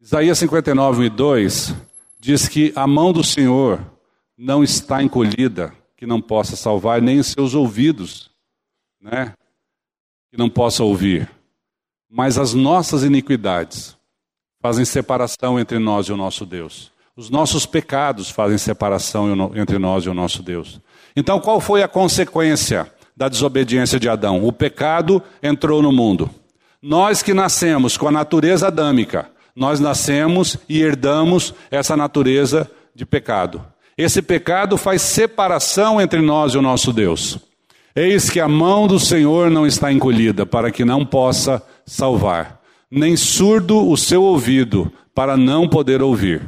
Isaías 0.04 0.36
59, 0.36 1.00
1 1.00 1.04
e 1.04 1.08
2 1.08 1.74
diz 2.20 2.46
que 2.46 2.74
a 2.76 2.86
mão 2.86 3.10
do 3.10 3.24
Senhor 3.24 3.80
não 4.36 4.62
está 4.62 5.02
encolhida, 5.02 5.72
que 5.96 6.04
não 6.04 6.20
possa 6.20 6.56
salvar, 6.56 7.00
nem 7.00 7.18
os 7.18 7.28
seus 7.28 7.54
ouvidos, 7.54 8.30
né? 9.00 9.32
que 10.30 10.36
não 10.36 10.50
possa 10.50 10.84
ouvir. 10.84 11.30
Mas 12.06 12.36
as 12.36 12.52
nossas 12.52 13.02
iniquidades 13.02 13.96
fazem 14.60 14.84
separação 14.84 15.58
entre 15.58 15.78
nós 15.78 16.04
e 16.04 16.12
o 16.12 16.18
nosso 16.18 16.44
Deus. 16.44 16.92
Os 17.16 17.30
nossos 17.30 17.64
pecados 17.64 18.28
fazem 18.28 18.58
separação 18.58 19.56
entre 19.56 19.78
nós 19.78 20.04
e 20.04 20.10
o 20.10 20.14
nosso 20.14 20.42
Deus. 20.42 20.82
Então, 21.16 21.40
qual 21.40 21.62
foi 21.62 21.82
a 21.82 21.88
consequência 21.88 22.92
da 23.16 23.26
desobediência 23.26 23.98
de 23.98 24.10
Adão? 24.10 24.44
O 24.44 24.52
pecado 24.52 25.22
entrou 25.42 25.80
no 25.80 25.90
mundo. 25.90 26.28
Nós 26.82 27.22
que 27.22 27.32
nascemos 27.32 27.96
com 27.96 28.06
a 28.06 28.12
natureza 28.12 28.66
adâmica, 28.66 29.32
nós 29.54 29.78
nascemos 29.78 30.56
e 30.68 30.82
herdamos 30.82 31.54
essa 31.70 31.96
natureza 31.96 32.70
de 32.94 33.06
pecado. 33.06 33.64
Esse 33.96 34.20
pecado 34.20 34.76
faz 34.76 35.02
separação 35.02 36.00
entre 36.00 36.20
nós 36.20 36.52
e 36.52 36.58
o 36.58 36.62
nosso 36.62 36.92
Deus. 36.92 37.38
Eis 37.94 38.28
que 38.28 38.40
a 38.40 38.48
mão 38.48 38.88
do 38.88 38.98
Senhor 38.98 39.50
não 39.50 39.64
está 39.64 39.92
encolhida 39.92 40.44
para 40.44 40.72
que 40.72 40.84
não 40.84 41.06
possa 41.06 41.62
salvar, 41.86 42.60
nem 42.90 43.16
surdo 43.16 43.88
o 43.88 43.96
seu 43.96 44.22
ouvido 44.22 44.92
para 45.14 45.36
não 45.36 45.68
poder 45.68 46.02
ouvir. 46.02 46.42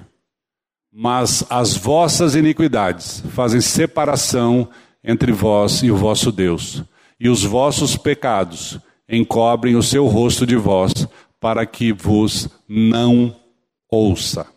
Mas 0.93 1.45
as 1.49 1.77
vossas 1.77 2.35
iniquidades 2.35 3.23
fazem 3.31 3.61
separação 3.61 4.69
entre 5.05 5.31
vós 5.31 5.83
e 5.85 5.91
o 5.91 5.97
vosso 5.97 6.33
Deus, 6.33 6.83
e 7.21 7.29
os 7.29 7.45
vossos 7.45 7.97
pecados 7.97 8.81
encobrem 9.09 9.77
o 9.77 9.83
seu 9.83 10.07
rosto 10.07 10.45
de 10.45 10.57
vós, 10.57 11.07
para 11.47 11.65
que 11.65 11.93
vos 11.93 12.49
não 12.69 13.41
ouça. 13.89 14.49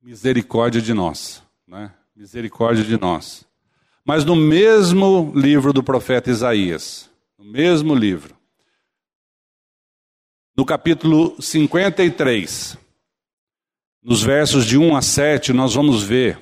Misericórdia 0.00 0.80
de 0.80 0.94
nós, 0.94 1.42
né? 1.66 1.92
Misericórdia 2.14 2.84
de 2.84 2.96
nós. 2.96 3.44
Mas 4.04 4.24
no 4.24 4.36
mesmo 4.36 5.32
livro 5.34 5.72
do 5.72 5.82
profeta 5.82 6.30
Isaías, 6.30 7.10
no 7.36 7.44
mesmo 7.44 7.96
livro, 7.96 8.36
no 10.56 10.64
capítulo 10.64 11.34
53, 11.42 12.78
nos 14.00 14.22
versos 14.22 14.64
de 14.64 14.78
1 14.78 14.94
a 14.94 15.02
7, 15.02 15.52
nós 15.52 15.74
vamos 15.74 16.00
ver 16.00 16.38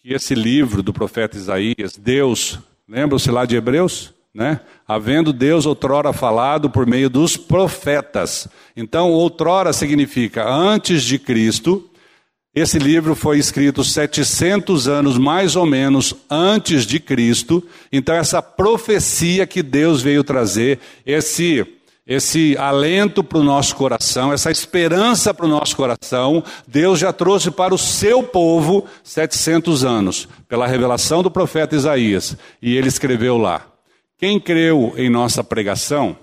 que 0.00 0.12
esse 0.12 0.34
livro 0.34 0.82
do 0.82 0.92
profeta 0.92 1.38
Isaías, 1.38 1.96
Deus, 1.96 2.58
lembram-se 2.86 3.30
lá 3.30 3.46
de 3.46 3.56
Hebreus? 3.56 4.13
Né? 4.34 4.60
Havendo 4.86 5.32
Deus 5.32 5.64
outrora 5.64 6.12
falado 6.12 6.68
por 6.68 6.86
meio 6.86 7.08
dos 7.08 7.36
profetas. 7.36 8.48
Então, 8.76 9.12
outrora 9.12 9.72
significa 9.72 10.48
antes 10.48 11.04
de 11.04 11.20
Cristo. 11.20 11.88
Esse 12.52 12.78
livro 12.78 13.14
foi 13.14 13.38
escrito 13.38 13.84
700 13.84 14.88
anos 14.88 15.18
mais 15.18 15.54
ou 15.54 15.64
menos 15.64 16.14
antes 16.28 16.84
de 16.84 16.98
Cristo. 16.98 17.62
Então, 17.92 18.14
essa 18.14 18.42
profecia 18.42 19.46
que 19.46 19.62
Deus 19.62 20.02
veio 20.02 20.24
trazer, 20.24 20.80
esse 21.06 21.64
esse 22.06 22.54
alento 22.58 23.24
para 23.24 23.38
o 23.38 23.42
nosso 23.42 23.74
coração, 23.74 24.30
essa 24.30 24.50
esperança 24.50 25.32
para 25.32 25.46
o 25.46 25.48
nosso 25.48 25.74
coração, 25.74 26.44
Deus 26.68 26.98
já 26.98 27.14
trouxe 27.14 27.50
para 27.50 27.74
o 27.74 27.78
seu 27.78 28.22
povo 28.22 28.84
700 29.02 29.86
anos, 29.86 30.28
pela 30.46 30.66
revelação 30.66 31.22
do 31.22 31.30
profeta 31.30 31.74
Isaías. 31.74 32.36
E 32.60 32.76
ele 32.76 32.88
escreveu 32.88 33.38
lá: 33.38 33.73
quem 34.24 34.40
creu 34.40 34.94
em 34.96 35.10
nossa 35.10 35.44
pregação 35.44 36.16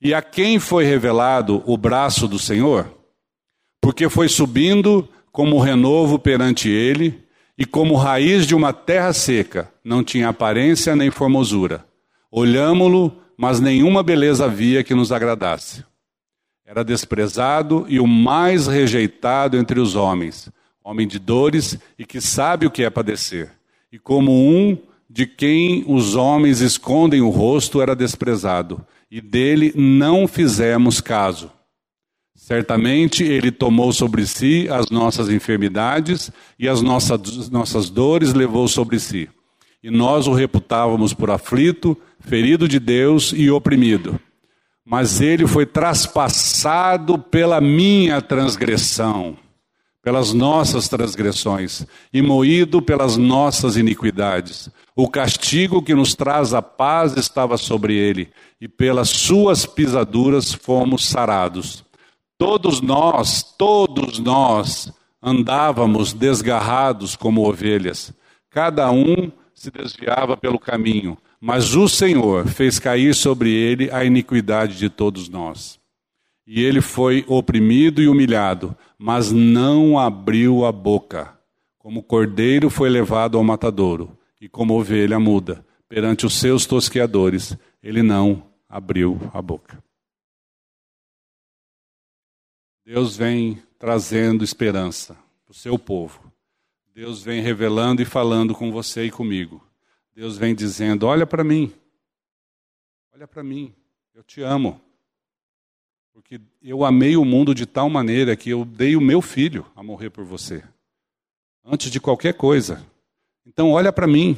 e 0.00 0.14
a 0.14 0.22
quem 0.22 0.60
foi 0.60 0.84
revelado 0.84 1.64
o 1.66 1.76
braço 1.76 2.28
do 2.28 2.38
Senhor? 2.38 2.88
Porque 3.80 4.08
foi 4.08 4.28
subindo 4.28 5.08
como 5.32 5.58
renovo 5.58 6.16
perante 6.16 6.68
ele 6.68 7.24
e 7.58 7.66
como 7.66 7.96
raiz 7.96 8.46
de 8.46 8.54
uma 8.54 8.72
terra 8.72 9.12
seca, 9.12 9.68
não 9.82 10.04
tinha 10.04 10.28
aparência 10.28 10.94
nem 10.94 11.10
formosura. 11.10 11.84
Olhámo-lo, 12.30 13.20
mas 13.36 13.58
nenhuma 13.58 14.04
beleza 14.04 14.44
havia 14.44 14.84
que 14.84 14.94
nos 14.94 15.10
agradasse. 15.10 15.84
Era 16.64 16.84
desprezado 16.84 17.84
e 17.88 17.98
o 17.98 18.06
mais 18.06 18.68
rejeitado 18.68 19.56
entre 19.56 19.80
os 19.80 19.96
homens, 19.96 20.52
homem 20.84 21.08
de 21.08 21.18
dores 21.18 21.76
e 21.98 22.06
que 22.06 22.20
sabe 22.20 22.64
o 22.64 22.70
que 22.70 22.84
é 22.84 22.90
padecer. 22.90 23.50
E 23.90 23.98
como 23.98 24.30
um 24.30 24.78
de 25.08 25.26
quem 25.26 25.84
os 25.86 26.16
homens 26.16 26.60
escondem 26.60 27.20
o 27.20 27.28
rosto 27.28 27.80
era 27.80 27.94
desprezado, 27.94 28.84
e 29.10 29.20
dele 29.20 29.72
não 29.76 30.26
fizemos 30.26 31.00
caso. 31.00 31.50
Certamente 32.34 33.22
ele 33.22 33.50
tomou 33.50 33.92
sobre 33.92 34.26
si 34.26 34.68
as 34.68 34.90
nossas 34.90 35.30
enfermidades 35.30 36.30
e 36.58 36.68
as 36.68 36.82
nossas, 36.82 37.48
nossas 37.48 37.88
dores 37.88 38.34
levou 38.34 38.66
sobre 38.66 38.98
si. 38.98 39.28
E 39.82 39.90
nós 39.90 40.26
o 40.26 40.32
reputávamos 40.32 41.14
por 41.14 41.30
aflito, 41.30 41.96
ferido 42.20 42.66
de 42.66 42.78
Deus 42.80 43.32
e 43.36 43.50
oprimido. 43.50 44.18
Mas 44.84 45.20
ele 45.20 45.46
foi 45.46 45.64
traspassado 45.64 47.18
pela 47.18 47.60
minha 47.60 48.20
transgressão 48.20 49.36
pelas 50.04 50.34
nossas 50.34 50.86
transgressões 50.86 51.86
e 52.12 52.20
moído 52.20 52.82
pelas 52.82 53.16
nossas 53.16 53.78
iniquidades. 53.78 54.68
O 54.94 55.08
castigo 55.08 55.82
que 55.82 55.94
nos 55.94 56.14
traz 56.14 56.52
a 56.52 56.60
paz 56.60 57.16
estava 57.16 57.56
sobre 57.56 57.96
ele, 57.96 58.28
e 58.60 58.68
pelas 58.68 59.08
suas 59.08 59.64
pisaduras 59.64 60.52
fomos 60.52 61.06
sarados. 61.06 61.82
Todos 62.36 62.82
nós, 62.82 63.42
todos 63.42 64.18
nós 64.18 64.92
andávamos 65.22 66.12
desgarrados 66.12 67.16
como 67.16 67.48
ovelhas, 67.48 68.12
cada 68.50 68.90
um 68.90 69.32
se 69.54 69.70
desviava 69.70 70.36
pelo 70.36 70.58
caminho, 70.58 71.16
mas 71.40 71.74
o 71.74 71.88
Senhor 71.88 72.46
fez 72.46 72.78
cair 72.78 73.14
sobre 73.14 73.50
ele 73.50 73.90
a 73.90 74.04
iniquidade 74.04 74.76
de 74.76 74.90
todos 74.90 75.30
nós. 75.30 75.80
E 76.46 76.62
ele 76.62 76.82
foi 76.82 77.24
oprimido 77.26 78.02
e 78.02 78.08
humilhado, 78.08 78.76
mas 79.04 79.30
não 79.30 79.98
abriu 79.98 80.64
a 80.64 80.72
boca. 80.72 81.38
Como 81.76 82.02
cordeiro 82.02 82.70
foi 82.70 82.88
levado 82.88 83.36
ao 83.36 83.44
matadouro, 83.44 84.16
e 84.40 84.48
como 84.48 84.80
ovelha 84.80 85.20
muda, 85.20 85.62
perante 85.86 86.24
os 86.24 86.40
seus 86.40 86.64
tosqueadores, 86.64 87.54
ele 87.82 88.02
não 88.02 88.50
abriu 88.66 89.20
a 89.34 89.42
boca. 89.42 89.84
Deus 92.82 93.14
vem 93.14 93.62
trazendo 93.78 94.42
esperança 94.42 95.12
para 95.44 95.52
o 95.52 95.54
seu 95.54 95.78
povo. 95.78 96.32
Deus 96.94 97.22
vem 97.22 97.42
revelando 97.42 98.00
e 98.00 98.06
falando 98.06 98.54
com 98.54 98.72
você 98.72 99.04
e 99.04 99.10
comigo. 99.10 99.62
Deus 100.14 100.38
vem 100.38 100.54
dizendo: 100.54 101.06
Olha 101.06 101.26
para 101.26 101.44
mim, 101.44 101.70
olha 103.12 103.28
para 103.28 103.44
mim, 103.44 103.74
eu 104.14 104.22
te 104.22 104.40
amo. 104.40 104.80
Eu 106.62 106.84
amei 106.84 107.16
o 107.16 107.24
mundo 107.24 107.54
de 107.54 107.66
tal 107.66 107.90
maneira 107.90 108.34
que 108.34 108.50
eu 108.50 108.64
dei 108.64 108.96
o 108.96 109.00
meu 109.00 109.20
filho 109.20 109.66
a 109.76 109.82
morrer 109.82 110.10
por 110.10 110.24
você. 110.24 110.62
Antes 111.64 111.90
de 111.90 112.00
qualquer 112.00 112.34
coisa. 112.34 112.84
Então 113.46 113.70
olha 113.72 113.92
para 113.92 114.06
mim. 114.06 114.36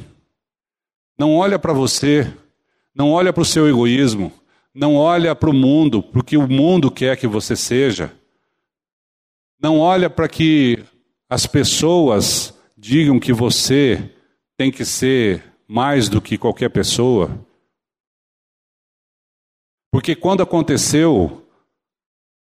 Não 1.17 1.35
olha 1.35 1.57
para 1.57 1.73
você. 1.73 2.31
Não 2.93 3.11
olha 3.11 3.31
para 3.31 3.41
o 3.41 3.45
seu 3.45 3.67
egoísmo. 3.67 4.31
Não 4.73 4.95
olha 4.95 5.33
para 5.35 5.49
o 5.49 5.53
mundo, 5.53 6.03
porque 6.03 6.37
o 6.37 6.47
mundo 6.47 6.91
quer 6.91 7.17
que 7.17 7.25
você 7.25 7.55
seja. 7.55 8.13
Não 9.59 9.79
olha 9.79 10.09
para 10.09 10.27
que 10.27 10.83
as 11.29 11.47
pessoas 11.47 12.53
digam 12.77 13.19
que 13.19 13.33
você 13.33 14.11
tem 14.55 14.71
que 14.71 14.85
ser 14.85 15.43
mais 15.67 16.07
do 16.09 16.21
que 16.21 16.37
qualquer 16.37 16.69
pessoa. 16.69 17.43
Porque 19.91 20.15
quando 20.15 20.43
aconteceu 20.43 21.46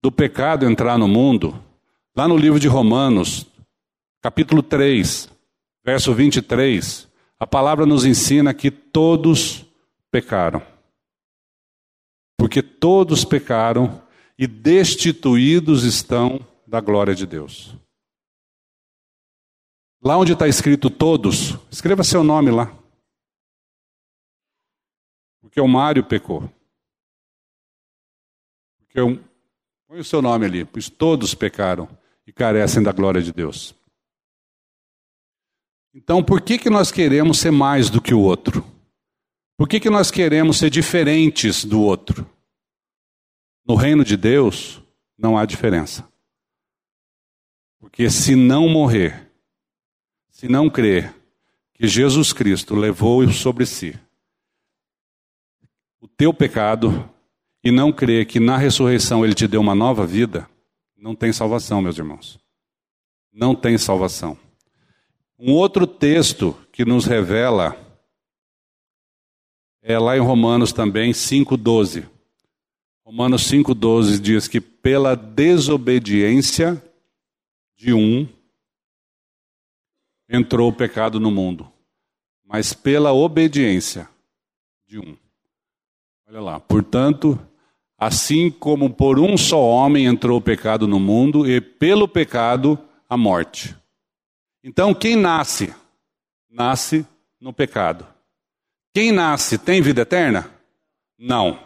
do 0.02 0.12
pecado 0.12 0.66
entrar 0.66 0.98
no 0.98 1.08
mundo, 1.08 1.64
Lá 2.20 2.28
no 2.28 2.36
livro 2.36 2.60
de 2.60 2.68
Romanos, 2.68 3.46
capítulo 4.22 4.62
3, 4.62 5.30
verso 5.86 6.14
23, 6.14 7.08
a 7.40 7.48
palavra 7.48 7.86
nos 7.86 8.04
ensina 8.04 8.54
que 8.54 8.70
todos 8.70 9.66
pecaram. 10.12 10.62
Porque 12.38 12.62
todos 12.62 13.24
pecaram 13.24 14.04
e 14.38 14.48
destituídos 14.48 15.86
estão 15.86 16.46
da 16.68 16.82
glória 16.82 17.16
de 17.16 17.26
Deus. 17.26 17.74
Lá 20.04 20.18
onde 20.18 20.34
está 20.34 20.46
escrito 20.46 20.90
todos, 20.90 21.58
escreva 21.72 22.04
seu 22.04 22.22
nome 22.22 22.52
lá. 22.52 22.78
Porque 25.40 25.62
o 25.62 25.68
Mário 25.70 26.04
pecou. 26.04 26.52
Porque 28.80 29.00
eu... 29.00 29.29
Põe 29.90 30.02
o 30.02 30.04
seu 30.04 30.22
nome 30.22 30.46
ali, 30.46 30.64
pois 30.64 30.88
todos 30.88 31.34
pecaram 31.34 31.90
e 32.28 32.32
carecem 32.32 32.84
da 32.84 32.92
glória 32.92 33.24
de 33.24 33.34
Deus. 33.34 33.74
Então, 35.92 36.24
por 36.24 36.42
que, 36.42 36.60
que 36.60 36.70
nós 36.70 36.92
queremos 36.92 37.40
ser 37.40 37.50
mais 37.50 37.90
do 37.90 38.00
que 38.00 38.14
o 38.14 38.20
outro? 38.20 38.64
Por 39.58 39.68
que, 39.68 39.80
que 39.80 39.90
nós 39.90 40.12
queremos 40.12 40.60
ser 40.60 40.70
diferentes 40.70 41.66
do 41.66 41.82
outro? 41.82 42.24
No 43.66 43.74
reino 43.74 44.06
de 44.06 44.16
Deus, 44.16 44.80
não 45.18 45.36
há 45.36 45.44
diferença. 45.44 46.08
Porque 47.80 48.12
se 48.12 48.36
não 48.36 48.70
morrer, 48.70 49.32
se 50.30 50.48
não 50.48 50.70
crer 50.70 51.16
que 51.74 51.88
Jesus 51.88 52.32
Cristo 52.32 52.76
levou 52.76 53.28
sobre 53.32 53.66
si 53.66 54.00
o 56.00 56.08
teu 56.08 56.32
pecado 56.32 57.12
e 57.64 57.72
não 57.72 57.92
crer 57.92 58.26
que 58.26 58.40
na 58.40 58.58
ressurreição 58.58 59.24
ele 59.24 59.34
te 59.34 59.48
deu 59.48 59.62
uma 59.62 59.76
nova 59.76 60.06
vida, 60.06 60.50
não 60.98 61.16
tem 61.16 61.32
salvação, 61.32 61.82
meus 61.82 61.98
irmãos. 61.98 62.40
Não 63.32 63.56
tem 63.56 63.78
salvação. 63.78 64.38
Um 65.38 65.54
outro 65.54 65.88
texto 65.88 66.54
que 66.72 66.84
nos 66.84 67.06
revela 67.06 67.78
é 69.82 69.98
lá 69.98 70.18
em 70.18 70.20
Romanos 70.20 70.74
também 70.74 71.14
5:12. 71.14 72.06
Romanos 73.06 73.44
5:12 73.44 74.20
diz 74.20 74.48
que 74.48 74.60
pela 74.60 75.16
desobediência 75.16 76.82
de 77.78 77.94
um 77.94 78.28
entrou 80.28 80.70
o 80.70 80.74
pecado 80.74 81.20
no 81.20 81.32
mundo, 81.32 81.72
mas 82.44 82.74
pela 82.74 83.14
obediência 83.14 84.10
de 84.86 85.00
um. 85.00 85.18
Olha 86.28 86.42
lá, 86.42 86.60
portanto, 86.60 87.40
assim 88.00 88.50
como 88.50 88.90
por 88.90 89.20
um 89.20 89.38
só 89.38 89.62
homem 89.62 90.06
entrou 90.06 90.38
o 90.38 90.42
pecado 90.42 90.88
no 90.88 91.00
mundo 91.00 91.50
e 91.50 91.60
pelo 91.60 92.08
pecado 92.08 92.80
a 93.10 93.18
morte. 93.18 93.76
Então, 94.64 94.94
quem 94.94 95.16
nasce? 95.16 95.74
Nasce 96.50 97.06
no 97.42 97.52
pecado. 97.52 98.08
Quem 98.94 99.12
nasce 99.12 99.58
tem 99.58 99.82
vida 99.82 100.02
eterna? 100.02 100.50
Não. 101.18 101.60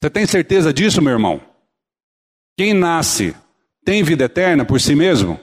Você 0.00 0.10
tem 0.10 0.26
certeza 0.26 0.72
disso, 0.72 1.02
meu 1.02 1.12
irmão? 1.12 1.40
Quem 2.56 2.72
nasce 2.72 3.36
tem 3.84 4.02
vida 4.02 4.24
eterna 4.24 4.64
por 4.64 4.80
si 4.80 4.94
mesmo? 4.94 5.38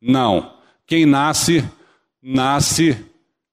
Não. 0.00 0.56
Quem 0.86 1.06
nasce, 1.06 1.62
nasce 2.20 2.96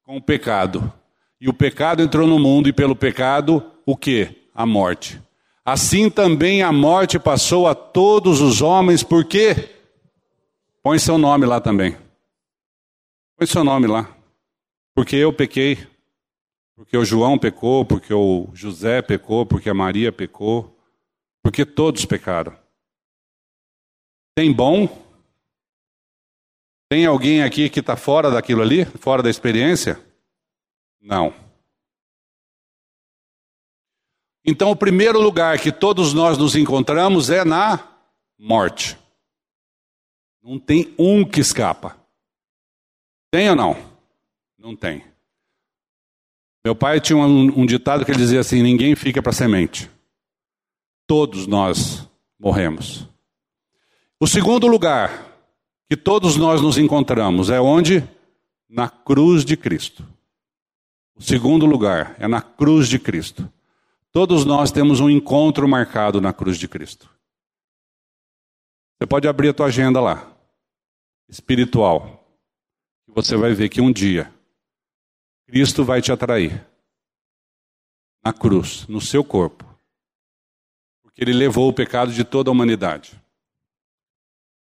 com 0.03 0.17
o 0.17 0.21
pecado. 0.21 0.91
E 1.39 1.47
o 1.47 1.53
pecado 1.53 2.01
entrou 2.01 2.27
no 2.27 2.39
mundo, 2.39 2.67
e 2.67 2.73
pelo 2.73 2.95
pecado, 2.95 3.63
o 3.85 3.95
que? 3.95 4.38
A 4.59 4.65
morte. 4.65 5.21
Assim 5.63 6.09
também 6.09 6.61
a 6.61 6.69
morte 6.69 7.17
passou 7.17 7.65
a 7.65 7.73
todos 7.73 8.41
os 8.41 8.61
homens, 8.61 9.01
por 9.01 9.23
quê? 9.23 9.69
Põe 10.83 10.99
seu 10.99 11.17
nome 11.17 11.45
lá 11.45 11.61
também. 11.61 11.97
Põe 13.37 13.47
seu 13.47 13.63
nome 13.63 13.87
lá. 13.87 14.13
Porque 14.93 15.15
eu 15.15 15.31
pequei. 15.31 15.87
Porque 16.75 16.97
o 16.97 17.05
João 17.05 17.39
pecou, 17.39 17.85
porque 17.85 18.13
o 18.13 18.49
José 18.53 19.01
pecou, 19.01 19.45
porque 19.45 19.69
a 19.69 19.73
Maria 19.73 20.11
pecou. 20.11 20.77
Porque 21.41 21.65
todos 21.65 22.03
pecaram. 22.03 22.53
Tem 24.35 24.51
bom? 24.51 24.89
Tem 26.89 27.05
alguém 27.05 27.43
aqui 27.43 27.69
que 27.69 27.79
está 27.79 27.95
fora 27.95 28.29
daquilo 28.29 28.61
ali? 28.61 28.83
Fora 28.83 29.23
da 29.23 29.29
experiência? 29.29 29.97
Não. 30.99 31.33
Então, 34.45 34.71
o 34.71 34.75
primeiro 34.75 35.19
lugar 35.19 35.59
que 35.59 35.71
todos 35.71 36.13
nós 36.13 36.37
nos 36.37 36.55
encontramos 36.55 37.29
é 37.29 37.43
na 37.43 37.79
morte. 38.37 38.97
Não 40.41 40.57
tem 40.57 40.93
um 40.97 41.25
que 41.25 41.39
escapa. 41.39 41.97
Tem 43.31 43.49
ou 43.49 43.55
não? 43.55 43.77
Não 44.57 44.75
tem. 44.75 45.03
Meu 46.63 46.75
pai 46.75 46.99
tinha 46.99 47.17
um, 47.17 47.61
um 47.61 47.65
ditado 47.65 48.03
que 48.03 48.11
ele 48.11 48.17
dizia 48.19 48.39
assim: 48.39 48.61
ninguém 48.61 48.95
fica 48.95 49.21
para 49.21 49.31
semente. 49.31 49.89
Todos 51.07 51.47
nós 51.47 52.07
morremos. 52.39 53.07
O 54.19 54.27
segundo 54.27 54.67
lugar 54.67 55.27
que 55.89 55.97
todos 55.97 56.35
nós 56.37 56.61
nos 56.61 56.77
encontramos 56.77 57.49
é 57.49 57.59
onde? 57.59 58.03
Na 58.69 58.89
cruz 58.89 59.43
de 59.43 59.57
Cristo. 59.57 60.05
O 61.15 61.23
segundo 61.23 61.65
lugar 61.65 62.15
é 62.19 62.27
na 62.27 62.41
cruz 62.41 62.87
de 62.87 62.99
Cristo. 62.99 63.51
Todos 64.11 64.43
nós 64.43 64.71
temos 64.71 64.99
um 64.99 65.09
encontro 65.09 65.67
marcado 65.67 66.19
na 66.19 66.33
cruz 66.33 66.57
de 66.57 66.67
Cristo. 66.67 67.09
Você 68.97 69.07
pode 69.07 69.27
abrir 69.27 69.49
a 69.49 69.53
tua 69.53 69.67
agenda 69.67 70.01
lá, 70.01 70.35
espiritual. 71.29 72.27
E 73.07 73.11
você 73.11 73.37
vai 73.37 73.53
ver 73.53 73.69
que 73.69 73.79
um 73.79 73.91
dia 73.91 74.33
Cristo 75.47 75.83
vai 75.83 76.01
te 76.01 76.11
atrair 76.11 76.63
na 78.23 78.33
cruz, 78.33 78.85
no 78.87 78.99
seu 78.99 79.23
corpo. 79.23 79.65
Porque 81.01 81.23
ele 81.23 81.33
levou 81.33 81.69
o 81.69 81.73
pecado 81.73 82.11
de 82.11 82.23
toda 82.23 82.49
a 82.49 82.51
humanidade. 82.51 83.19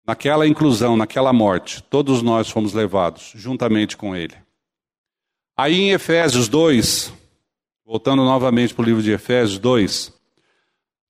Naquela 0.06 0.46
inclusão, 0.46 0.96
naquela 0.96 1.32
morte, 1.32 1.82
todos 1.82 2.22
nós 2.22 2.48
fomos 2.48 2.72
levados 2.72 3.32
juntamente 3.34 3.96
com 3.96 4.14
ele. 4.14 4.36
Aí 5.56 5.74
em 5.74 5.90
Efésios 5.90 6.48
2, 6.48 7.12
voltando 7.90 8.22
novamente 8.22 8.72
para 8.72 8.82
o 8.82 8.84
livro 8.84 9.02
de 9.02 9.10
Efésios 9.10 9.58
2, 9.58 10.12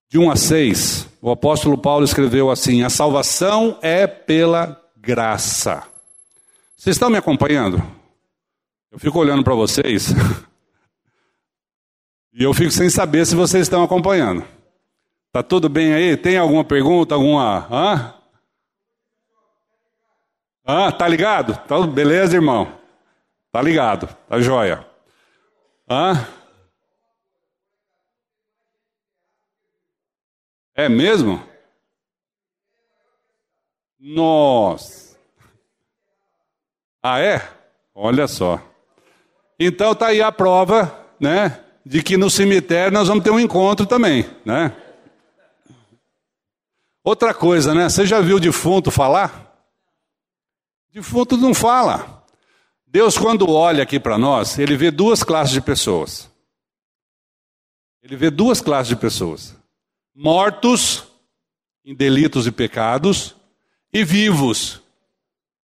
de 0.08 0.18
1 0.18 0.30
a 0.30 0.34
6, 0.34 1.08
o 1.20 1.30
apóstolo 1.30 1.76
Paulo 1.76 2.06
escreveu 2.06 2.50
assim: 2.50 2.82
A 2.82 2.88
salvação 2.88 3.78
é 3.82 4.06
pela 4.06 4.82
graça. 4.96 5.86
Vocês 6.74 6.96
estão 6.96 7.10
me 7.10 7.18
acompanhando? 7.18 7.82
Eu 8.90 8.98
fico 8.98 9.18
olhando 9.18 9.44
para 9.44 9.54
vocês 9.54 10.08
e 12.32 12.42
eu 12.42 12.54
fico 12.54 12.70
sem 12.70 12.88
saber 12.88 13.26
se 13.26 13.34
vocês 13.34 13.64
estão 13.64 13.84
acompanhando. 13.84 14.42
Tá 15.30 15.42
tudo 15.42 15.68
bem 15.68 15.92
aí? 15.92 16.16
Tem 16.16 16.38
alguma 16.38 16.64
pergunta, 16.64 17.14
alguma? 17.14 17.68
Hã? 20.66 20.90
Tá 20.92 21.06
ligado? 21.06 21.58
Tá, 21.68 21.78
beleza, 21.86 22.36
irmão? 22.36 22.72
Tá 23.52 23.60
ligado? 23.60 24.08
Tá 24.26 24.40
joia? 24.40 24.86
Hã? 25.86 26.39
É 30.80 30.88
mesmo? 30.88 31.46
Nossa. 33.98 35.14
Ah, 37.02 37.20
é? 37.20 37.46
Olha 37.94 38.26
só. 38.26 38.58
Então 39.58 39.94
tá 39.94 40.06
aí 40.06 40.22
a 40.22 40.32
prova, 40.32 41.06
né, 41.20 41.62
de 41.84 42.02
que 42.02 42.16
no 42.16 42.30
cemitério 42.30 42.94
nós 42.94 43.08
vamos 43.08 43.22
ter 43.22 43.30
um 43.30 43.38
encontro 43.38 43.84
também, 43.84 44.24
né? 44.42 44.74
Outra 47.04 47.34
coisa, 47.34 47.74
né? 47.74 47.86
Você 47.90 48.06
já 48.06 48.22
viu 48.22 48.36
o 48.36 48.40
defunto 48.40 48.90
falar? 48.90 49.54
Defunto 50.90 51.36
não 51.36 51.52
fala. 51.52 52.24
Deus, 52.86 53.18
quando 53.18 53.50
olha 53.50 53.82
aqui 53.82 54.00
para 54.00 54.16
nós, 54.16 54.58
ele 54.58 54.78
vê 54.78 54.90
duas 54.90 55.22
classes 55.22 55.52
de 55.52 55.60
pessoas. 55.60 56.30
Ele 58.02 58.16
vê 58.16 58.30
duas 58.30 58.62
classes 58.62 58.88
de 58.88 58.96
pessoas 58.96 59.59
mortos 60.14 61.04
em 61.84 61.94
delitos 61.94 62.46
e 62.46 62.52
pecados 62.52 63.34
e 63.92 64.04
vivos. 64.04 64.80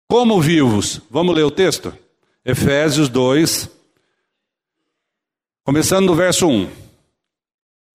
Como 0.08 0.40
vivos? 0.40 1.00
Vamos 1.10 1.34
ler 1.34 1.44
o 1.44 1.50
texto? 1.50 1.96
Efésios 2.44 3.08
2, 3.08 3.70
começando 5.64 6.06
no 6.06 6.14
verso 6.14 6.46
1. 6.46 6.70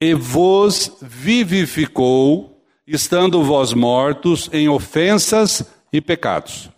E 0.02 0.14
vos 0.14 0.98
vivificou, 1.02 2.64
estando 2.88 3.44
vós 3.44 3.74
mortos 3.74 4.50
em 4.52 4.68
ofensas 4.68 5.64
e 5.94 6.02
pecados, 6.02 6.70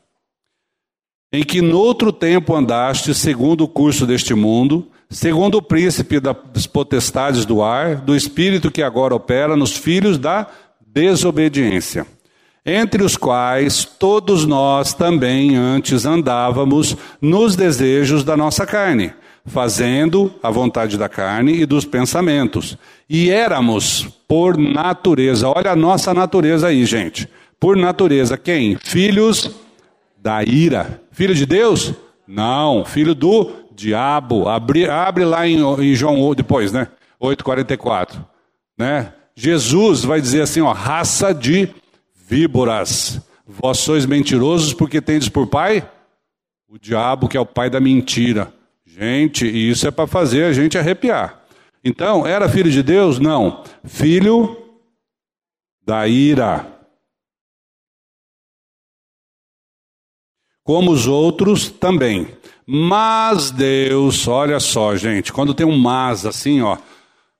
em 1.31 1.43
que 1.43 1.61
noutro 1.61 2.11
tempo 2.11 2.55
andaste 2.55 3.13
segundo 3.13 3.63
o 3.63 3.69
curso 3.69 4.05
deste 4.05 4.33
mundo, 4.33 4.90
segundo 5.11 5.57
o 5.57 5.61
príncipe 5.61 6.21
das 6.21 6.65
potestades 6.65 7.45
do 7.45 7.61
ar, 7.61 7.97
do 7.97 8.15
espírito 8.15 8.71
que 8.71 8.81
agora 8.81 9.13
opera 9.13 9.57
nos 9.57 9.75
filhos 9.75 10.17
da 10.17 10.47
desobediência, 10.93 12.07
entre 12.65 13.03
os 13.03 13.17
quais 13.17 13.83
todos 13.83 14.45
nós 14.45 14.93
também 14.93 15.57
antes 15.57 16.05
andávamos 16.05 16.95
nos 17.21 17.57
desejos 17.57 18.23
da 18.23 18.37
nossa 18.37 18.65
carne, 18.65 19.13
fazendo 19.45 20.33
a 20.41 20.49
vontade 20.49 20.97
da 20.97 21.09
carne 21.09 21.59
e 21.61 21.65
dos 21.65 21.83
pensamentos. 21.83 22.77
E 23.09 23.29
éramos, 23.29 24.07
por 24.27 24.57
natureza, 24.57 25.49
olha 25.49 25.71
a 25.71 25.75
nossa 25.75 26.13
natureza 26.13 26.67
aí, 26.67 26.85
gente. 26.85 27.27
Por 27.59 27.75
natureza, 27.75 28.37
quem? 28.37 28.77
Filhos 28.77 29.51
da 30.21 30.43
ira. 30.43 31.01
Filho 31.11 31.35
de 31.35 31.45
Deus? 31.45 31.93
Não, 32.27 32.85
filho 32.85 33.13
do 33.13 33.60
diabo. 33.75 34.47
Abre, 34.47 34.89
abre 34.89 35.25
lá 35.25 35.47
em, 35.47 35.59
em 35.81 35.95
João, 35.95 36.33
depois, 36.35 36.71
né? 36.71 36.87
8,44. 37.21 38.25
Né? 38.77 39.13
Jesus 39.35 40.03
vai 40.03 40.19
dizer 40.19 40.41
assim, 40.41 40.61
ó, 40.61 40.71
raça 40.71 41.33
de 41.33 41.69
víboras. 42.27 43.21
Vós 43.45 43.79
sois 43.79 44.05
mentirosos 44.05 44.73
porque 44.73 45.01
tendes 45.01 45.29
por 45.29 45.47
pai 45.47 45.87
o 46.69 46.79
diabo, 46.79 47.27
que 47.27 47.35
é 47.35 47.39
o 47.39 47.45
pai 47.45 47.69
da 47.69 47.81
mentira. 47.81 48.53
Gente, 48.85 49.45
isso 49.45 49.85
é 49.87 49.91
para 49.91 50.07
fazer 50.07 50.45
a 50.45 50.53
gente 50.53 50.77
arrepiar. 50.77 51.41
Então, 51.83 52.25
era 52.25 52.47
filho 52.47 52.71
de 52.71 52.81
Deus? 52.81 53.19
Não. 53.19 53.63
Filho 53.83 54.57
da 55.85 56.07
ira. 56.07 56.65
Como 60.63 60.91
os 60.91 61.07
outros 61.07 61.69
também. 61.69 62.27
Mas 62.65 63.51
Deus, 63.51 64.27
olha 64.27 64.59
só, 64.59 64.95
gente, 64.95 65.33
quando 65.33 65.53
tem 65.53 65.65
um 65.65 65.77
mas 65.77 66.25
assim, 66.25 66.61
ó, 66.61 66.77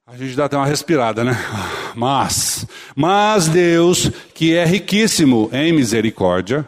a 0.05 0.17
gente 0.17 0.35
dá 0.35 0.45
até 0.45 0.57
uma 0.57 0.65
respirada, 0.65 1.23
né? 1.23 1.37
Mas, 1.95 2.65
mas 2.95 3.49
Deus, 3.49 4.09
que 4.33 4.55
é 4.55 4.63
riquíssimo 4.63 5.49
em 5.51 5.73
misericórdia, 5.73 6.65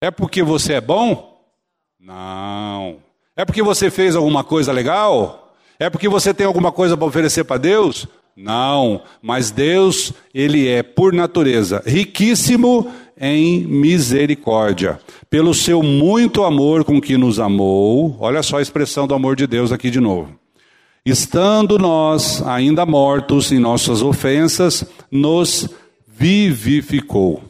é 0.00 0.10
porque 0.10 0.42
você 0.42 0.72
é 0.74 0.80
bom? 0.80 1.38
Não. 2.00 2.96
É 3.36 3.44
porque 3.44 3.62
você 3.62 3.90
fez 3.90 4.16
alguma 4.16 4.42
coisa 4.42 4.72
legal? 4.72 5.54
É 5.78 5.90
porque 5.90 6.08
você 6.08 6.32
tem 6.32 6.46
alguma 6.46 6.72
coisa 6.72 6.96
para 6.96 7.06
oferecer 7.06 7.44
para 7.44 7.58
Deus? 7.58 8.06
Não. 8.34 9.02
Mas 9.20 9.50
Deus, 9.50 10.12
Ele 10.32 10.66
é, 10.66 10.82
por 10.82 11.12
natureza, 11.12 11.82
riquíssimo 11.84 12.90
em 13.20 13.66
misericórdia. 13.66 14.98
Pelo 15.30 15.52
seu 15.52 15.82
muito 15.82 16.44
amor 16.44 16.84
com 16.84 17.00
que 17.00 17.16
nos 17.16 17.38
amou, 17.38 18.16
olha 18.18 18.42
só 18.42 18.58
a 18.58 18.62
expressão 18.62 19.06
do 19.06 19.14
amor 19.14 19.36
de 19.36 19.46
Deus 19.46 19.72
aqui 19.72 19.90
de 19.90 20.00
novo 20.00 20.38
estando 21.10 21.78
nós 21.78 22.42
ainda 22.42 22.84
mortos 22.84 23.50
em 23.52 23.58
nossas 23.58 24.02
ofensas, 24.02 24.84
nos 25.10 25.68
vivificou. 26.06 27.42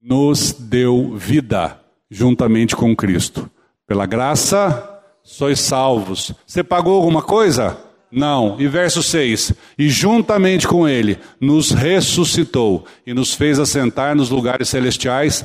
Nos 0.00 0.52
deu 0.52 1.16
vida 1.16 1.80
juntamente 2.10 2.76
com 2.76 2.94
Cristo. 2.94 3.50
Pela 3.86 4.06
graça 4.06 5.02
sois 5.22 5.60
salvos. 5.60 6.32
Você 6.46 6.62
pagou 6.62 6.94
alguma 6.94 7.22
coisa? 7.22 7.76
Não. 8.10 8.60
E 8.60 8.66
verso 8.66 9.02
6: 9.02 9.52
E 9.78 9.88
juntamente 9.88 10.66
com 10.66 10.88
Ele 10.88 11.18
nos 11.40 11.70
ressuscitou 11.70 12.86
e 13.06 13.12
nos 13.12 13.34
fez 13.34 13.58
assentar 13.58 14.14
nos 14.14 14.30
lugares 14.30 14.68
celestiais 14.68 15.44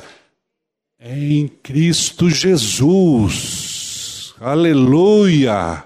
em 1.00 1.48
Cristo 1.62 2.30
Jesus 2.30 3.84
Aleluia! 4.40 5.84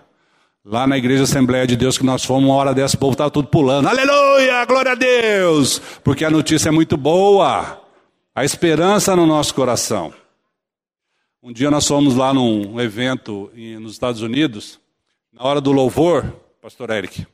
Lá 0.64 0.84
na 0.84 0.98
igreja 0.98 1.22
Assembleia 1.22 1.64
de 1.64 1.76
Deus 1.76 1.96
que 1.96 2.04
nós 2.04 2.24
fomos, 2.24 2.48
uma 2.48 2.56
hora 2.56 2.74
dessa, 2.74 2.96
o 2.96 2.98
povo 2.98 3.12
estava 3.12 3.30
tudo 3.30 3.46
pulando. 3.46 3.86
Aleluia! 3.86 4.64
Glória 4.64 4.92
a 4.92 4.94
Deus! 4.96 5.78
Porque 6.02 6.24
a 6.24 6.30
notícia 6.30 6.68
é 6.68 6.72
muito 6.72 6.96
boa. 6.96 7.80
A 8.34 8.44
esperança 8.44 9.14
no 9.14 9.26
nosso 9.26 9.54
coração. 9.54 10.12
Um 11.40 11.52
dia 11.52 11.70
nós 11.70 11.86
fomos 11.86 12.16
lá 12.16 12.34
num 12.34 12.80
evento 12.80 13.48
nos 13.80 13.92
Estados 13.92 14.22
Unidos, 14.22 14.80
na 15.32 15.44
hora 15.44 15.60
do 15.60 15.70
louvor, 15.70 16.34
pastor 16.60 16.90
Eric, 16.90 17.26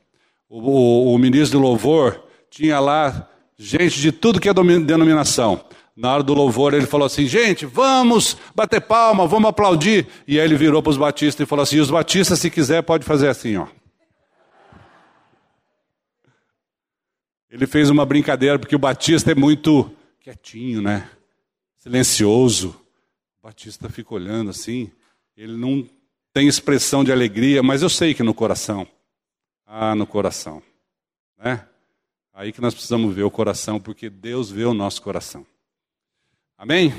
o, 0.49 0.59
o, 0.59 1.13
o 1.13 1.17
ministro 1.17 1.59
do 1.59 1.65
louvor 1.65 2.23
tinha 2.49 2.79
lá 2.79 3.29
gente 3.57 3.99
de 3.99 4.11
tudo 4.11 4.39
que 4.39 4.49
é 4.49 4.53
denominação 4.53 5.65
na 5.95 6.13
hora 6.13 6.23
do 6.23 6.33
louvor, 6.33 6.73
ele 6.73 6.85
falou 6.85 7.05
assim: 7.05 7.25
gente, 7.25 7.65
vamos 7.65 8.35
bater 8.53 8.81
palma, 8.81 9.25
vamos 9.25 9.49
aplaudir. 9.49 10.07
E 10.27 10.39
aí 10.39 10.45
ele 10.45 10.57
virou 10.57 10.83
para 10.83 10.89
os 10.89 10.97
batistas 10.97 11.45
e 11.45 11.47
falou 11.47 11.63
assim: 11.63 11.79
os 11.79 11.89
batistas, 11.89 12.39
se 12.39 12.49
quiser, 12.49 12.83
pode 12.83 13.05
fazer 13.05 13.29
assim, 13.29 13.55
ó. 13.55 13.67
Ele 17.49 17.65
fez 17.65 17.89
uma 17.89 18.05
brincadeira, 18.05 18.59
porque 18.59 18.75
o 18.75 18.79
batista 18.79 19.31
é 19.31 19.35
muito 19.35 19.89
quietinho, 20.19 20.81
né? 20.81 21.09
Silencioso. 21.77 22.75
O 23.39 23.47
batista 23.47 23.87
fica 23.87 24.13
olhando 24.13 24.49
assim, 24.49 24.91
ele 25.37 25.55
não 25.55 25.87
tem 26.33 26.49
expressão 26.49 27.01
de 27.01 27.13
alegria, 27.13 27.63
mas 27.63 27.81
eu 27.81 27.89
sei 27.89 28.13
que 28.13 28.23
no 28.23 28.33
coração. 28.33 28.85
Ah, 29.65 29.95
no 29.95 30.05
coração. 30.05 30.61
Né? 31.37 31.65
Aí 32.33 32.51
que 32.51 32.61
nós 32.61 32.73
precisamos 32.73 33.15
ver 33.15 33.23
o 33.23 33.31
coração, 33.31 33.79
porque 33.79 34.09
Deus 34.09 34.51
vê 34.51 34.65
o 34.65 34.73
nosso 34.73 35.01
coração. 35.01 35.45
Amém? 36.57 36.93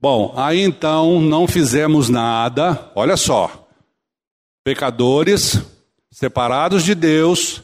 Bom, 0.00 0.32
aí 0.36 0.60
então 0.60 1.20
não 1.20 1.46
fizemos 1.48 2.08
nada, 2.08 2.90
olha 2.94 3.16
só, 3.16 3.68
pecadores, 4.62 5.60
separados 6.10 6.84
de 6.84 6.94
Deus, 6.94 7.62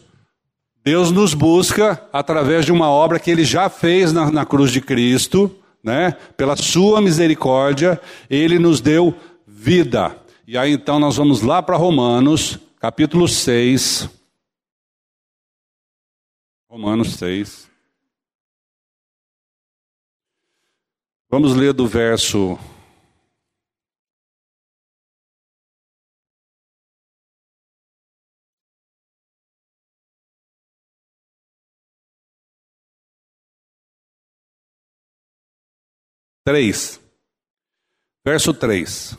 Deus 0.82 1.10
nos 1.10 1.32
busca 1.32 2.06
através 2.12 2.66
de 2.66 2.72
uma 2.72 2.90
obra 2.90 3.18
que 3.18 3.30
Ele 3.30 3.44
já 3.44 3.68
fez 3.68 4.12
na, 4.12 4.30
na 4.30 4.44
cruz 4.44 4.70
de 4.70 4.80
Cristo, 4.80 5.50
né? 5.82 6.16
Pela 6.36 6.56
Sua 6.56 7.00
misericórdia, 7.00 8.00
Ele 8.28 8.58
nos 8.58 8.80
deu 8.80 9.14
vida. 9.46 10.14
E 10.46 10.58
aí 10.58 10.72
então 10.72 10.98
nós 10.98 11.16
vamos 11.16 11.40
lá 11.40 11.62
para 11.62 11.76
Romanos, 11.76 12.58
capítulo 12.84 13.26
6. 13.26 14.10
Romanos 16.68 17.16
6. 17.16 17.70
Vamos 21.30 21.54
ler 21.54 21.72
do 21.72 21.88
verso 21.88 22.58
três, 36.44 37.00
verso 38.22 38.52
três 38.52 39.16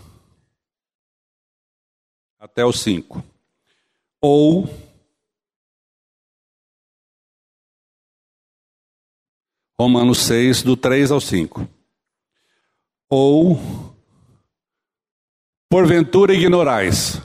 até 2.40 2.64
o 2.64 2.72
cinco. 2.72 3.35
Ou 4.28 4.68
Romanos 9.80 10.18
6, 10.22 10.64
do 10.64 10.76
3 10.76 11.12
ao 11.12 11.22
5. 11.22 11.68
Ou, 13.08 13.62
porventura 15.70 16.34
ignorais, 16.34 17.22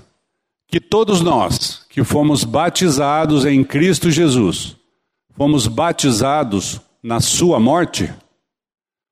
que 0.69 0.79
todos 0.79 1.23
nós 1.23 1.87
que 1.89 2.05
fomos 2.05 2.45
batizados 2.45 3.47
em 3.47 3.65
Cristo 3.65 4.11
Jesus, 4.11 4.77
fomos 5.31 5.67
batizados 5.67 6.83
na 7.03 7.19
Sua 7.19 7.59
morte? 7.59 8.13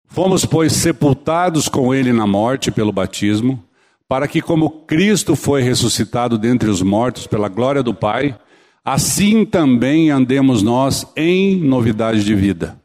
Fomos, 0.04 0.44
pois, 0.44 0.74
sepultados 0.74 1.70
com 1.70 1.94
Ele 1.94 2.12
na 2.12 2.26
morte 2.26 2.70
pelo 2.70 2.92
batismo, 2.92 3.66
para 4.08 4.26
que, 4.26 4.40
como 4.40 4.70
Cristo 4.86 5.36
foi 5.36 5.62
ressuscitado 5.62 6.38
dentre 6.38 6.70
os 6.70 6.80
mortos 6.80 7.26
pela 7.26 7.48
glória 7.48 7.82
do 7.82 7.92
Pai, 7.92 8.38
assim 8.82 9.44
também 9.44 10.10
andemos 10.10 10.62
nós 10.62 11.06
em 11.14 11.60
novidade 11.60 12.24
de 12.24 12.34
vida. 12.34 12.80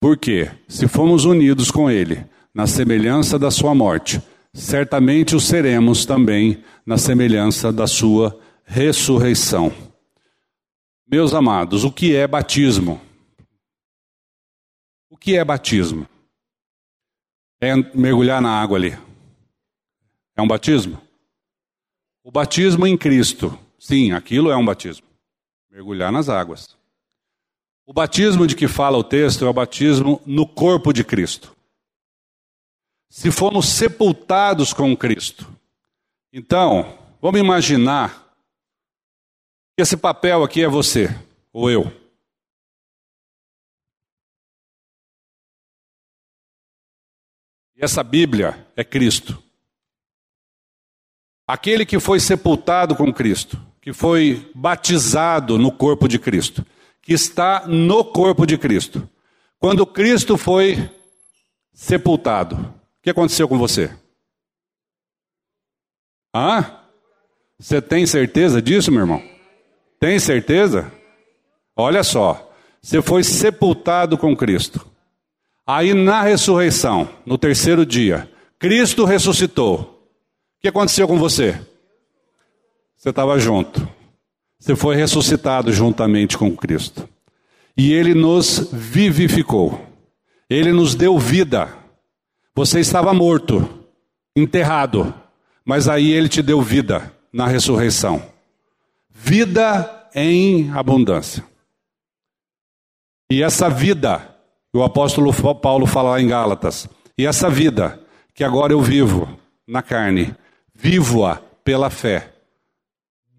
Porque, 0.00 0.48
se 0.68 0.86
fomos 0.86 1.24
unidos 1.24 1.70
com 1.70 1.90
Ele, 1.90 2.24
na 2.54 2.66
semelhança 2.66 3.38
da 3.38 3.50
sua 3.50 3.74
morte, 3.74 4.22
certamente 4.54 5.34
o 5.34 5.40
seremos 5.40 6.06
também 6.06 6.62
na 6.86 6.96
semelhança 6.96 7.72
da 7.72 7.88
sua 7.88 8.38
ressurreição. 8.64 9.72
Meus 11.10 11.34
amados, 11.34 11.82
o 11.82 11.90
que 11.90 12.14
é 12.14 12.26
batismo? 12.26 13.00
O 15.10 15.16
que 15.16 15.36
é 15.36 15.44
batismo? 15.44 16.06
É 17.60 17.74
mergulhar 17.94 18.40
na 18.40 18.60
água 18.60 18.78
ali. 18.78 19.05
É 20.36 20.42
um 20.42 20.46
batismo? 20.46 21.00
O 22.22 22.30
batismo 22.30 22.86
em 22.86 22.96
Cristo. 22.96 23.58
Sim, 23.78 24.12
aquilo 24.12 24.50
é 24.50 24.56
um 24.56 24.64
batismo. 24.64 25.06
Mergulhar 25.70 26.12
nas 26.12 26.28
águas. 26.28 26.76
O 27.86 27.92
batismo 27.92 28.46
de 28.46 28.54
que 28.54 28.68
fala 28.68 28.98
o 28.98 29.04
texto 29.04 29.46
é 29.46 29.48
o 29.48 29.52
batismo 29.52 30.20
no 30.26 30.46
corpo 30.46 30.92
de 30.92 31.02
Cristo. 31.02 31.56
Se 33.08 33.30
fomos 33.30 33.66
sepultados 33.66 34.72
com 34.72 34.94
Cristo. 34.96 35.50
Então, 36.32 36.98
vamos 37.22 37.40
imaginar 37.40 38.26
que 39.74 39.82
esse 39.82 39.96
papel 39.96 40.42
aqui 40.42 40.62
é 40.62 40.68
você 40.68 41.08
ou 41.52 41.70
eu. 41.70 41.84
E 47.76 47.84
essa 47.84 48.02
Bíblia 48.02 48.66
é 48.74 48.82
Cristo. 48.82 49.45
Aquele 51.46 51.86
que 51.86 52.00
foi 52.00 52.18
sepultado 52.18 52.96
com 52.96 53.12
Cristo, 53.12 53.60
que 53.80 53.92
foi 53.92 54.50
batizado 54.54 55.58
no 55.58 55.70
corpo 55.70 56.08
de 56.08 56.18
Cristo, 56.18 56.66
que 57.00 57.12
está 57.12 57.66
no 57.68 58.04
corpo 58.04 58.44
de 58.44 58.58
Cristo. 58.58 59.08
Quando 59.58 59.86
Cristo 59.86 60.36
foi 60.36 60.90
sepultado, 61.72 62.56
o 62.56 63.02
que 63.02 63.10
aconteceu 63.10 63.48
com 63.48 63.56
você? 63.56 63.90
Ah? 66.34 66.82
Você 67.58 67.80
tem 67.80 68.04
certeza 68.06 68.60
disso, 68.60 68.90
meu 68.90 69.00
irmão? 69.00 69.22
Tem 70.00 70.18
certeza? 70.18 70.92
Olha 71.74 72.02
só, 72.02 72.52
você 72.82 73.00
foi 73.00 73.22
sepultado 73.22 74.18
com 74.18 74.36
Cristo. 74.36 74.86
Aí 75.66 75.94
na 75.94 76.22
ressurreição, 76.22 77.08
no 77.24 77.38
terceiro 77.38 77.86
dia, 77.86 78.30
Cristo 78.58 79.04
ressuscitou. 79.04 79.95
O 80.58 80.62
que 80.62 80.68
aconteceu 80.68 81.06
com 81.06 81.18
você? 81.18 81.60
Você 82.96 83.10
estava 83.10 83.38
junto. 83.38 83.88
Você 84.58 84.74
foi 84.74 84.96
ressuscitado 84.96 85.72
juntamente 85.72 86.36
com 86.36 86.56
Cristo. 86.56 87.08
E 87.76 87.92
Ele 87.92 88.14
nos 88.14 88.70
vivificou. 88.72 89.80
Ele 90.48 90.72
nos 90.72 90.94
deu 90.94 91.18
vida. 91.18 91.72
Você 92.54 92.80
estava 92.80 93.12
morto, 93.12 93.68
enterrado, 94.34 95.12
mas 95.64 95.88
aí 95.88 96.10
Ele 96.10 96.28
te 96.28 96.40
deu 96.42 96.62
vida 96.62 97.12
na 97.32 97.46
ressurreição. 97.46 98.22
Vida 99.10 100.08
em 100.14 100.72
abundância. 100.72 101.44
E 103.30 103.42
essa 103.42 103.68
vida, 103.68 104.34
o 104.72 104.82
apóstolo 104.82 105.32
Paulo 105.54 105.86
fala 105.86 106.10
lá 106.10 106.20
em 106.20 106.28
Gálatas, 106.28 106.88
e 107.18 107.26
essa 107.26 107.50
vida 107.50 108.00
que 108.34 108.44
agora 108.44 108.72
eu 108.72 108.80
vivo 108.80 109.28
na 109.66 109.82
carne, 109.82 110.34
vivo-a 110.76 111.36
pela 111.64 111.90
fé 111.90 112.32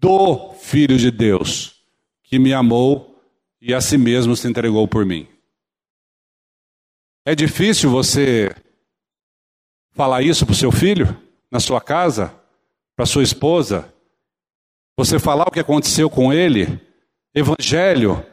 do 0.00 0.52
Filho 0.54 0.98
de 0.98 1.10
Deus, 1.10 1.76
que 2.22 2.38
me 2.38 2.52
amou 2.52 3.20
e 3.60 3.72
a 3.72 3.80
si 3.80 3.96
mesmo 3.96 4.36
se 4.36 4.48
entregou 4.48 4.86
por 4.86 5.04
mim. 5.04 5.26
É 7.24 7.34
difícil 7.34 7.90
você 7.90 8.54
falar 9.92 10.22
isso 10.22 10.44
para 10.44 10.52
o 10.52 10.56
seu 10.56 10.70
filho, 10.70 11.16
na 11.50 11.60
sua 11.60 11.80
casa, 11.80 12.34
para 12.96 13.06
sua 13.06 13.22
esposa, 13.22 13.92
você 14.96 15.18
falar 15.18 15.44
o 15.44 15.50
que 15.50 15.60
aconteceu 15.60 16.10
com 16.10 16.32
ele. 16.32 16.80
Evangelho 17.34 18.24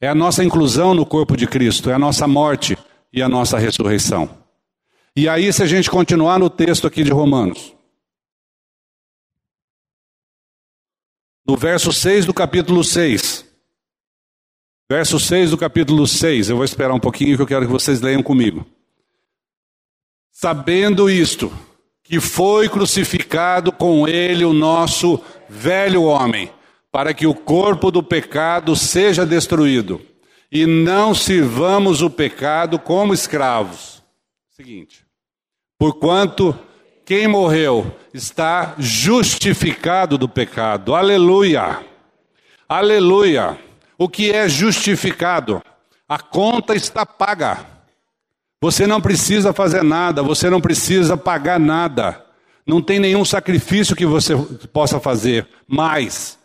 é 0.00 0.08
a 0.08 0.14
nossa 0.14 0.44
inclusão 0.44 0.94
no 0.94 1.06
corpo 1.06 1.36
de 1.36 1.46
Cristo, 1.46 1.90
é 1.90 1.94
a 1.94 1.98
nossa 1.98 2.26
morte 2.26 2.76
e 3.12 3.22
a 3.22 3.28
nossa 3.28 3.58
ressurreição. 3.58 4.28
E 5.14 5.28
aí, 5.28 5.52
se 5.52 5.62
a 5.62 5.66
gente 5.66 5.90
continuar 5.90 6.38
no 6.38 6.48
texto 6.48 6.86
aqui 6.86 7.02
de 7.02 7.10
Romanos, 7.10 7.74
no 11.46 11.56
verso 11.56 11.92
6 11.92 12.26
do 12.26 12.34
capítulo 12.34 12.84
6. 12.84 13.44
Verso 14.88 15.18
6 15.18 15.50
do 15.50 15.58
capítulo 15.58 16.06
6. 16.06 16.50
Eu 16.50 16.56
vou 16.56 16.64
esperar 16.64 16.94
um 16.94 17.00
pouquinho 17.00 17.36
que 17.36 17.42
eu 17.42 17.46
quero 17.46 17.66
que 17.66 17.72
vocês 17.72 18.00
leiam 18.00 18.22
comigo. 18.22 18.66
Sabendo 20.30 21.10
isto, 21.10 21.52
que 22.02 22.20
foi 22.20 22.68
crucificado 22.68 23.72
com 23.72 24.06
ele 24.06 24.44
o 24.44 24.52
nosso 24.52 25.20
velho 25.48 26.02
homem, 26.02 26.50
para 26.90 27.14
que 27.14 27.26
o 27.26 27.34
corpo 27.34 27.90
do 27.90 28.02
pecado 28.02 28.76
seja 28.76 29.24
destruído, 29.24 30.00
e 30.50 30.66
não 30.66 31.14
sirvamos 31.14 32.02
o 32.02 32.10
pecado 32.10 32.78
como 32.78 33.14
escravos. 33.14 34.02
Seguinte. 34.50 35.06
Porquanto 35.78 36.58
quem 37.12 37.28
morreu 37.28 37.94
está 38.14 38.74
justificado 38.78 40.16
do 40.16 40.26
pecado. 40.26 40.94
Aleluia! 40.94 41.84
Aleluia! 42.66 43.58
O 43.98 44.08
que 44.08 44.30
é 44.30 44.48
justificado? 44.48 45.62
A 46.08 46.18
conta 46.18 46.74
está 46.74 47.04
paga. 47.04 47.66
Você 48.62 48.86
não 48.86 48.98
precisa 48.98 49.52
fazer 49.52 49.84
nada, 49.84 50.22
você 50.22 50.48
não 50.48 50.58
precisa 50.58 51.14
pagar 51.14 51.60
nada. 51.60 52.24
Não 52.66 52.80
tem 52.80 52.98
nenhum 52.98 53.26
sacrifício 53.26 53.94
que 53.94 54.06
você 54.06 54.34
possa 54.72 54.98
fazer 54.98 55.46
mais. 55.68 56.38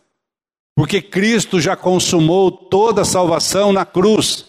Porque 0.76 1.02
Cristo 1.02 1.62
já 1.62 1.78
consumou 1.78 2.52
toda 2.52 3.04
a 3.04 3.06
salvação 3.06 3.72
na 3.72 3.86
cruz. 3.86 4.48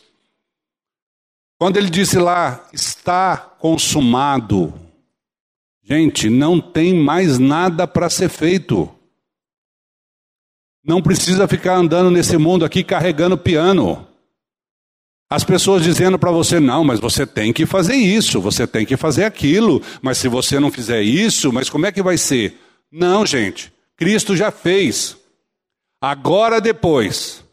Quando 1.61 1.77
ele 1.77 1.89
disse 1.89 2.19
lá, 2.19 2.67
está 2.73 3.37
consumado. 3.37 4.88
Gente, 5.89 6.29
não 6.29 6.61
tem 6.61 6.93
mais 6.95 7.39
nada 7.39 7.87
para 7.87 8.11
ser 8.11 8.29
feito. 8.29 8.95
Não 10.85 11.01
precisa 11.01 11.49
ficar 11.49 11.77
andando 11.77 12.11
nesse 12.11 12.37
mundo 12.37 12.65
aqui 12.65 12.85
carregando 12.85 13.39
piano. 13.39 14.07
As 15.31 15.45
pessoas 15.45 15.83
dizendo 15.83 16.19
para 16.19 16.31
você, 16.31 16.61
não, 16.61 16.85
mas 16.85 17.01
você 17.01 17.27
tem 17.27 17.53
que 17.53 17.65
fazer 17.65 17.95
isso, 17.95 18.41
você 18.41 18.67
tem 18.67 18.85
que 18.85 18.97
fazer 18.97 19.25
aquilo, 19.25 19.83
mas 20.03 20.19
se 20.19 20.29
você 20.29 20.61
não 20.61 20.71
fizer 20.71 21.03
isso, 21.03 21.53
mas 21.53 21.71
como 21.71 21.87
é 21.87 21.93
que 21.93 22.03
vai 22.03 22.19
ser? 22.19 22.59
Não, 22.93 23.25
gente, 23.25 23.73
Cristo 23.97 24.37
já 24.37 24.51
fez. 24.51 25.17
Agora, 26.01 26.61
depois 26.61 27.45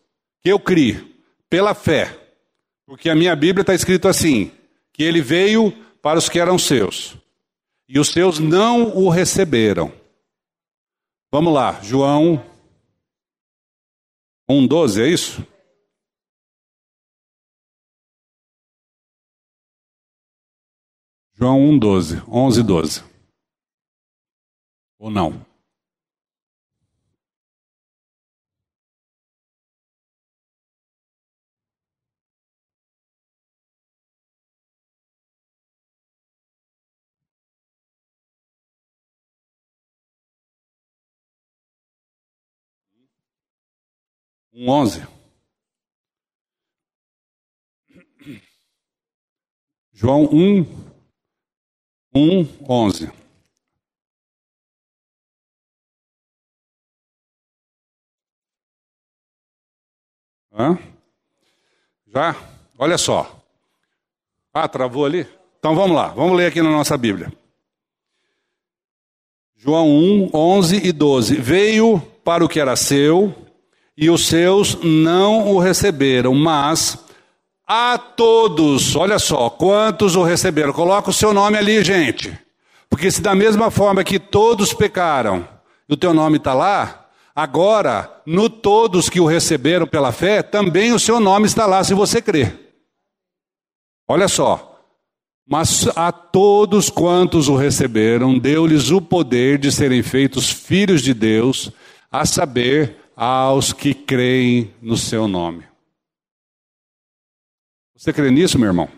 que 0.41 0.49
eu 0.49 0.59
crio, 0.59 1.07
pela 1.49 1.73
fé, 1.73 2.17
porque 2.85 3.09
a 3.09 3.15
minha 3.15 3.35
Bíblia 3.35 3.61
está 3.61 3.73
escrito 3.73 4.07
assim: 4.07 4.51
que 4.93 5.03
ele 5.03 5.21
veio 5.21 5.73
para 6.01 6.19
os 6.19 6.29
que 6.29 6.39
eram 6.39 6.57
seus, 6.57 7.17
e 7.87 7.99
os 7.99 8.09
seus 8.09 8.39
não 8.39 8.95
o 8.95 9.09
receberam. 9.09 9.91
Vamos 11.31 11.53
lá, 11.53 11.81
João 11.81 12.37
1,12, 14.49 15.01
é 15.01 15.07
isso? 15.07 15.41
João 21.33 21.59
1,12, 21.59 22.23
11, 22.29 22.63
12. 22.63 23.03
Ou 24.97 25.11
não? 25.11 25.44
Um 44.57 44.69
onze. 44.69 45.05
João 49.91 50.23
um, 50.31 50.61
um, 52.15 52.47
onze. 52.69 53.11
Hã? 60.53 60.77
Já? 62.07 62.33
Olha 62.77 62.97
só. 62.97 63.43
Ah, 64.53 64.69
travou 64.69 65.05
ali? 65.05 65.27
Então 65.59 65.75
vamos 65.75 65.97
lá, 65.97 66.07
vamos 66.13 66.37
ler 66.37 66.45
aqui 66.45 66.61
na 66.61 66.71
nossa 66.71 66.97
Bíblia. 66.97 67.29
João 69.57 69.89
1, 69.89 70.29
11 70.33 70.87
e 70.87 70.93
12. 70.93 71.35
Veio 71.41 71.99
para 72.23 72.45
o 72.45 72.47
que 72.47 72.61
era 72.61 72.77
seu, 72.77 73.44
e 73.97 74.09
os 74.09 74.27
seus 74.27 74.77
não 74.83 75.47
o 75.47 75.59
receberam, 75.59 76.33
mas 76.33 76.97
a 77.67 77.97
todos, 77.97 78.95
olha 78.95 79.17
só, 79.17 79.49
quantos 79.49 80.15
o 80.15 80.23
receberam? 80.23 80.71
Coloca 80.73 81.09
o 81.09 81.13
seu 81.13 81.33
nome 81.33 81.57
ali, 81.57 81.83
gente. 81.83 82.37
Porque 82.89 83.09
se 83.09 83.21
da 83.21 83.33
mesma 83.33 83.71
forma 83.71 84.03
que 84.03 84.19
todos 84.19 84.73
pecaram, 84.73 85.47
e 85.89 85.93
o 85.93 85.97
teu 85.97 86.13
nome 86.13 86.37
está 86.37 86.53
lá, 86.53 87.07
agora, 87.35 88.21
no 88.25 88.49
todos 88.49 89.09
que 89.09 89.19
o 89.19 89.25
receberam 89.25 89.87
pela 89.87 90.11
fé, 90.11 90.43
também 90.43 90.93
o 90.93 90.99
seu 90.99 91.19
nome 91.19 91.47
está 91.47 91.65
lá, 91.65 91.83
se 91.83 91.93
você 91.93 92.21
crer. 92.21 92.75
Olha 94.07 94.27
só. 94.27 94.73
Mas 95.47 95.87
a 95.95 96.11
todos 96.11 96.89
quantos 96.89 97.47
o 97.47 97.55
receberam, 97.55 98.37
deu-lhes 98.37 98.89
o 98.89 98.99
poder 98.99 99.59
de 99.59 99.71
serem 99.71 100.01
feitos 100.01 100.49
filhos 100.49 101.03
de 101.03 101.13
Deus, 101.13 101.71
a 102.11 102.25
saber, 102.25 102.97
aos 103.15 103.71
que 103.71 103.93
creem 103.93 104.73
no 104.81 104.97
seu 104.97 105.27
nome. 105.27 105.63
Você 107.95 108.11
crê 108.11 108.29
nisso, 108.29 108.59
meu 108.59 108.67
irmão? 108.67 108.89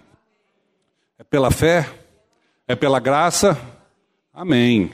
É 1.17 1.23
pela 1.23 1.51
fé? 1.51 1.87
É 2.67 2.75
pela 2.75 2.99
graça? 2.99 3.57
Amém. 4.33 4.91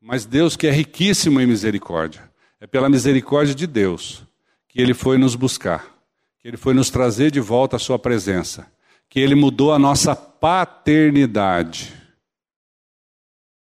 Mas 0.00 0.24
Deus 0.24 0.56
que 0.56 0.66
é 0.66 0.70
riquíssimo 0.70 1.40
em 1.40 1.46
misericórdia, 1.46 2.30
é 2.60 2.66
pela 2.66 2.88
misericórdia 2.88 3.54
de 3.54 3.66
Deus 3.66 4.22
que 4.68 4.80
Ele 4.80 4.94
foi 4.94 5.16
nos 5.18 5.34
buscar, 5.34 5.86
que 6.38 6.46
Ele 6.46 6.56
foi 6.56 6.74
nos 6.74 6.90
trazer 6.90 7.30
de 7.30 7.40
volta 7.40 7.76
à 7.76 7.78
Sua 7.78 7.98
presença, 7.98 8.70
que 9.08 9.18
Ele 9.18 9.34
mudou 9.34 9.72
a 9.72 9.78
nossa 9.78 10.14
paternidade. 10.14 11.98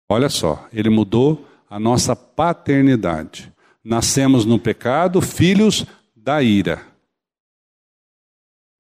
Olha 0.09 0.29
só, 0.29 0.69
ele 0.73 0.89
mudou 0.89 1.47
a 1.69 1.81
nossa 1.81 2.15
paternidade. 2.15 3.53
Nascemos 3.87 4.45
no 4.45 4.59
pecado, 4.59 5.21
filhos 5.21 5.87
da 6.17 6.43
ira. 6.43 6.85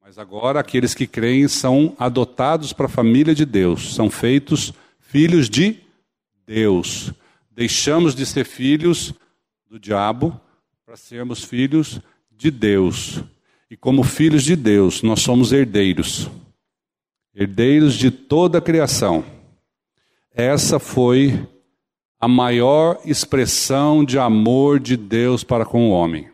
Mas 0.03 0.19
agora 0.19 0.59
aqueles 0.59 0.95
que 0.95 1.07
creem 1.07 1.47
são 1.47 1.95
adotados 1.97 2.73
para 2.73 2.87
a 2.87 2.89
família 2.89 3.33
de 3.33 3.45
Deus, 3.45 3.95
são 3.95 4.11
feitos 4.11 4.73
filhos 4.99 5.49
de 5.49 5.79
Deus. 6.45 7.13
Deixamos 7.53 8.17
de 8.17 8.27
ser 8.27 8.45
filhos 8.45 9.15
do 9.71 9.79
diabo 9.79 10.41
para 10.85 10.97
sermos 10.97 11.45
filhos 11.45 12.01
de 12.29 12.51
Deus. 12.51 13.23
E 13.71 13.77
como 13.77 14.03
filhos 14.03 14.43
de 14.43 14.57
Deus, 14.57 15.05
nós 15.05 15.21
somos 15.21 15.53
herdeiros. 15.53 16.29
Herdeiros 17.33 17.95
de 17.95 18.11
toda 18.11 18.59
a 18.59 18.61
criação. 18.61 19.25
Essa 20.35 20.81
foi 20.81 21.47
a 22.19 22.27
maior 22.27 22.99
expressão 23.05 24.05
de 24.05 24.19
amor 24.19 24.81
de 24.81 24.97
Deus 24.97 25.45
para 25.45 25.64
com 25.67 25.89
o 25.89 25.93
homem. 25.93 26.31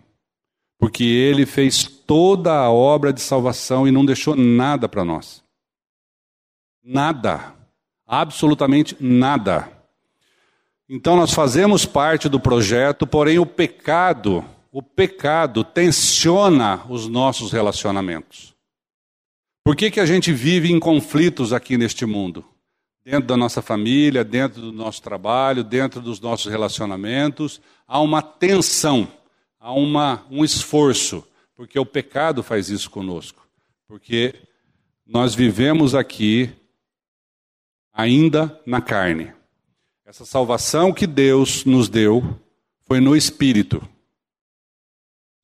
Porque 0.78 1.04
ele 1.04 1.46
fez 1.46 1.84
toda 1.84 2.52
a 2.52 2.70
obra 2.70 3.12
de 3.12 3.20
salvação 3.20 3.86
e 3.86 3.92
não 3.92 4.04
deixou 4.04 4.34
nada 4.34 4.88
para 4.88 5.04
nós. 5.04 5.42
Nada. 6.82 7.54
Absolutamente 8.06 8.96
nada. 9.00 9.70
Então 10.88 11.16
nós 11.16 11.32
fazemos 11.32 11.86
parte 11.86 12.28
do 12.28 12.38
projeto, 12.38 13.06
porém 13.06 13.38
o 13.38 13.46
pecado, 13.46 14.44
o 14.70 14.82
pecado 14.82 15.64
tensiona 15.64 16.84
os 16.88 17.08
nossos 17.08 17.52
relacionamentos. 17.52 18.52
Por 19.64 19.76
que, 19.76 19.90
que 19.90 20.00
a 20.00 20.06
gente 20.06 20.32
vive 20.32 20.70
em 20.70 20.80
conflitos 20.80 21.52
aqui 21.52 21.78
neste 21.78 22.04
mundo? 22.04 22.44
Dentro 23.04 23.26
da 23.26 23.36
nossa 23.36 23.60
família, 23.60 24.24
dentro 24.24 24.60
do 24.60 24.72
nosso 24.72 25.02
trabalho, 25.02 25.64
dentro 25.64 26.00
dos 26.00 26.20
nossos 26.20 26.50
relacionamentos, 26.50 27.60
há 27.86 28.00
uma 28.00 28.22
tensão, 28.22 29.08
há 29.58 29.72
uma, 29.72 30.24
um 30.30 30.44
esforço, 30.44 31.26
porque 31.54 31.78
o 31.78 31.86
pecado 31.86 32.42
faz 32.42 32.70
isso 32.70 32.90
conosco. 32.90 33.46
Porque 33.86 34.34
nós 35.06 35.34
vivemos 35.34 35.94
aqui 35.94 36.50
ainda 37.92 38.60
na 38.64 38.80
carne. 38.80 39.32
Essa 40.06 40.24
salvação 40.24 40.92
que 40.92 41.06
Deus 41.06 41.64
nos 41.64 41.88
deu 41.88 42.38
foi 42.86 43.00
no 43.00 43.16
espírito. 43.16 43.86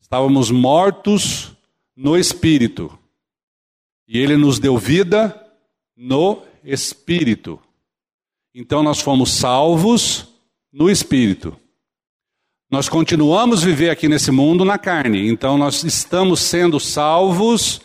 Estávamos 0.00 0.50
mortos 0.50 1.52
no 1.94 2.16
espírito. 2.16 2.98
E 4.06 4.18
ele 4.18 4.36
nos 4.36 4.58
deu 4.58 4.78
vida 4.78 5.38
no 5.94 6.42
espírito. 6.64 7.58
Então 8.54 8.82
nós 8.82 9.00
fomos 9.00 9.32
salvos 9.32 10.28
no 10.72 10.90
espírito. 10.90 11.56
Nós 12.70 12.88
continuamos 12.88 13.62
viver 13.62 13.88
aqui 13.88 14.08
nesse 14.08 14.30
mundo 14.30 14.64
na 14.64 14.76
carne, 14.76 15.26
então 15.26 15.56
nós 15.56 15.84
estamos 15.84 16.40
sendo 16.40 16.78
salvos 16.78 17.80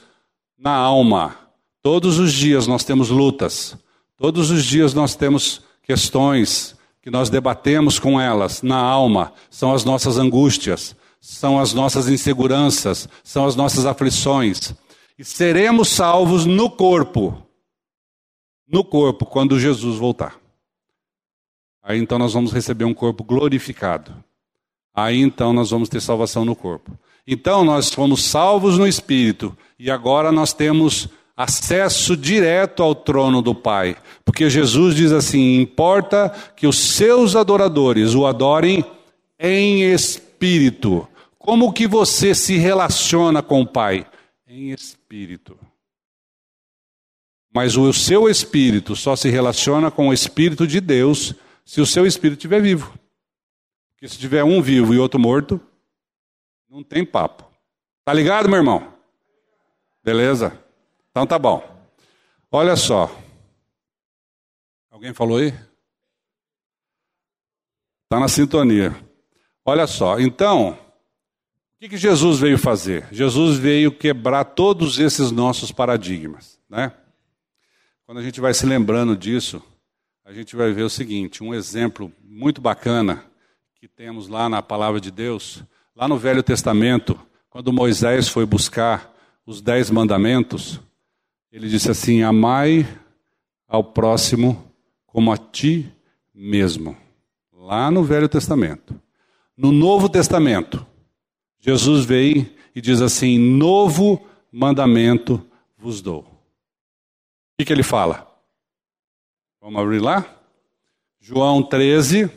na 0.58 0.72
alma. 0.72 1.38
Todos 1.82 2.20
os 2.20 2.34
dias 2.34 2.68
nós 2.68 2.84
temos 2.84 3.10
lutas, 3.10 3.78
todos 4.18 4.52
os 4.52 4.66
dias 4.66 4.94
nós 4.94 5.16
temos 5.16 5.62
questões 5.84 6.76
que 7.02 7.10
nós 7.10 7.30
debatemos 7.30 8.00
com 8.00 8.20
elas 8.20 8.62
na 8.62 8.78
alma, 8.78 9.34
são 9.50 9.74
as 9.74 9.84
nossas 9.84 10.18
angústias, 10.18 10.96
são 11.20 11.60
as 11.60 11.74
nossas 11.74 12.08
inseguranças, 12.08 13.08
são 13.24 13.46
as 13.46 13.56
nossas 13.56 13.86
aflições. 13.86 14.74
E 15.20 15.24
seremos 15.24 15.90
salvos 15.90 16.46
no 16.46 16.70
corpo, 16.70 17.43
no 18.74 18.84
corpo 18.84 19.24
quando 19.24 19.60
Jesus 19.60 20.00
voltar. 20.00 20.36
Aí 21.84 22.00
então 22.00 22.18
nós 22.18 22.34
vamos 22.34 22.52
receber 22.52 22.86
um 22.86 22.94
corpo 22.94 23.24
glorificado. 23.24 24.12
Aí 24.96 25.22
então 25.22 25.54
nós 25.54 25.70
vamos 25.70 25.90
ter 25.90 26.02
salvação 26.02 26.44
no 26.44 26.56
corpo. 26.56 26.98
Então 27.28 27.64
nós 27.64 27.94
fomos 27.94 28.24
salvos 28.24 28.80
no 28.80 28.88
espírito 28.88 29.56
e 29.78 29.92
agora 29.92 30.32
nós 30.32 30.54
temos 30.54 31.08
acesso 31.38 32.18
direto 32.18 32.82
ao 32.82 32.96
trono 32.96 33.44
do 33.44 33.54
Pai. 33.54 33.96
Porque 34.26 34.50
Jesus 34.50 34.96
diz 34.96 35.12
assim: 35.12 35.62
importa 35.62 36.34
que 36.56 36.66
os 36.66 36.80
seus 36.80 37.36
adoradores 37.36 38.16
o 38.16 38.26
adorem 38.26 38.84
em 39.40 39.84
espírito. 39.84 41.08
Como 41.38 41.72
que 41.72 41.86
você 41.86 42.34
se 42.34 42.58
relaciona 42.58 43.44
com 43.44 43.62
o 43.62 43.68
Pai? 43.68 44.08
Em 44.48 44.72
espírito. 44.72 45.60
Mas 47.54 47.78
o 47.78 47.94
seu 47.94 48.28
espírito 48.28 48.96
só 48.96 49.16
se 49.16 49.30
relaciona 49.30 49.92
com 49.92 50.08
o 50.08 50.14
espírito 50.14 50.66
de 50.66 50.82
Deus 50.82 51.36
se 51.64 51.80
o 51.80 51.86
seu 51.86 52.06
espírito 52.06 52.40
estiver 52.40 52.62
vivo. 52.62 52.98
Porque 53.94 54.08
se 54.08 54.18
tiver 54.18 54.44
um 54.44 54.62
vivo 54.62 54.94
e 54.94 54.98
outro 54.98 55.20
morto, 55.20 55.62
não 56.68 56.84
tem 56.84 57.06
papo. 57.06 57.46
Tá 58.04 58.12
ligado, 58.12 58.50
meu 58.50 58.58
irmão? 58.58 58.94
Beleza? 60.04 60.60
Então 61.12 61.28
tá 61.28 61.38
bom. 61.38 61.64
Olha 62.52 62.76
só. 62.76 63.16
Alguém 64.90 65.14
falou 65.14 65.38
aí? 65.38 65.54
Está 68.04 68.20
na 68.20 68.28
sintonia. 68.28 68.96
Olha 69.66 69.88
só, 69.88 70.20
então, 70.20 70.78
o 71.82 71.88
que 71.88 71.96
Jesus 71.96 72.40
veio 72.40 72.58
fazer? 72.58 73.08
Jesus 73.12 73.58
veio 73.58 73.92
quebrar 73.92 74.44
todos 74.44 75.00
esses 75.00 75.32
nossos 75.32 75.72
paradigmas, 75.72 76.60
né? 76.70 76.92
Quando 78.06 78.18
a 78.18 78.22
gente 78.22 78.42
vai 78.42 78.54
se 78.54 78.66
lembrando 78.66 79.16
disso, 79.16 79.64
a 80.26 80.34
gente 80.34 80.58
vai 80.58 80.74
ver 80.74 80.84
o 80.84 80.90
seguinte: 80.90 81.42
um 81.42 81.54
exemplo 81.54 82.12
muito 82.22 82.60
bacana 82.60 83.24
que 83.76 83.88
temos 83.88 84.28
lá 84.28 84.50
na 84.50 84.62
palavra 84.62 85.00
de 85.00 85.10
Deus, 85.10 85.64
lá 85.96 86.06
no 86.06 86.18
Velho 86.18 86.44
Testamento, 86.44 87.18
quando 87.50 87.72
Moisés 87.72 88.28
foi 88.28 88.46
buscar 88.46 89.14
os 89.46 89.62
dez 89.62 89.90
mandamentos, 89.90 90.82
ele 91.50 91.70
disse 91.70 91.90
assim: 91.90 92.24
Amai 92.24 92.86
ao 93.70 93.86
próximo 93.86 94.70
como 95.08 95.32
a 95.32 95.38
ti 95.38 95.90
mesmo. 96.36 96.98
Lá 97.54 97.90
no 97.90 98.04
Velho 98.04 98.28
Testamento. 98.28 99.00
No 99.56 99.72
Novo 99.72 100.10
Testamento, 100.10 100.86
Jesus 101.58 102.04
veio 102.04 102.50
e 102.76 102.82
diz 102.82 103.02
assim: 103.02 103.40
Novo 103.40 104.22
mandamento 104.52 105.42
vos 105.78 106.02
dou 106.02 106.33
que, 107.64 107.68
que 107.68 107.74
ele 107.74 107.84
fala? 107.84 108.28
Vamos 109.62 109.82
abrir 109.82 110.00
lá? 110.00 110.26
João 111.20 111.64
13, 111.64 112.30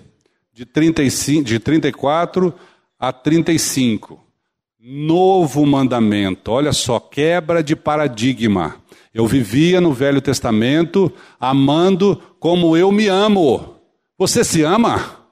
de, 0.53 0.65
35, 0.65 1.45
de 1.45 1.59
34 1.59 2.55
a 2.97 3.13
35. 3.13 4.25
Novo 4.79 5.67
mandamento, 5.67 6.53
olha 6.53 6.73
só, 6.73 7.01
quebra 7.01 7.61
de 7.61 7.75
paradigma. 7.75 8.77
Eu 9.13 9.27
vivia 9.27 9.81
no 9.81 9.93
Velho 9.93 10.21
Testamento 10.21 11.13
amando 11.41 12.23
como 12.39 12.77
eu 12.77 12.93
me 12.93 13.09
amo. 13.09 13.75
Você 14.17 14.45
se 14.45 14.63
ama? 14.63 15.27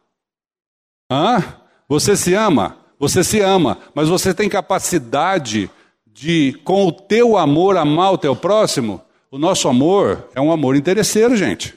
Hã? 1.08 1.40
Você 1.88 2.16
se 2.16 2.34
ama? 2.34 2.78
Você 2.98 3.22
se 3.22 3.40
ama, 3.40 3.78
mas 3.94 4.08
você 4.08 4.34
tem 4.34 4.48
capacidade 4.48 5.70
de, 6.06 6.58
com 6.64 6.86
o 6.86 6.92
teu 6.92 7.36
amor, 7.36 7.76
amar 7.76 8.12
o 8.12 8.18
teu 8.18 8.34
próximo? 8.34 9.00
O 9.34 9.38
nosso 9.38 9.66
amor 9.66 10.30
é 10.32 10.40
um 10.40 10.52
amor 10.52 10.76
interesseiro, 10.76 11.36
gente. 11.36 11.74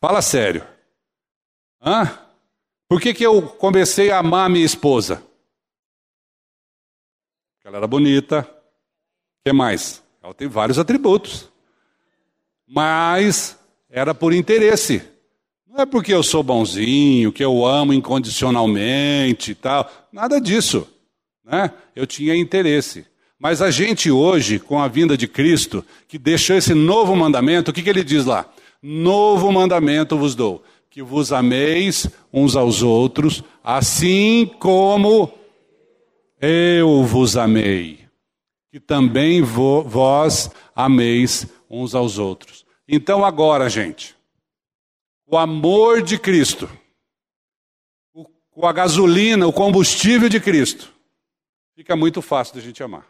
Fala 0.00 0.20
sério. 0.20 0.66
Hã? 1.80 2.18
Por 2.88 3.00
que, 3.00 3.14
que 3.14 3.24
eu 3.24 3.42
comecei 3.42 4.10
a 4.10 4.18
amar 4.18 4.50
minha 4.50 4.66
esposa? 4.66 5.22
Ela 7.64 7.76
era 7.76 7.86
bonita. 7.86 8.40
O 8.40 9.44
que 9.44 9.52
mais? 9.52 10.02
Ela 10.20 10.34
tem 10.34 10.48
vários 10.48 10.80
atributos. 10.80 11.48
Mas 12.66 13.56
era 13.88 14.12
por 14.12 14.32
interesse. 14.32 15.00
Não 15.68 15.82
é 15.82 15.86
porque 15.86 16.12
eu 16.12 16.24
sou 16.24 16.42
bonzinho, 16.42 17.32
que 17.32 17.44
eu 17.44 17.64
amo 17.64 17.92
incondicionalmente 17.92 19.52
e 19.52 19.54
tal. 19.54 19.88
Nada 20.10 20.40
disso. 20.40 20.92
Né? 21.44 21.72
Eu 21.94 22.04
tinha 22.04 22.34
interesse. 22.34 23.06
Mas 23.40 23.62
a 23.62 23.70
gente 23.70 24.10
hoje, 24.10 24.58
com 24.58 24.78
a 24.78 24.86
vinda 24.86 25.16
de 25.16 25.26
Cristo, 25.26 25.82
que 26.06 26.18
deixou 26.18 26.54
esse 26.54 26.74
novo 26.74 27.16
mandamento, 27.16 27.70
o 27.70 27.74
que, 27.74 27.82
que 27.82 27.88
ele 27.88 28.04
diz 28.04 28.26
lá? 28.26 28.46
Novo 28.82 29.50
mandamento 29.50 30.18
vos 30.18 30.34
dou, 30.34 30.62
que 30.90 31.02
vos 31.02 31.32
ameis 31.32 32.06
uns 32.30 32.54
aos 32.54 32.82
outros, 32.82 33.42
assim 33.64 34.44
como 34.60 35.32
eu 36.38 37.02
vos 37.02 37.34
amei, 37.34 38.00
que 38.70 38.78
também 38.78 39.40
vós 39.40 40.50
ameis 40.76 41.46
uns 41.70 41.94
aos 41.94 42.18
outros. 42.18 42.66
Então 42.86 43.24
agora, 43.24 43.70
gente, 43.70 44.14
o 45.26 45.38
amor 45.38 46.02
de 46.02 46.18
Cristo, 46.18 46.68
com 48.50 48.66
a 48.66 48.72
gasolina, 48.72 49.46
o 49.46 49.52
combustível 49.52 50.28
de 50.28 50.38
Cristo, 50.40 50.92
fica 51.74 51.96
muito 51.96 52.20
fácil 52.20 52.52
de 52.52 52.60
a 52.60 52.62
gente 52.62 52.82
amar. 52.82 53.06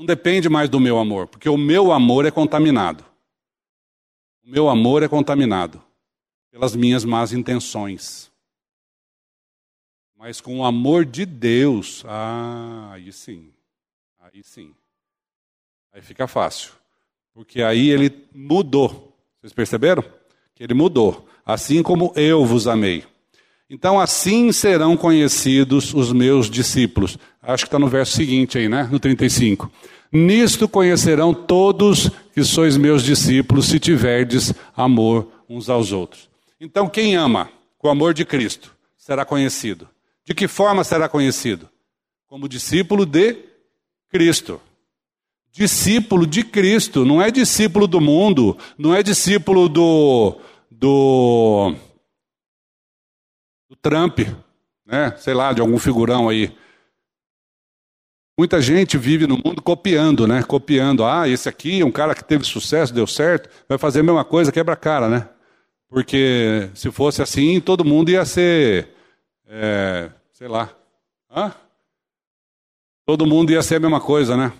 Não 0.00 0.06
depende 0.06 0.48
mais 0.48 0.70
do 0.70 0.80
meu 0.80 0.98
amor, 0.98 1.26
porque 1.26 1.46
o 1.46 1.58
meu 1.58 1.92
amor 1.92 2.24
é 2.24 2.30
contaminado. 2.30 3.04
O 4.42 4.48
meu 4.50 4.70
amor 4.70 5.02
é 5.02 5.08
contaminado. 5.08 5.78
pelas 6.50 6.74
minhas 6.74 7.04
más 7.04 7.34
intenções. 7.34 8.32
Mas 10.16 10.40
com 10.40 10.60
o 10.60 10.64
amor 10.64 11.04
de 11.04 11.26
Deus, 11.26 12.02
ah, 12.06 12.92
aí 12.92 13.12
sim, 13.12 13.52
aí 14.18 14.42
sim. 14.42 14.74
Aí 15.92 16.00
fica 16.00 16.26
fácil. 16.26 16.72
Porque 17.34 17.62
aí 17.62 17.90
ele 17.90 18.26
mudou. 18.34 19.14
Vocês 19.38 19.52
perceberam? 19.52 20.02
Que 20.54 20.64
ele 20.64 20.72
mudou. 20.72 21.28
Assim 21.44 21.82
como 21.82 22.10
eu 22.16 22.46
vos 22.46 22.66
amei. 22.66 23.04
Então, 23.68 24.00
assim 24.00 24.50
serão 24.50 24.96
conhecidos 24.96 25.92
os 25.92 26.10
meus 26.10 26.50
discípulos. 26.50 27.18
Acho 27.42 27.64
que 27.64 27.68
está 27.68 27.78
no 27.78 27.88
verso 27.88 28.12
seguinte 28.12 28.58
aí, 28.58 28.68
né? 28.68 28.88
No 28.90 28.98
35. 28.98 29.70
Nisto 30.12 30.68
conhecerão 30.68 31.32
todos 31.32 32.10
que 32.34 32.42
sois 32.42 32.76
meus 32.76 33.02
discípulos, 33.02 33.66
se 33.66 33.78
tiverdes 33.78 34.52
amor 34.76 35.28
uns 35.48 35.68
aos 35.68 35.92
outros. 35.92 36.28
Então, 36.60 36.88
quem 36.88 37.16
ama 37.16 37.50
com 37.78 37.88
o 37.88 37.90
amor 37.90 38.12
de 38.12 38.24
Cristo 38.24 38.74
será 38.98 39.24
conhecido. 39.24 39.88
De 40.24 40.34
que 40.34 40.46
forma 40.46 40.84
será 40.84 41.08
conhecido? 41.08 41.68
Como 42.26 42.48
discípulo 42.48 43.06
de 43.06 43.36
Cristo. 44.10 44.60
Discípulo 45.52 46.26
de 46.26 46.44
Cristo, 46.44 47.04
não 47.04 47.20
é 47.20 47.30
discípulo 47.30 47.86
do 47.88 48.00
mundo, 48.00 48.56
não 48.78 48.94
é 48.94 49.02
discípulo 49.02 49.68
do, 49.68 50.38
do 50.70 51.74
do 53.68 53.76
Trump, 53.76 54.20
né? 54.84 55.14
sei 55.18 55.34
lá, 55.34 55.52
de 55.52 55.60
algum 55.60 55.78
figurão 55.78 56.28
aí. 56.28 56.52
Muita 58.40 58.58
gente 58.58 58.96
vive 58.96 59.26
no 59.26 59.36
mundo 59.36 59.60
copiando, 59.60 60.26
né? 60.26 60.42
Copiando. 60.42 61.04
Ah, 61.04 61.28
esse 61.28 61.46
aqui 61.46 61.82
é 61.82 61.84
um 61.84 61.90
cara 61.90 62.14
que 62.14 62.24
teve 62.24 62.42
sucesso, 62.42 62.94
deu 62.94 63.06
certo, 63.06 63.50
vai 63.68 63.76
fazer 63.76 64.00
a 64.00 64.02
mesma 64.02 64.24
coisa, 64.24 64.50
quebra 64.50 64.72
a 64.72 64.78
cara, 64.78 65.10
né? 65.10 65.28
Porque 65.90 66.70
se 66.72 66.90
fosse 66.90 67.20
assim, 67.20 67.60
todo 67.60 67.84
mundo 67.84 68.08
ia 68.08 68.24
ser, 68.24 68.88
é, 69.46 70.08
sei 70.32 70.48
lá, 70.48 70.70
Hã? 71.30 71.52
todo 73.04 73.26
mundo 73.26 73.52
ia 73.52 73.60
ser 73.60 73.74
a 73.74 73.80
mesma 73.80 74.00
coisa, 74.00 74.34
né? 74.38 74.54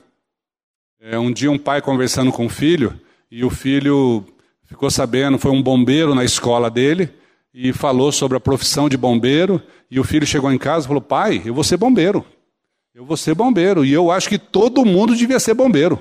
É, 1.01 1.19
um 1.19 1.33
dia 1.33 1.51
um 1.51 1.59
pai 1.59 1.81
conversando 1.81 2.31
com 2.31 2.45
o 2.45 2.51
filho, 2.51 3.01
e 3.31 3.43
o 3.47 3.49
filho 3.49 4.27
ficou 4.67 4.91
sabendo, 4.91 5.39
foi 5.39 5.53
um 5.53 5.63
bombeiro 5.63 6.15
na 6.15 6.23
escola 6.23 6.71
dele, 6.71 7.09
e 7.55 7.73
falou 7.73 8.13
sobre 8.13 8.37
a 8.37 8.41
profissão 8.41 8.91
de 8.91 8.99
bombeiro. 8.99 9.59
E 9.91 9.99
o 9.99 10.05
filho 10.05 10.27
chegou 10.27 10.53
em 10.53 10.59
casa 10.59 10.85
e 10.85 10.89
falou: 10.89 11.01
Pai, 11.01 11.41
eu 11.47 11.55
vou 11.55 11.65
ser 11.65 11.79
bombeiro. 11.79 12.27
Eu 12.95 13.05
vou 13.05 13.17
ser 13.17 13.35
bombeiro. 13.35 13.85
E 13.85 13.93
eu 13.93 14.11
acho 14.11 14.29
que 14.29 14.39
todo 14.39 14.85
mundo 14.85 15.15
devia 15.15 15.39
ser 15.39 15.55
bombeiro. 15.55 15.99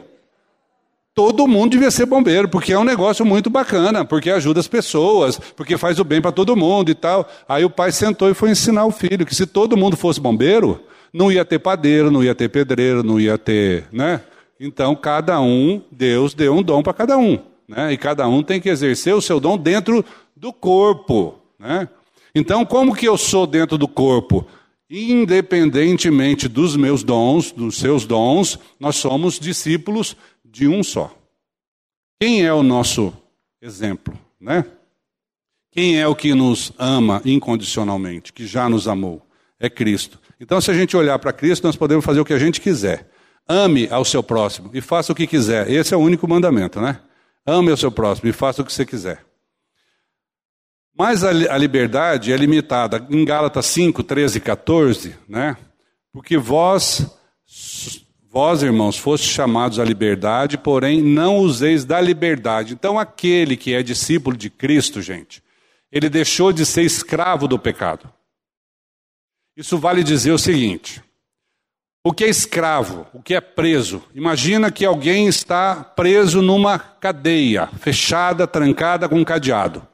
Todo 1.13 1.47
mundo 1.47 1.71
devia 1.71 1.91
ser 1.91 2.05
bombeiro, 2.05 2.47
porque 2.47 2.71
é 2.71 2.79
um 2.79 2.83
negócio 2.83 3.25
muito 3.25 3.49
bacana, 3.49 4.05
porque 4.05 4.29
ajuda 4.29 4.59
as 4.59 4.67
pessoas, 4.67 5.37
porque 5.55 5.77
faz 5.77 5.99
o 5.99 6.03
bem 6.03 6.21
para 6.21 6.31
todo 6.31 6.55
mundo 6.55 6.89
e 6.89 6.95
tal. 6.95 7.27
Aí 7.47 7.65
o 7.65 7.69
pai 7.69 7.91
sentou 7.91 8.29
e 8.29 8.33
foi 8.33 8.51
ensinar 8.51 8.85
o 8.85 8.91
filho 8.91 9.25
que 9.25 9.35
se 9.35 9.45
todo 9.45 9.75
mundo 9.75 9.97
fosse 9.97 10.19
bombeiro, 10.19 10.81
não 11.11 11.31
ia 11.31 11.43
ter 11.43 11.59
padeiro, 11.59 12.09
não 12.09 12.23
ia 12.23 12.33
ter 12.33 12.47
pedreiro, 12.47 13.03
não 13.03 13.19
ia 13.19 13.37
ter, 13.37 13.85
né? 13.91 14.21
Então 14.59 14.95
cada 14.95 15.41
um, 15.41 15.81
Deus 15.91 16.33
deu 16.33 16.53
um 16.55 16.63
dom 16.63 16.81
para 16.81 16.93
cada 16.93 17.17
um, 17.17 17.37
né? 17.67 17.91
E 17.91 17.97
cada 17.97 18.27
um 18.27 18.41
tem 18.41 18.61
que 18.61 18.69
exercer 18.69 19.13
o 19.13 19.21
seu 19.21 19.39
dom 19.39 19.57
dentro 19.57 20.05
do 20.37 20.53
corpo. 20.53 21.35
Né? 21.59 21.89
Então, 22.33 22.65
como 22.65 22.95
que 22.95 23.07
eu 23.07 23.17
sou 23.17 23.45
dentro 23.45 23.77
do 23.77 23.87
corpo? 23.87 24.47
Independentemente 24.89 26.47
dos 26.47 26.75
meus 26.75 27.03
dons, 27.03 27.51
dos 27.51 27.77
seus 27.77 28.05
dons, 28.05 28.57
nós 28.79 28.95
somos 28.95 29.39
discípulos 29.39 30.17
de 30.43 30.67
um 30.67 30.81
só. 30.81 31.15
Quem 32.19 32.43
é 32.43 32.51
o 32.51 32.63
nosso 32.63 33.13
exemplo, 33.61 34.17
né? 34.41 34.65
Quem 35.71 35.99
é 35.99 36.07
o 36.07 36.15
que 36.15 36.33
nos 36.33 36.73
ama 36.77 37.21
incondicionalmente, 37.23 38.33
que 38.33 38.47
já 38.47 38.67
nos 38.67 38.87
amou? 38.87 39.21
É 39.59 39.69
Cristo. 39.69 40.19
Então, 40.39 40.59
se 40.59 40.71
a 40.71 40.73
gente 40.73 40.97
olhar 40.97 41.19
para 41.19 41.31
Cristo, 41.31 41.65
nós 41.65 41.75
podemos 41.75 42.03
fazer 42.03 42.19
o 42.19 42.25
que 42.25 42.33
a 42.33 42.39
gente 42.39 42.59
quiser. 42.59 43.07
Ame 43.47 43.87
ao 43.91 44.03
seu 44.03 44.23
próximo 44.23 44.71
e 44.73 44.81
faça 44.81 45.11
o 45.11 45.15
que 45.15 45.27
quiser. 45.27 45.69
Esse 45.69 45.93
é 45.93 45.97
o 45.97 45.99
único 45.99 46.27
mandamento, 46.27 46.81
né? 46.81 46.99
Ame 47.45 47.69
ao 47.69 47.77
seu 47.77 47.91
próximo 47.91 48.29
e 48.29 48.33
faça 48.33 48.61
o 48.61 48.65
que 48.65 48.73
você 48.73 48.85
quiser. 48.85 49.28
Mas 50.99 51.23
a, 51.23 51.29
a 51.29 51.57
liberdade 51.57 52.33
é 52.33 52.35
limitada. 52.35 53.07
Em 53.09 53.23
Gálatas 53.23 53.67
5, 53.67 54.03
13 54.03 54.37
e 54.37 54.41
14, 54.41 55.15
né? 55.29 55.55
Porque 56.11 56.37
vós, 56.37 57.09
vós, 58.29 58.61
irmãos, 58.61 58.97
fostes 58.97 59.29
chamados 59.29 59.79
à 59.79 59.85
liberdade, 59.85 60.57
porém 60.57 61.01
não 61.01 61.37
useis 61.37 61.85
da 61.85 62.01
liberdade. 62.01 62.73
Então, 62.73 62.99
aquele 62.99 63.55
que 63.55 63.73
é 63.73 63.81
discípulo 63.81 64.35
de 64.35 64.49
Cristo, 64.49 65.01
gente, 65.01 65.41
ele 65.89 66.09
deixou 66.09 66.51
de 66.51 66.65
ser 66.65 66.81
escravo 66.81 67.47
do 67.47 67.57
pecado. 67.57 68.11
Isso 69.55 69.77
vale 69.77 70.03
dizer 70.03 70.31
o 70.31 70.37
seguinte: 70.37 71.01
o 72.03 72.11
que 72.11 72.25
é 72.25 72.29
escravo, 72.29 73.07
o 73.13 73.21
que 73.21 73.35
é 73.35 73.39
preso? 73.39 74.03
Imagina 74.13 74.69
que 74.69 74.83
alguém 74.83 75.29
está 75.29 75.81
preso 75.81 76.41
numa 76.41 76.77
cadeia, 76.77 77.67
fechada, 77.79 78.45
trancada 78.45 79.07
com 79.07 79.15
um 79.15 79.23
cadeado. 79.23 79.87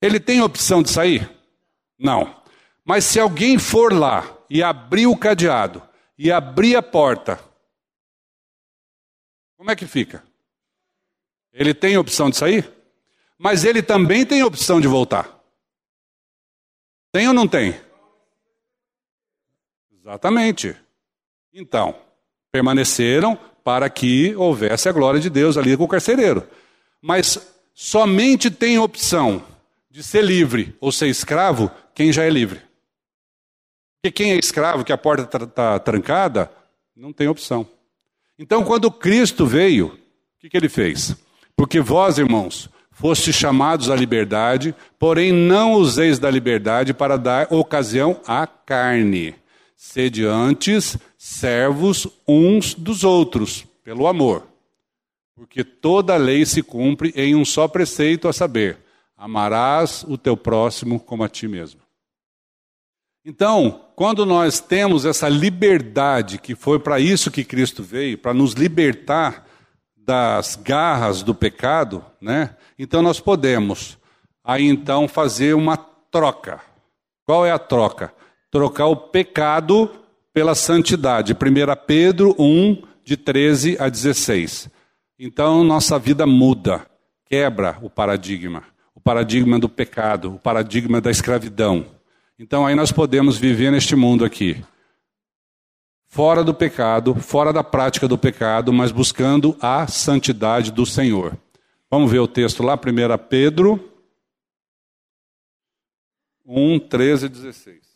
Ele 0.00 0.18
tem 0.18 0.40
opção 0.42 0.82
de 0.82 0.90
sair? 0.90 1.30
Não. 1.98 2.42
Mas 2.84 3.04
se 3.04 3.20
alguém 3.20 3.58
for 3.58 3.92
lá 3.92 4.38
e 4.48 4.62
abrir 4.62 5.06
o 5.06 5.16
cadeado 5.16 5.82
e 6.18 6.32
abrir 6.32 6.74
a 6.76 6.82
porta, 6.82 7.38
como 9.56 9.70
é 9.70 9.76
que 9.76 9.86
fica? 9.86 10.24
Ele 11.52 11.74
tem 11.74 11.96
opção 11.98 12.30
de 12.30 12.36
sair? 12.36 12.70
Mas 13.38 13.64
ele 13.64 13.82
também 13.82 14.24
tem 14.24 14.42
opção 14.42 14.80
de 14.80 14.88
voltar. 14.88 15.38
Tem 17.12 17.28
ou 17.28 17.34
não 17.34 17.46
tem? 17.46 17.78
Exatamente. 19.92 20.76
Então, 21.52 21.94
permaneceram 22.50 23.36
para 23.62 23.90
que 23.90 24.34
houvesse 24.36 24.88
a 24.88 24.92
glória 24.92 25.20
de 25.20 25.28
Deus 25.28 25.56
ali 25.56 25.76
com 25.76 25.84
o 25.84 25.88
carcereiro. 25.88 26.46
Mas 27.00 27.54
somente 27.74 28.50
tem 28.50 28.78
opção 28.78 29.44
de 29.90 30.02
ser 30.02 30.22
livre 30.22 30.76
ou 30.80 30.92
ser 30.92 31.08
escravo 31.08 31.70
quem 31.94 32.12
já 32.12 32.24
é 32.24 32.30
livre. 32.30 32.60
Porque 34.00 34.22
quem 34.22 34.32
é 34.32 34.38
escravo, 34.38 34.84
que 34.84 34.92
a 34.92 34.98
porta 34.98 35.24
está 35.24 35.46
tá 35.46 35.78
trancada, 35.78 36.50
não 36.96 37.12
tem 37.12 37.28
opção. 37.28 37.66
Então, 38.38 38.64
quando 38.64 38.90
Cristo 38.90 39.46
veio, 39.46 39.88
o 39.88 40.40
que, 40.40 40.48
que 40.48 40.56
ele 40.56 40.68
fez? 40.68 41.14
Porque 41.54 41.80
vós, 41.80 42.16
irmãos, 42.16 42.70
fostes 42.90 43.34
chamados 43.34 43.90
à 43.90 43.96
liberdade, 43.96 44.74
porém 44.98 45.32
não 45.32 45.74
useis 45.74 46.18
da 46.18 46.30
liberdade 46.30 46.94
para 46.94 47.18
dar 47.18 47.52
ocasião 47.52 48.20
à 48.26 48.46
carne. 48.46 49.34
Sede 49.76 50.24
antes 50.24 50.96
servos 51.18 52.06
uns 52.26 52.72
dos 52.72 53.04
outros, 53.04 53.66
pelo 53.84 54.06
amor. 54.06 54.46
Porque 55.34 55.64
toda 55.64 56.16
lei 56.16 56.46
se 56.46 56.62
cumpre 56.62 57.12
em 57.16 57.34
um 57.34 57.44
só 57.44 57.66
preceito, 57.68 58.28
a 58.28 58.32
saber, 58.32 58.78
Amarás 59.20 60.02
o 60.08 60.16
teu 60.16 60.34
próximo 60.34 60.98
como 60.98 61.22
a 61.22 61.28
ti 61.28 61.46
mesmo. 61.46 61.82
Então, 63.22 63.84
quando 63.94 64.24
nós 64.24 64.60
temos 64.60 65.04
essa 65.04 65.28
liberdade, 65.28 66.38
que 66.38 66.54
foi 66.54 66.78
para 66.78 66.98
isso 66.98 67.30
que 67.30 67.44
Cristo 67.44 67.82
veio, 67.82 68.16
para 68.16 68.32
nos 68.32 68.54
libertar 68.54 69.46
das 69.94 70.56
garras 70.56 71.22
do 71.22 71.34
pecado, 71.34 72.02
né? 72.18 72.56
Então 72.78 73.02
nós 73.02 73.20
podemos 73.20 73.98
aí 74.42 74.66
então 74.66 75.06
fazer 75.06 75.54
uma 75.54 75.76
troca. 75.76 76.62
Qual 77.26 77.44
é 77.44 77.52
a 77.52 77.58
troca? 77.58 78.14
Trocar 78.50 78.86
o 78.86 78.96
pecado 78.96 79.90
pela 80.32 80.54
santidade. 80.54 81.34
1 81.34 81.36
Pedro 81.86 82.34
1, 82.38 82.82
de 83.04 83.18
13 83.18 83.76
a 83.78 83.90
16. 83.90 84.70
Então 85.18 85.62
nossa 85.62 85.98
vida 85.98 86.26
muda, 86.26 86.86
quebra 87.28 87.76
o 87.82 87.90
paradigma 87.90 88.69
o 88.94 89.00
paradigma 89.00 89.58
do 89.58 89.68
pecado, 89.68 90.34
o 90.34 90.38
paradigma 90.38 91.00
da 91.00 91.10
escravidão. 91.10 91.86
Então 92.38 92.66
aí 92.66 92.74
nós 92.74 92.90
podemos 92.92 93.36
viver 93.36 93.70
neste 93.70 93.94
mundo 93.94 94.24
aqui, 94.24 94.64
fora 96.06 96.42
do 96.42 96.54
pecado, 96.54 97.14
fora 97.14 97.52
da 97.52 97.62
prática 97.62 98.08
do 98.08 98.18
pecado, 98.18 98.72
mas 98.72 98.92
buscando 98.92 99.56
a 99.60 99.86
santidade 99.86 100.72
do 100.72 100.84
Senhor. 100.84 101.36
Vamos 101.90 102.10
ver 102.10 102.20
o 102.20 102.28
texto 102.28 102.62
lá, 102.62 102.74
1 102.74 102.78
Pedro 103.28 103.90
1, 106.52 106.80
13 106.80 107.26
e 107.26 107.28
16. 107.28 107.90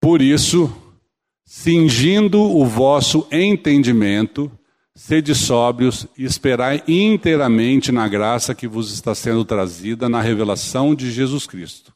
Por 0.00 0.20
isso, 0.20 0.68
cingindo 1.56 2.42
o 2.42 2.66
vosso 2.66 3.28
entendimento, 3.30 4.50
sede 4.92 5.36
sóbrios 5.36 6.04
e 6.18 6.24
esperai 6.24 6.82
inteiramente 6.86 7.92
na 7.92 8.08
graça 8.08 8.56
que 8.56 8.66
vos 8.66 8.92
está 8.92 9.14
sendo 9.14 9.44
trazida 9.44 10.08
na 10.08 10.20
revelação 10.20 10.96
de 10.96 11.12
Jesus 11.12 11.46
Cristo. 11.46 11.94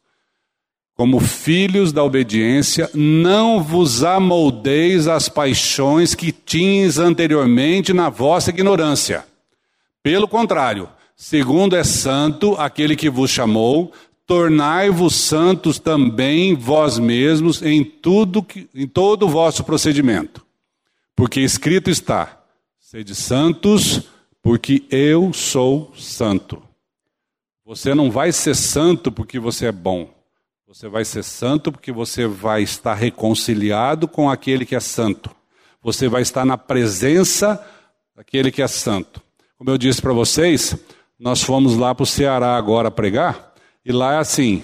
como 0.95 1.19
filhos 1.19 1.93
da 1.93 2.03
obediência, 2.03 2.89
não 2.93 3.63
vos 3.63 4.03
amoldeis 4.03 5.07
às 5.07 5.29
paixões 5.29 6.13
que 6.13 6.31
tinhas 6.31 6.97
anteriormente 6.97 7.93
na 7.93 8.09
vossa 8.09 8.49
ignorância. 8.49 9.25
Pelo 10.03 10.27
contrário, 10.27 10.89
segundo 11.15 11.75
é 11.75 11.85
santo 11.85 12.53
aquele 12.55 12.97
que 12.97 13.09
vos 13.09 13.29
chamou, 13.31 13.93
tornai-vos 14.29 15.15
santos 15.15 15.79
também 15.79 16.53
vós 16.53 16.99
mesmos 16.99 17.63
em 17.63 17.83
tudo 17.83 18.43
que, 18.43 18.69
em 18.75 18.85
todo 18.85 19.25
o 19.25 19.29
vosso 19.29 19.63
procedimento. 19.63 20.45
Porque 21.15 21.41
escrito 21.41 21.89
está: 21.89 22.39
sede 22.79 23.15
santos, 23.15 24.03
porque 24.39 24.83
eu 24.91 25.33
sou 25.33 25.91
santo. 25.97 26.61
Você 27.65 27.95
não 27.95 28.11
vai 28.11 28.31
ser 28.31 28.55
santo 28.55 29.11
porque 29.11 29.39
você 29.39 29.65
é 29.65 29.71
bom. 29.71 30.13
Você 30.67 30.87
vai 30.87 31.03
ser 31.03 31.23
santo 31.23 31.71
porque 31.71 31.91
você 31.91 32.27
vai 32.27 32.61
estar 32.61 32.93
reconciliado 32.93 34.07
com 34.07 34.29
aquele 34.29 34.63
que 34.63 34.75
é 34.75 34.79
santo. 34.79 35.31
Você 35.81 36.07
vai 36.07 36.21
estar 36.21 36.45
na 36.45 36.57
presença 36.57 37.59
daquele 38.15 38.51
que 38.51 38.61
é 38.61 38.67
santo. 38.67 39.23
Como 39.57 39.71
eu 39.71 39.77
disse 39.77 39.99
para 39.99 40.13
vocês, 40.13 40.77
nós 41.19 41.41
fomos 41.41 41.75
lá 41.75 41.95
para 41.95 42.03
o 42.03 42.07
Ceará 42.07 42.55
agora 42.55 42.91
pregar, 42.91 43.48
e 43.89 43.91
lá 43.91 44.13
é 44.13 44.17
assim: 44.19 44.63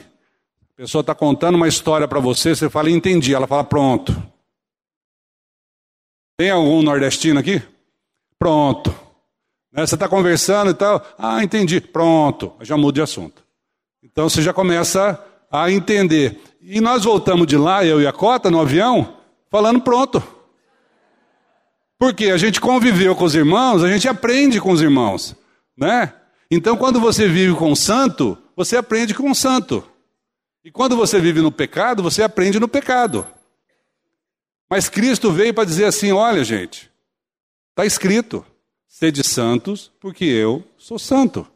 a 0.73 0.77
pessoa 0.77 1.01
está 1.01 1.15
contando 1.15 1.55
uma 1.55 1.67
história 1.67 2.07
para 2.07 2.19
você, 2.19 2.55
você 2.55 2.69
fala, 2.69 2.91
entendi. 2.91 3.33
Ela 3.33 3.47
fala, 3.47 3.63
pronto. 3.63 4.15
Tem 6.37 6.51
algum 6.51 6.83
nordestino 6.83 7.39
aqui? 7.39 7.61
Pronto. 8.37 8.93
Né, 9.71 9.85
você 9.85 9.95
está 9.95 10.07
conversando 10.07 10.71
e 10.71 10.73
tal, 10.73 11.03
ah, 11.17 11.43
entendi, 11.43 11.81
pronto, 11.81 12.53
já 12.61 12.77
muda 12.77 12.93
de 12.93 13.01
assunto. 13.01 13.43
Então 14.01 14.29
você 14.29 14.41
já 14.41 14.53
começa 14.53 15.21
a 15.51 15.71
entender. 15.71 16.39
E 16.61 16.79
nós 16.79 17.03
voltamos 17.03 17.47
de 17.47 17.57
lá, 17.57 17.83
eu 17.83 17.99
e 18.01 18.07
a 18.07 18.13
Cota, 18.13 18.51
no 18.51 18.61
avião, 18.61 19.17
falando 19.49 19.81
pronto. 19.81 20.23
Porque 21.97 22.25
a 22.25 22.37
gente 22.37 22.61
conviveu 22.61 23.15
com 23.15 23.23
os 23.23 23.35
irmãos, 23.35 23.83
a 23.83 23.89
gente 23.89 24.07
aprende 24.07 24.61
com 24.61 24.71
os 24.71 24.81
irmãos, 24.81 25.35
né? 25.75 26.13
Então, 26.49 26.77
quando 26.77 26.99
você 26.99 27.27
vive 27.27 27.55
com 27.55 27.71
o 27.71 27.75
santo, 27.75 28.37
você 28.55 28.77
aprende 28.77 29.13
com 29.13 29.29
o 29.29 29.35
santo. 29.35 29.83
E 30.63 30.71
quando 30.71 30.95
você 30.95 31.19
vive 31.19 31.41
no 31.41 31.51
pecado, 31.51 32.01
você 32.01 32.23
aprende 32.23 32.59
no 32.59 32.67
pecado. 32.67 33.27
Mas 34.69 34.89
Cristo 34.89 35.31
veio 35.31 35.53
para 35.53 35.65
dizer 35.65 35.85
assim: 35.85 36.11
olha, 36.11 36.43
gente, 36.43 36.89
está 37.69 37.85
escrito, 37.85 38.45
sede 38.87 39.23
santos, 39.23 39.91
porque 39.99 40.25
eu 40.25 40.63
sou 40.77 40.97
santo. 40.97 41.47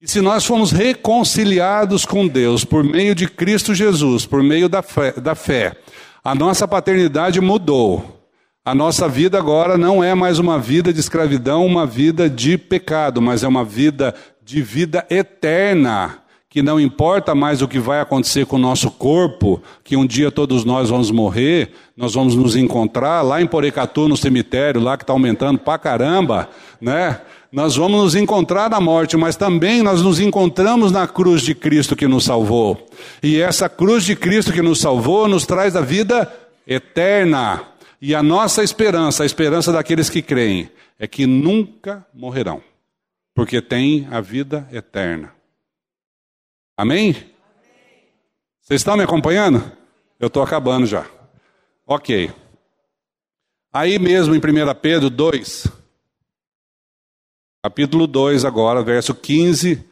E 0.00 0.08
se 0.08 0.20
nós 0.20 0.44
fomos 0.44 0.72
reconciliados 0.72 2.04
com 2.04 2.28
Deus 2.28 2.64
por 2.64 2.84
meio 2.84 3.14
de 3.14 3.28
Cristo 3.28 3.74
Jesus, 3.74 4.26
por 4.26 4.42
meio 4.42 4.68
da 4.68 4.82
fé, 4.82 5.12
da 5.12 5.34
fé 5.34 5.76
a 6.26 6.34
nossa 6.34 6.66
paternidade 6.66 7.40
mudou. 7.40 8.20
A 8.64 8.74
nossa 8.74 9.08
vida 9.08 9.38
agora 9.38 9.78
não 9.78 10.02
é 10.02 10.12
mais 10.12 10.40
uma 10.40 10.58
vida 10.58 10.92
de 10.92 10.98
escravidão, 10.98 11.64
uma 11.64 11.86
vida 11.86 12.28
de 12.28 12.58
pecado, 12.58 13.22
mas 13.22 13.44
é 13.44 13.48
uma 13.48 13.64
vida 13.64 14.12
de 14.46 14.62
vida 14.62 15.04
eterna, 15.10 16.18
que 16.48 16.62
não 16.62 16.78
importa 16.78 17.34
mais 17.34 17.62
o 17.62 17.66
que 17.66 17.80
vai 17.80 18.00
acontecer 18.00 18.46
com 18.46 18.54
o 18.54 18.60
nosso 18.60 18.92
corpo, 18.92 19.60
que 19.82 19.96
um 19.96 20.06
dia 20.06 20.30
todos 20.30 20.64
nós 20.64 20.88
vamos 20.88 21.10
morrer, 21.10 21.72
nós 21.96 22.14
vamos 22.14 22.36
nos 22.36 22.54
encontrar 22.54 23.22
lá 23.22 23.42
em 23.42 23.46
Porecatu, 23.48 24.06
no 24.06 24.16
cemitério, 24.16 24.80
lá 24.80 24.96
que 24.96 25.02
está 25.02 25.12
aumentando 25.12 25.58
pra 25.58 25.76
caramba, 25.76 26.48
né? 26.80 27.20
Nós 27.50 27.74
vamos 27.74 28.00
nos 28.00 28.14
encontrar 28.14 28.70
na 28.70 28.80
morte, 28.80 29.16
mas 29.16 29.34
também 29.34 29.82
nós 29.82 30.00
nos 30.00 30.20
encontramos 30.20 30.92
na 30.92 31.08
cruz 31.08 31.42
de 31.42 31.52
Cristo 31.52 31.96
que 31.96 32.06
nos 32.06 32.22
salvou. 32.22 32.86
E 33.20 33.40
essa 33.40 33.68
cruz 33.68 34.04
de 34.04 34.14
Cristo 34.14 34.52
que 34.52 34.62
nos 34.62 34.78
salvou 34.78 35.26
nos 35.26 35.44
traz 35.44 35.74
a 35.74 35.80
vida 35.80 36.32
eterna. 36.64 37.62
E 38.00 38.14
a 38.14 38.22
nossa 38.22 38.62
esperança, 38.62 39.24
a 39.24 39.26
esperança 39.26 39.72
daqueles 39.72 40.08
que 40.08 40.22
creem, 40.22 40.70
é 41.00 41.08
que 41.08 41.26
nunca 41.26 42.06
morrerão, 42.14 42.60
porque 43.36 43.60
têm 43.60 44.08
a 44.10 44.18
vida 44.22 44.66
eterna. 44.72 45.36
Amém? 46.74 47.12
Vocês 48.62 48.80
estão 48.80 48.96
me 48.96 49.02
acompanhando? 49.02 49.70
Eu 50.18 50.28
estou 50.28 50.42
acabando 50.42 50.86
já. 50.86 51.06
Ok. 51.86 52.32
Aí 53.70 53.98
mesmo 53.98 54.34
em 54.34 54.38
1 54.38 54.40
Pedro 54.80 55.10
2, 55.10 55.66
capítulo 57.62 58.06
2, 58.06 58.46
agora, 58.46 58.82
verso 58.82 59.14
15, 59.14 59.86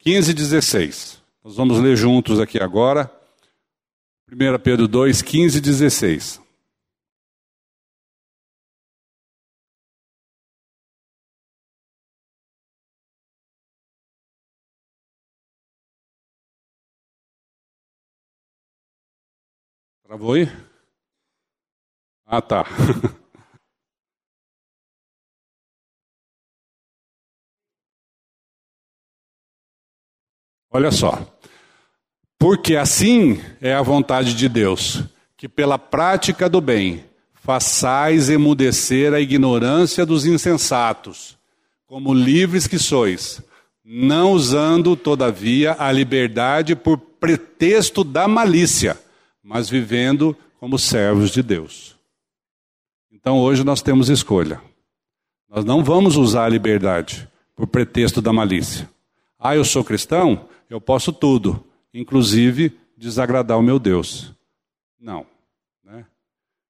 15 0.00 0.30
e 0.30 0.34
16. 0.34 1.22
Nós 1.42 1.56
vamos 1.56 1.80
ler 1.80 1.96
juntos 1.96 2.38
aqui 2.40 2.62
agora. 2.62 3.10
1 4.30 4.58
Pedro 4.62 4.86
2, 4.86 5.22
15 5.22 5.56
e 5.56 5.60
16. 5.62 6.41
Travou 20.12 20.34
aí? 20.34 20.46
Ah, 22.26 22.42
tá. 22.42 22.66
Olha 30.70 30.90
só. 30.90 31.26
Porque 32.38 32.76
assim 32.76 33.40
é 33.58 33.72
a 33.72 33.80
vontade 33.80 34.34
de 34.34 34.50
Deus, 34.50 35.02
que 35.34 35.48
pela 35.48 35.78
prática 35.78 36.46
do 36.46 36.60
bem 36.60 37.06
façais 37.32 38.28
emudecer 38.28 39.14
a 39.14 39.20
ignorância 39.20 40.04
dos 40.04 40.26
insensatos, 40.26 41.38
como 41.86 42.12
livres 42.12 42.66
que 42.66 42.78
sois, 42.78 43.40
não 43.82 44.32
usando, 44.32 44.94
todavia, 44.94 45.74
a 45.78 45.90
liberdade 45.90 46.76
por 46.76 46.98
pretexto 46.98 48.04
da 48.04 48.28
malícia, 48.28 49.00
mas 49.42 49.68
vivendo 49.68 50.36
como 50.58 50.78
servos 50.78 51.30
de 51.30 51.42
Deus. 51.42 51.96
Então 53.10 53.38
hoje 53.38 53.64
nós 53.64 53.82
temos 53.82 54.08
escolha. 54.08 54.60
Nós 55.48 55.64
não 55.64 55.82
vamos 55.82 56.16
usar 56.16 56.44
a 56.44 56.48
liberdade 56.48 57.28
por 57.54 57.66
pretexto 57.66 58.22
da 58.22 58.32
malícia. 58.32 58.88
Ah, 59.38 59.56
eu 59.56 59.64
sou 59.64 59.84
cristão, 59.84 60.48
eu 60.70 60.80
posso 60.80 61.12
tudo 61.12 61.64
inclusive 61.92 62.78
desagradar 62.96 63.58
o 63.58 63.62
meu 63.62 63.78
Deus. 63.78 64.32
Não. 64.98 65.26
Né? 65.84 66.06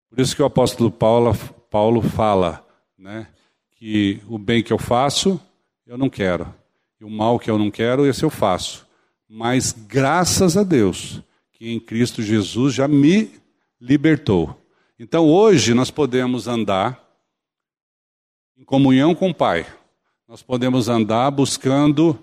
Por 0.08 0.20
isso 0.20 0.34
que 0.34 0.42
o 0.42 0.46
apóstolo 0.46 0.90
Paulo, 0.90 1.34
Paulo 1.70 2.02
fala 2.02 2.66
né, 2.98 3.28
que 3.72 4.20
o 4.28 4.38
bem 4.38 4.62
que 4.62 4.72
eu 4.72 4.78
faço, 4.78 5.40
eu 5.86 5.96
não 5.96 6.10
quero. 6.10 6.52
E 7.00 7.04
o 7.04 7.10
mal 7.10 7.38
que 7.38 7.50
eu 7.50 7.58
não 7.58 7.70
quero, 7.70 8.06
esse 8.06 8.24
eu 8.24 8.30
faço. 8.30 8.86
Mas 9.28 9.72
graças 9.72 10.56
a 10.56 10.62
Deus, 10.62 11.22
que 11.62 11.70
em 11.70 11.78
Cristo 11.78 12.20
Jesus 12.20 12.74
já 12.74 12.88
me 12.88 13.30
libertou. 13.80 14.60
Então 14.98 15.28
hoje 15.28 15.74
nós 15.74 15.92
podemos 15.92 16.48
andar 16.48 17.00
em 18.58 18.64
comunhão 18.64 19.14
com 19.14 19.30
o 19.30 19.34
Pai. 19.34 19.64
Nós 20.26 20.42
podemos 20.42 20.88
andar 20.88 21.30
buscando 21.30 22.18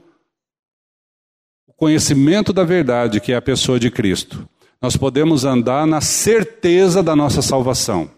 conhecimento 1.79 2.51
da 2.51 2.65
verdade, 2.65 3.21
que 3.21 3.31
é 3.31 3.37
a 3.37 3.41
pessoa 3.41 3.79
de 3.79 3.89
Cristo, 3.89 4.45
nós 4.81 4.97
podemos 4.97 5.45
andar 5.45 5.87
na 5.87 6.01
certeza 6.01 7.01
da 7.01 7.15
nossa 7.15 7.41
salvação. 7.41 8.11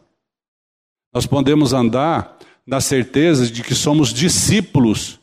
Nós 1.14 1.28
podemos 1.28 1.72
andar 1.72 2.40
na 2.66 2.82
certeza 2.82 3.46
de 3.46 3.62
que 3.62 3.76
somos 3.76 4.12
discípulos 4.12 5.20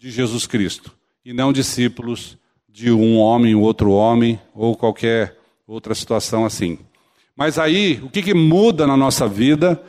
de 0.00 0.10
Jesus 0.10 0.48
Cristo 0.48 0.92
e 1.24 1.32
não 1.32 1.52
discípulos 1.52 2.36
de 2.72 2.90
um 2.90 3.18
homem, 3.18 3.54
outro 3.54 3.92
homem 3.92 4.40
ou 4.54 4.74
qualquer 4.74 5.38
outra 5.66 5.94
situação 5.94 6.46
assim. 6.46 6.78
Mas 7.36 7.58
aí, 7.58 8.00
o 8.02 8.08
que, 8.08 8.22
que 8.22 8.32
muda 8.32 8.86
na 8.86 8.96
nossa 8.96 9.28
vida 9.28 9.82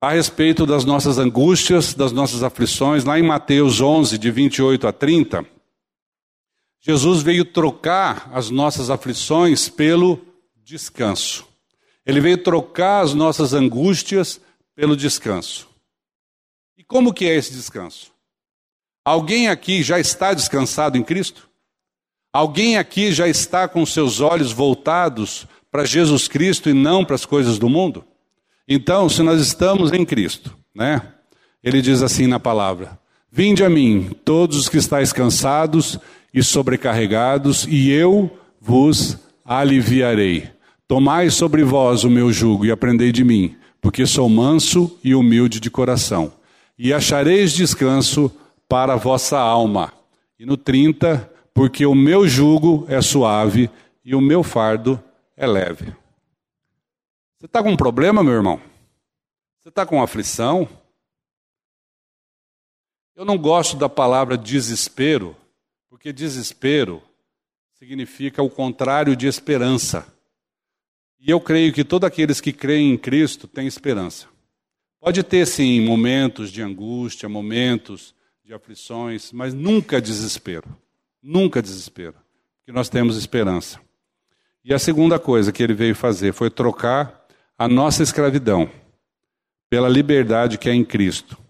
a 0.00 0.10
respeito 0.12 0.64
das 0.64 0.84
nossas 0.84 1.18
angústias, 1.18 1.92
das 1.92 2.12
nossas 2.12 2.44
aflições? 2.44 3.04
Lá 3.04 3.18
em 3.18 3.24
Mateus 3.24 3.80
11, 3.80 4.16
de 4.16 4.30
28 4.30 4.86
a 4.86 4.92
30, 4.92 5.44
Jesus 6.80 7.22
veio 7.22 7.44
trocar 7.44 8.30
as 8.32 8.50
nossas 8.50 8.88
aflições 8.88 9.68
pelo 9.68 10.20
descanso. 10.62 11.44
Ele 12.06 12.20
veio 12.20 12.38
trocar 12.38 13.02
as 13.02 13.14
nossas 13.14 13.52
angústias 13.52 14.40
pelo 14.76 14.96
descanso. 14.96 15.68
E 16.76 16.84
como 16.84 17.12
que 17.12 17.24
é 17.24 17.34
esse 17.34 17.52
descanso? 17.52 18.12
Alguém 19.04 19.48
aqui 19.48 19.82
já 19.82 19.98
está 19.98 20.32
descansado 20.34 20.96
em 20.96 21.02
Cristo? 21.02 21.48
Alguém 22.34 22.76
aqui 22.76 23.12
já 23.12 23.28
está 23.28 23.68
com 23.68 23.86
seus 23.86 24.20
olhos 24.20 24.50
voltados 24.50 25.46
para 25.70 25.84
Jesus 25.84 26.26
Cristo 26.26 26.68
e 26.68 26.72
não 26.72 27.04
para 27.04 27.14
as 27.14 27.24
coisas 27.24 27.60
do 27.60 27.68
mundo? 27.68 28.04
Então, 28.66 29.08
se 29.08 29.22
nós 29.22 29.40
estamos 29.40 29.92
em 29.92 30.04
Cristo, 30.04 30.52
né? 30.74 31.00
Ele 31.62 31.80
diz 31.80 32.02
assim 32.02 32.26
na 32.26 32.40
palavra: 32.40 32.98
Vinde 33.30 33.62
a 33.62 33.70
mim, 33.70 34.10
todos 34.24 34.56
os 34.56 34.68
que 34.68 34.78
estáis 34.78 35.12
cansados 35.12 35.96
e 36.34 36.42
sobrecarregados, 36.42 37.68
e 37.68 37.92
eu 37.92 38.28
vos 38.60 39.16
aliviarei. 39.44 40.48
Tomai 40.88 41.30
sobre 41.30 41.62
vós 41.62 42.02
o 42.02 42.10
meu 42.10 42.32
jugo 42.32 42.66
e 42.66 42.72
aprendei 42.72 43.12
de 43.12 43.22
mim, 43.22 43.54
porque 43.80 44.06
sou 44.06 44.28
manso 44.28 44.98
e 45.04 45.14
humilde 45.14 45.60
de 45.60 45.70
coração, 45.70 46.32
e 46.76 46.92
achareis 46.92 47.52
descanso 47.52 48.28
para 48.68 48.94
a 48.94 48.96
vossa 48.96 49.38
alma. 49.38 49.92
E 50.36 50.44
no 50.44 50.56
30, 50.56 51.30
porque 51.54 51.86
o 51.86 51.94
meu 51.94 52.26
jugo 52.26 52.84
é 52.88 53.00
suave 53.00 53.70
e 54.04 54.14
o 54.14 54.20
meu 54.20 54.42
fardo 54.42 55.02
é 55.36 55.46
leve. 55.46 55.94
Você 57.38 57.46
está 57.46 57.62
com 57.62 57.70
um 57.70 57.76
problema, 57.76 58.24
meu 58.24 58.32
irmão? 58.32 58.60
Você 59.60 59.68
está 59.68 59.86
com 59.86 60.02
aflição? 60.02 60.68
Eu 63.14 63.24
não 63.24 63.38
gosto 63.38 63.76
da 63.76 63.88
palavra 63.88 64.36
desespero, 64.36 65.36
porque 65.88 66.12
desespero 66.12 67.00
significa 67.74 68.42
o 68.42 68.50
contrário 68.50 69.14
de 69.14 69.28
esperança. 69.28 70.06
E 71.20 71.30
eu 71.30 71.40
creio 71.40 71.72
que 71.72 71.84
todos 71.84 72.06
aqueles 72.06 72.40
que 72.40 72.52
creem 72.52 72.92
em 72.92 72.98
Cristo 72.98 73.46
têm 73.46 73.66
esperança. 73.66 74.26
Pode 75.00 75.22
ter, 75.22 75.46
sim, 75.46 75.80
momentos 75.80 76.50
de 76.50 76.62
angústia, 76.62 77.28
momentos 77.28 78.14
de 78.44 78.52
aflições, 78.52 79.32
mas 79.32 79.54
nunca 79.54 80.00
desespero. 80.00 80.83
Nunca 81.24 81.62
desespero. 81.62 82.16
Porque 82.58 82.72
nós 82.72 82.90
temos 82.90 83.16
esperança. 83.16 83.80
E 84.62 84.74
a 84.74 84.78
segunda 84.78 85.18
coisa 85.18 85.50
que 85.50 85.62
ele 85.62 85.74
veio 85.74 85.94
fazer 85.94 86.34
foi 86.34 86.50
trocar 86.50 87.26
a 87.58 87.66
nossa 87.66 88.02
escravidão 88.02 88.70
pela 89.70 89.88
liberdade 89.88 90.58
que 90.58 90.68
é 90.68 90.74
em 90.74 90.84
Cristo 90.84 91.42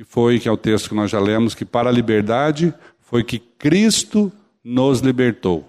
que 0.00 0.04
foi, 0.04 0.38
que 0.38 0.48
é 0.48 0.50
o 0.50 0.56
texto 0.56 0.88
que 0.88 0.94
nós 0.94 1.10
já 1.10 1.20
lemos, 1.20 1.54
que 1.54 1.64
para 1.64 1.90
a 1.90 1.92
liberdade 1.92 2.72
foi 3.00 3.22
que 3.22 3.38
Cristo 3.38 4.32
nos 4.64 5.00
libertou. 5.00 5.68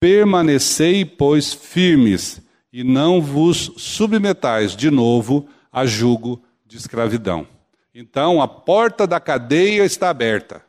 Permanecei, 0.00 1.04
pois, 1.04 1.52
firmes, 1.52 2.40
e 2.72 2.82
não 2.82 3.20
vos 3.20 3.70
submetais 3.76 4.74
de 4.74 4.90
novo 4.90 5.46
a 5.70 5.84
jugo 5.84 6.42
de 6.64 6.78
escravidão. 6.78 7.46
Então, 7.94 8.40
a 8.40 8.48
porta 8.48 9.06
da 9.06 9.20
cadeia 9.20 9.84
está 9.84 10.08
aberta. 10.08 10.64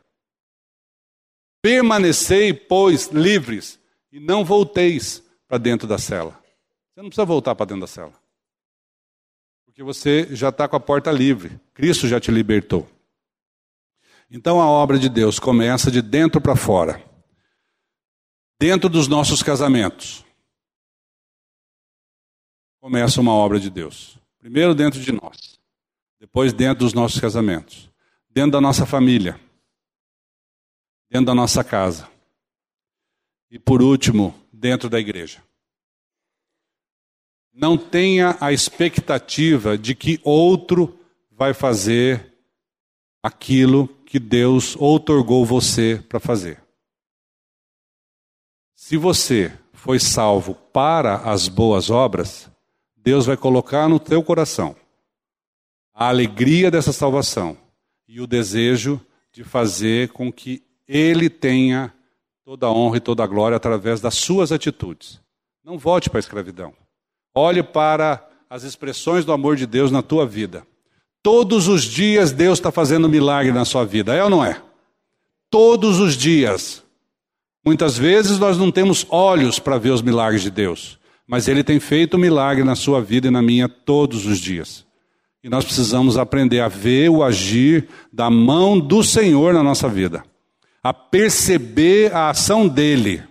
Permanecei, 1.62 2.52
pois, 2.52 3.06
livres, 3.06 3.78
e 4.10 4.18
não 4.18 4.44
volteis 4.44 5.22
para 5.46 5.58
dentro 5.58 5.86
da 5.86 5.96
cela. 5.96 6.32
Você 6.92 7.00
não 7.00 7.08
precisa 7.08 7.24
voltar 7.24 7.54
para 7.54 7.66
dentro 7.66 7.82
da 7.82 7.86
cela. 7.86 8.12
Porque 9.64 9.82
você 9.82 10.28
já 10.34 10.48
está 10.48 10.66
com 10.68 10.76
a 10.76 10.80
porta 10.80 11.12
livre. 11.12 11.58
Cristo 11.72 12.08
já 12.08 12.20
te 12.20 12.32
libertou. 12.32 12.86
Então 14.30 14.60
a 14.60 14.66
obra 14.66 14.98
de 14.98 15.08
Deus 15.08 15.38
começa 15.38 15.90
de 15.90 16.02
dentro 16.02 16.40
para 16.40 16.56
fora. 16.56 17.02
Dentro 18.58 18.88
dos 18.88 19.06
nossos 19.06 19.42
casamentos. 19.42 20.24
Começa 22.80 23.20
uma 23.20 23.32
obra 23.32 23.60
de 23.60 23.70
Deus. 23.70 24.18
Primeiro 24.38 24.74
dentro 24.74 25.00
de 25.00 25.12
nós. 25.12 25.60
Depois 26.18 26.52
dentro 26.52 26.84
dos 26.84 26.92
nossos 26.92 27.20
casamentos. 27.20 27.88
Dentro 28.28 28.52
da 28.52 28.60
nossa 28.60 28.84
família. 28.84 29.38
Dentro 31.12 31.26
da 31.26 31.34
nossa 31.34 31.62
casa. 31.62 32.08
E 33.50 33.58
por 33.58 33.82
último, 33.82 34.34
dentro 34.50 34.88
da 34.88 34.98
igreja. 34.98 35.42
Não 37.52 37.76
tenha 37.76 38.34
a 38.40 38.50
expectativa 38.50 39.76
de 39.76 39.94
que 39.94 40.18
outro 40.24 40.98
vai 41.30 41.52
fazer 41.52 42.32
aquilo 43.22 43.88
que 44.06 44.18
Deus 44.18 44.74
outorgou 44.76 45.44
você 45.44 46.02
para 46.08 46.18
fazer. 46.18 46.64
Se 48.74 48.96
você 48.96 49.52
foi 49.74 49.98
salvo 49.98 50.54
para 50.54 51.16
as 51.30 51.46
boas 51.46 51.90
obras, 51.90 52.50
Deus 52.96 53.26
vai 53.26 53.36
colocar 53.36 53.86
no 53.86 54.00
teu 54.00 54.22
coração 54.22 54.74
a 55.92 56.08
alegria 56.08 56.70
dessa 56.70 56.90
salvação 56.90 57.54
e 58.08 58.18
o 58.18 58.26
desejo 58.26 58.98
de 59.30 59.44
fazer 59.44 60.08
com 60.08 60.32
que 60.32 60.71
Ele 60.94 61.30
tenha 61.30 61.90
toda 62.44 62.66
a 62.66 62.70
honra 62.70 62.98
e 62.98 63.00
toda 63.00 63.24
a 63.24 63.26
glória 63.26 63.56
através 63.56 63.98
das 63.98 64.14
suas 64.14 64.52
atitudes. 64.52 65.18
Não 65.64 65.78
volte 65.78 66.10
para 66.10 66.18
a 66.18 66.20
escravidão. 66.20 66.74
Olhe 67.34 67.62
para 67.62 68.28
as 68.50 68.62
expressões 68.62 69.24
do 69.24 69.32
amor 69.32 69.56
de 69.56 69.64
Deus 69.64 69.90
na 69.90 70.02
tua 70.02 70.26
vida. 70.26 70.66
Todos 71.22 71.66
os 71.66 71.84
dias 71.84 72.30
Deus 72.30 72.58
está 72.58 72.70
fazendo 72.70 73.08
milagre 73.08 73.52
na 73.52 73.64
sua 73.64 73.86
vida, 73.86 74.14
é 74.14 74.22
ou 74.22 74.28
não 74.28 74.44
é? 74.44 74.60
Todos 75.48 75.98
os 75.98 76.14
dias. 76.14 76.84
Muitas 77.64 77.96
vezes 77.96 78.38
nós 78.38 78.58
não 78.58 78.70
temos 78.70 79.06
olhos 79.08 79.58
para 79.58 79.78
ver 79.78 79.92
os 79.92 80.02
milagres 80.02 80.42
de 80.42 80.50
Deus, 80.50 80.98
mas 81.26 81.48
Ele 81.48 81.64
tem 81.64 81.80
feito 81.80 82.18
milagre 82.18 82.64
na 82.64 82.74
sua 82.74 83.00
vida 83.00 83.28
e 83.28 83.30
na 83.30 83.40
minha 83.40 83.66
todos 83.66 84.26
os 84.26 84.38
dias. 84.38 84.84
E 85.42 85.48
nós 85.48 85.64
precisamos 85.64 86.18
aprender 86.18 86.60
a 86.60 86.68
ver 86.68 87.08
o 87.08 87.22
agir 87.22 87.88
da 88.12 88.28
mão 88.28 88.78
do 88.78 89.02
Senhor 89.02 89.54
na 89.54 89.62
nossa 89.62 89.88
vida, 89.88 90.22
a 90.82 90.92
perceber 90.92 92.14
a 92.14 92.30
ação 92.30 92.66
dEle 92.66 93.22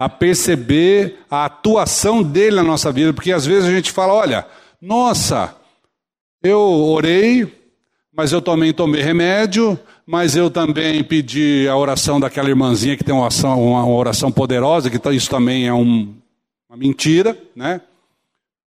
a 0.00 0.08
perceber 0.08 1.18
a 1.30 1.44
atuação 1.44 2.22
dele 2.22 2.56
na 2.56 2.62
nossa 2.62 2.90
vida, 2.90 3.12
porque 3.12 3.30
às 3.30 3.44
vezes 3.44 3.68
a 3.68 3.70
gente 3.70 3.92
fala: 3.92 4.14
olha, 4.14 4.46
nossa, 4.80 5.54
eu 6.42 6.58
orei, 6.58 7.46
mas 8.10 8.32
eu 8.32 8.40
também 8.40 8.72
tomei 8.72 9.02
remédio, 9.02 9.78
mas 10.06 10.34
eu 10.34 10.50
também 10.50 11.04
pedi 11.04 11.68
a 11.68 11.76
oração 11.76 12.18
daquela 12.18 12.48
irmãzinha 12.48 12.96
que 12.96 13.04
tem 13.04 13.14
uma 13.14 13.24
oração, 13.24 13.62
uma 13.62 13.86
oração 13.86 14.32
poderosa, 14.32 14.88
que 14.88 14.98
tá, 14.98 15.12
isso 15.12 15.28
também 15.28 15.68
é 15.68 15.74
um, 15.74 16.14
uma 16.66 16.78
mentira, 16.78 17.36
né? 17.54 17.82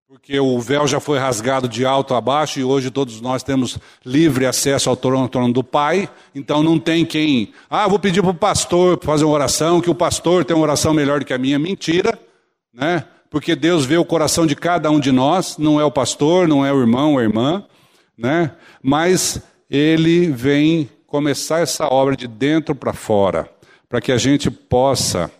Porque 0.09 0.39
o 0.39 0.59
véu 0.59 0.87
já 0.87 0.99
foi 0.99 1.19
rasgado 1.19 1.69
de 1.69 1.85
alto 1.85 2.15
a 2.15 2.19
baixo 2.19 2.59
e 2.59 2.63
hoje 2.63 2.89
todos 2.89 3.21
nós 3.21 3.43
temos 3.43 3.77
livre 4.03 4.47
acesso 4.47 4.89
ao 4.89 4.97
trono, 4.97 5.29
trono 5.29 5.53
do 5.53 5.63
Pai, 5.63 6.09
então 6.33 6.63
não 6.63 6.79
tem 6.79 7.05
quem, 7.05 7.53
ah, 7.69 7.87
vou 7.87 7.99
pedir 7.99 8.23
para 8.23 8.31
o 8.31 8.33
pastor 8.33 8.99
fazer 9.03 9.23
uma 9.23 9.35
oração, 9.35 9.79
que 9.79 9.89
o 9.89 9.93
pastor 9.93 10.43
tem 10.43 10.55
uma 10.55 10.63
oração 10.63 10.95
melhor 10.95 11.19
do 11.19 11.25
que 11.27 11.33
a 11.33 11.37
minha. 11.37 11.59
Mentira, 11.59 12.17
né? 12.73 13.05
Porque 13.29 13.55
Deus 13.55 13.85
vê 13.85 13.99
o 13.99 14.03
coração 14.03 14.47
de 14.47 14.55
cada 14.55 14.89
um 14.89 14.99
de 14.99 15.11
nós, 15.11 15.59
não 15.59 15.79
é 15.79 15.85
o 15.85 15.91
pastor, 15.91 16.47
não 16.47 16.65
é 16.65 16.73
o 16.73 16.79
irmão 16.79 17.11
ou 17.11 17.19
a 17.19 17.21
irmã, 17.21 17.63
né? 18.17 18.51
Mas 18.81 19.39
ele 19.69 20.31
vem 20.31 20.89
começar 21.05 21.59
essa 21.59 21.85
obra 21.85 22.15
de 22.17 22.27
dentro 22.27 22.73
para 22.73 22.93
fora, 22.93 23.47
para 23.87 24.01
que 24.01 24.11
a 24.11 24.17
gente 24.17 24.49
possa 24.49 25.31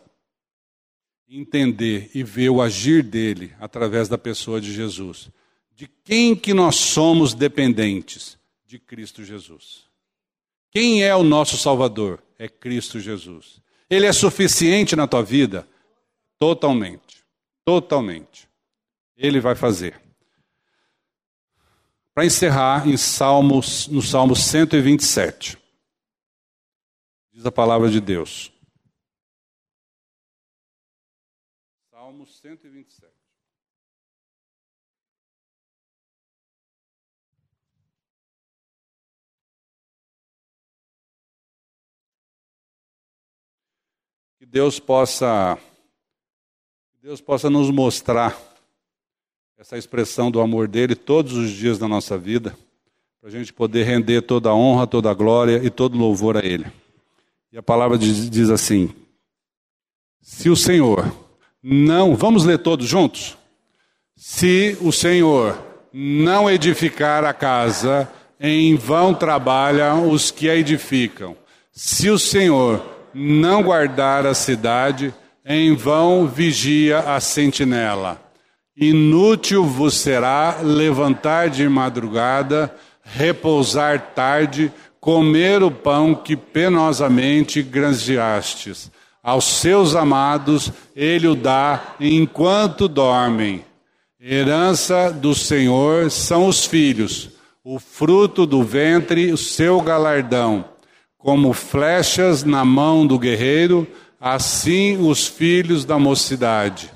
entender 1.38 2.10
e 2.14 2.24
ver 2.24 2.50
o 2.50 2.62
agir 2.62 3.04
dele 3.04 3.54
através 3.60 4.08
da 4.08 4.18
pessoa 4.18 4.60
de 4.60 4.74
Jesus. 4.74 5.30
De 5.76 5.88
quem 6.04 6.36
que 6.36 6.54
nós 6.54 6.76
somos 6.76 7.34
dependentes? 7.34 8.38
De 8.66 8.80
Cristo 8.80 9.24
Jesus. 9.24 9.84
Quem 10.72 11.04
é 11.04 11.16
o 11.16 11.24
nosso 11.24 11.58
Salvador? 11.58 12.24
É 12.38 12.48
Cristo 12.48 13.00
Jesus. 13.00 13.62
Ele 13.90 14.06
é 14.06 14.14
suficiente 14.14 14.96
na 14.96 15.08
tua 15.08 15.24
vida? 15.24 15.68
Totalmente. 16.38 17.24
Totalmente. 17.66 18.48
Ele 19.18 19.40
vai 19.40 19.56
fazer. 19.56 20.00
Para 22.14 22.26
encerrar, 22.26 22.88
em 22.88 22.98
Salmos, 22.98 23.88
no 23.88 24.02
Salmo 24.02 24.36
127, 24.36 25.58
diz 27.32 27.46
a 27.46 27.52
palavra 27.52 27.90
de 27.90 28.02
Deus: 28.02 28.52
Deus 44.52 44.80
possa 44.80 45.60
Deus 47.04 47.22
possa 47.22 47.52
nos 47.52 47.70
mostrar 47.70 48.36
essa 49.60 49.78
expressão 49.78 50.32
do 50.32 50.42
amor 50.42 50.68
dele 50.68 50.96
todos 50.96 51.34
os 51.34 51.52
dias 51.52 51.78
da 51.78 51.88
nossa 51.88 52.18
vida, 52.18 52.58
para 53.22 53.30
a 53.30 53.32
gente 53.32 53.54
poder 53.54 53.84
render 53.84 54.24
toda 54.24 54.50
a 54.50 54.56
honra, 54.56 54.88
toda 54.88 55.12
a 55.12 55.14
glória 55.14 55.62
e 55.64 55.70
todo 55.70 56.00
louvor 56.00 56.36
a 56.36 56.44
ele. 56.44 56.66
E 57.52 57.60
a 57.60 57.64
palavra 57.64 57.96
diz, 57.96 58.28
diz 58.28 58.50
assim: 58.50 58.90
Se 60.20 60.50
o 60.50 60.56
Senhor 60.56 61.16
não, 61.62 62.16
vamos 62.16 62.44
ler 62.44 62.58
todos 62.58 62.88
juntos? 62.88 63.38
Se 64.16 64.76
o 64.82 64.92
Senhor 64.92 65.64
não 65.94 66.50
edificar 66.50 67.24
a 67.24 67.34
casa, 67.34 68.12
em 68.40 68.76
vão 68.76 69.14
trabalham 69.14 70.10
os 70.10 70.32
que 70.32 70.50
a 70.50 70.56
edificam. 70.56 71.38
Se 71.72 72.10
o 72.10 72.18
Senhor 72.18 72.99
não 73.14 73.64
guardar 73.64 74.26
a 74.26 74.34
cidade, 74.34 75.14
em 75.46 75.76
vão 75.76 76.28
vigia 76.28 77.00
a 77.00 77.20
sentinela. 77.20 78.22
Inútil 78.78 79.66
vos 79.66 79.96
será 79.96 80.60
levantar 80.62 81.50
de 81.50 81.68
madrugada, 81.68 82.74
repousar 83.04 84.14
tarde, 84.16 84.72
comer 85.00 85.64
o 85.64 85.72
pão 85.72 86.14
que 86.14 86.36
penosamente 86.36 87.62
granjeastes. 87.62 88.92
Aos 89.22 89.46
seus 89.46 89.96
amados 89.96 90.72
ele 90.96 91.28
o 91.28 91.36
dá 91.36 91.96
enquanto 92.00 92.88
dormem. 92.88 93.66
Herança 94.22 95.12
do 95.12 95.34
Senhor 95.34 96.12
são 96.12 96.48
os 96.48 96.66
filhos, 96.66 97.30
o 97.64 97.80
fruto 97.80 98.46
do 98.46 98.64
ventre, 98.64 99.32
o 99.32 99.38
seu 99.38 99.82
galardão. 99.82 100.66
Como 101.20 101.54
flechas 101.54 102.44
na 102.44 102.66
mão 102.66 103.06
do 103.06 103.20
guerreiro, 103.20 103.86
assim 104.20 104.98
os 104.98 105.28
filhos 105.28 105.86
da 105.86 106.00
mocidade. 106.00 106.90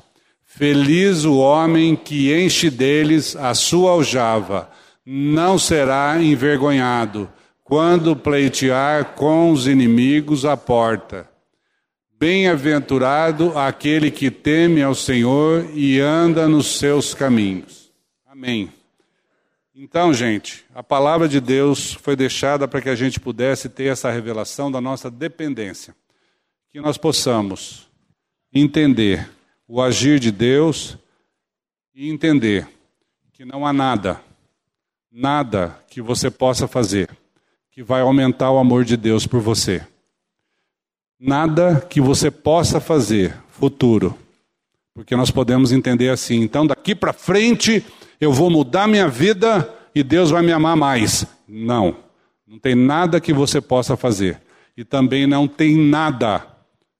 Feliz 0.44 1.26
o 1.26 1.38
homem 1.38 1.96
que 1.96 2.34
enche 2.34 2.70
deles 2.70 3.36
a 3.36 3.54
sua 3.54 3.92
aljava, 3.92 4.70
não 5.06 5.60
será 5.60 6.22
envergonhado 6.22 7.30
quando 7.64 8.16
pleitear 8.16 9.14
com 9.16 9.52
os 9.52 9.68
inimigos 9.68 10.46
à 10.46 10.56
porta. 10.56 11.30
Bem-aventurado 12.20 13.58
aquele 13.58 14.10
que 14.10 14.32
teme 14.32 14.82
ao 14.82 14.96
Senhor 14.96 15.68
e 15.74 16.00
anda 16.00 16.48
nos 16.48 16.78
seus 16.78 17.14
caminhos. 17.14 17.92
Amém. 18.26 18.72
Então, 19.76 20.14
gente, 20.14 20.64
a 20.76 20.84
palavra 20.84 21.28
de 21.28 21.42
Deus 21.42 21.94
foi 21.94 22.16
deixada 22.16 22.68
para 22.68 22.80
que 22.80 22.90
a 22.90 22.96
gente 22.96 23.20
pudesse 23.20 23.68
ter 23.68 23.86
essa 23.86 24.12
revelação 24.12 24.72
da 24.72 24.80
nossa 24.80 25.10
dependência. 25.10 25.96
Que 26.72 26.80
nós 26.80 26.96
possamos 26.96 27.90
entender 28.54 29.30
o 29.68 29.82
agir 29.82 30.20
de 30.20 30.32
Deus 30.32 30.96
e 31.96 32.10
entender 32.10 32.68
que 33.32 33.44
não 33.44 33.66
há 33.66 33.74
nada, 33.74 34.22
nada 35.12 35.80
que 35.90 36.02
você 36.02 36.30
possa 36.30 36.68
fazer 36.68 37.10
que 37.72 37.82
vai 37.82 38.02
aumentar 38.02 38.52
o 38.52 38.60
amor 38.60 38.86
de 38.86 38.96
Deus 38.96 39.26
por 39.26 39.40
você. 39.40 39.82
Nada 41.20 41.82
que 41.82 42.00
você 42.00 42.30
possa 42.30 42.80
fazer 42.80 43.36
futuro. 43.50 44.16
Porque 44.94 45.16
nós 45.16 45.32
podemos 45.32 45.72
entender 45.72 46.10
assim, 46.10 46.42
então 46.42 46.68
daqui 46.68 46.94
para 46.94 47.12
frente 47.12 47.84
eu 48.24 48.32
vou 48.32 48.50
mudar 48.50 48.88
minha 48.88 49.08
vida 49.08 49.72
e 49.94 50.04
Deus 50.04 50.30
vai 50.30 50.42
me 50.42 50.52
amar 50.52 50.76
mais. 50.76 51.26
Não. 51.48 51.98
Não 52.48 52.58
tem 52.58 52.76
nada 52.76 53.20
que 53.20 53.34
você 53.34 53.60
possa 53.60 53.98
fazer. 53.98 54.42
E 54.76 54.84
também 54.84 55.28
não 55.28 55.48
tem 55.48 55.78
nada 55.78 56.48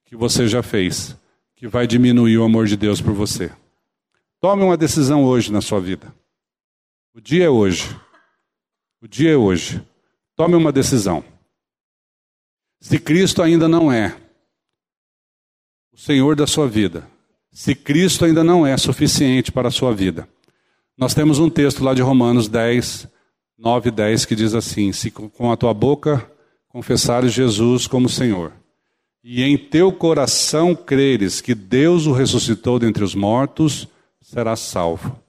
que 0.06 0.16
você 0.16 0.48
já 0.48 0.62
fez 0.62 1.16
que 1.56 1.68
vai 1.68 1.88
diminuir 1.88 2.38
o 2.38 2.44
amor 2.44 2.68
de 2.68 2.76
Deus 2.76 3.00
por 3.00 3.14
você. 3.14 3.52
Tome 4.42 4.64
uma 4.64 4.76
decisão 4.76 5.24
hoje 5.24 5.52
na 5.52 5.62
sua 5.62 5.80
vida. 5.80 6.14
O 7.14 7.22
dia 7.22 7.46
é 7.46 7.50
hoje. 7.50 7.98
O 9.02 9.08
dia 9.08 9.32
é 9.32 9.38
hoje. 9.38 9.82
Tome 10.36 10.56
uma 10.56 10.72
decisão. 10.72 11.24
Se 12.82 13.00
Cristo 13.00 13.42
ainda 13.42 13.68
não 13.70 13.90
é 13.90 14.18
o 15.94 15.98
Senhor 15.98 16.36
da 16.36 16.46
sua 16.46 16.68
vida, 16.68 17.08
se 17.50 17.74
Cristo 17.74 18.26
ainda 18.26 18.44
não 18.44 18.68
é 18.68 18.76
suficiente 18.76 19.52
para 19.52 19.70
a 19.70 19.72
sua 19.72 19.94
vida, 19.94 20.28
nós 20.98 21.14
temos 21.14 21.40
um 21.40 21.50
texto 21.50 21.84
lá 21.84 21.94
de 21.94 22.02
Romanos 22.02 22.48
10, 22.48 23.08
9 23.58 23.90
e 23.90 23.92
10 23.92 24.26
que 24.26 24.36
diz 24.36 24.54
assim: 24.54 24.92
Se 24.92 25.10
com 25.10 25.52
a 25.52 25.58
tua 25.58 25.74
boca 25.74 26.30
confessares 26.68 27.34
Jesus 27.34 27.88
como 27.88 28.08
Senhor, 28.08 28.54
e 29.24 29.42
em 29.42 29.58
teu 29.58 29.92
coração 29.92 30.76
creres 30.76 31.42
que 31.42 31.56
Deus 31.56 32.06
o 32.06 32.12
ressuscitou 32.12 32.78
dentre 32.78 33.04
os 33.04 33.16
mortos, 33.16 33.88
serás 34.22 34.60
salvo. 34.60 35.20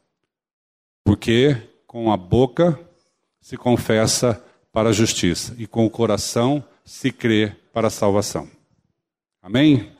Porque 1.04 1.56
com 1.86 2.12
a 2.12 2.16
boca 2.16 2.78
se 3.40 3.56
confessa 3.56 4.42
para 4.72 4.90
a 4.90 4.92
justiça, 4.92 5.54
e 5.58 5.66
com 5.66 5.86
o 5.86 5.90
coração 5.90 6.62
se 6.84 7.10
crê 7.10 7.52
para 7.72 7.86
a 7.86 7.90
salvação. 7.90 8.48
Amém? 9.42 9.92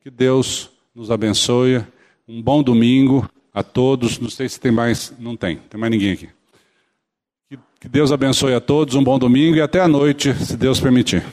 Que 0.00 0.10
Deus 0.10 0.70
nos 0.94 1.10
abençoe. 1.10 1.84
Um 2.26 2.42
bom 2.42 2.62
domingo 2.62 3.28
a 3.56 3.62
todos. 3.62 4.18
Não 4.18 4.28
sei 4.28 4.50
se 4.50 4.60
tem 4.60 4.70
mais. 4.70 5.14
Não 5.18 5.34
tem, 5.34 5.56
tem 5.56 5.80
mais 5.80 5.90
ninguém 5.90 6.12
aqui. 6.12 6.28
Que 7.80 7.88
Deus 7.88 8.12
abençoe 8.12 8.52
a 8.52 8.60
todos. 8.60 8.94
Um 8.94 9.02
bom 9.02 9.18
domingo 9.18 9.56
e 9.56 9.62
até 9.62 9.80
a 9.80 9.88
noite, 9.88 10.34
se 10.34 10.58
Deus 10.58 10.78
permitir. 10.78 11.24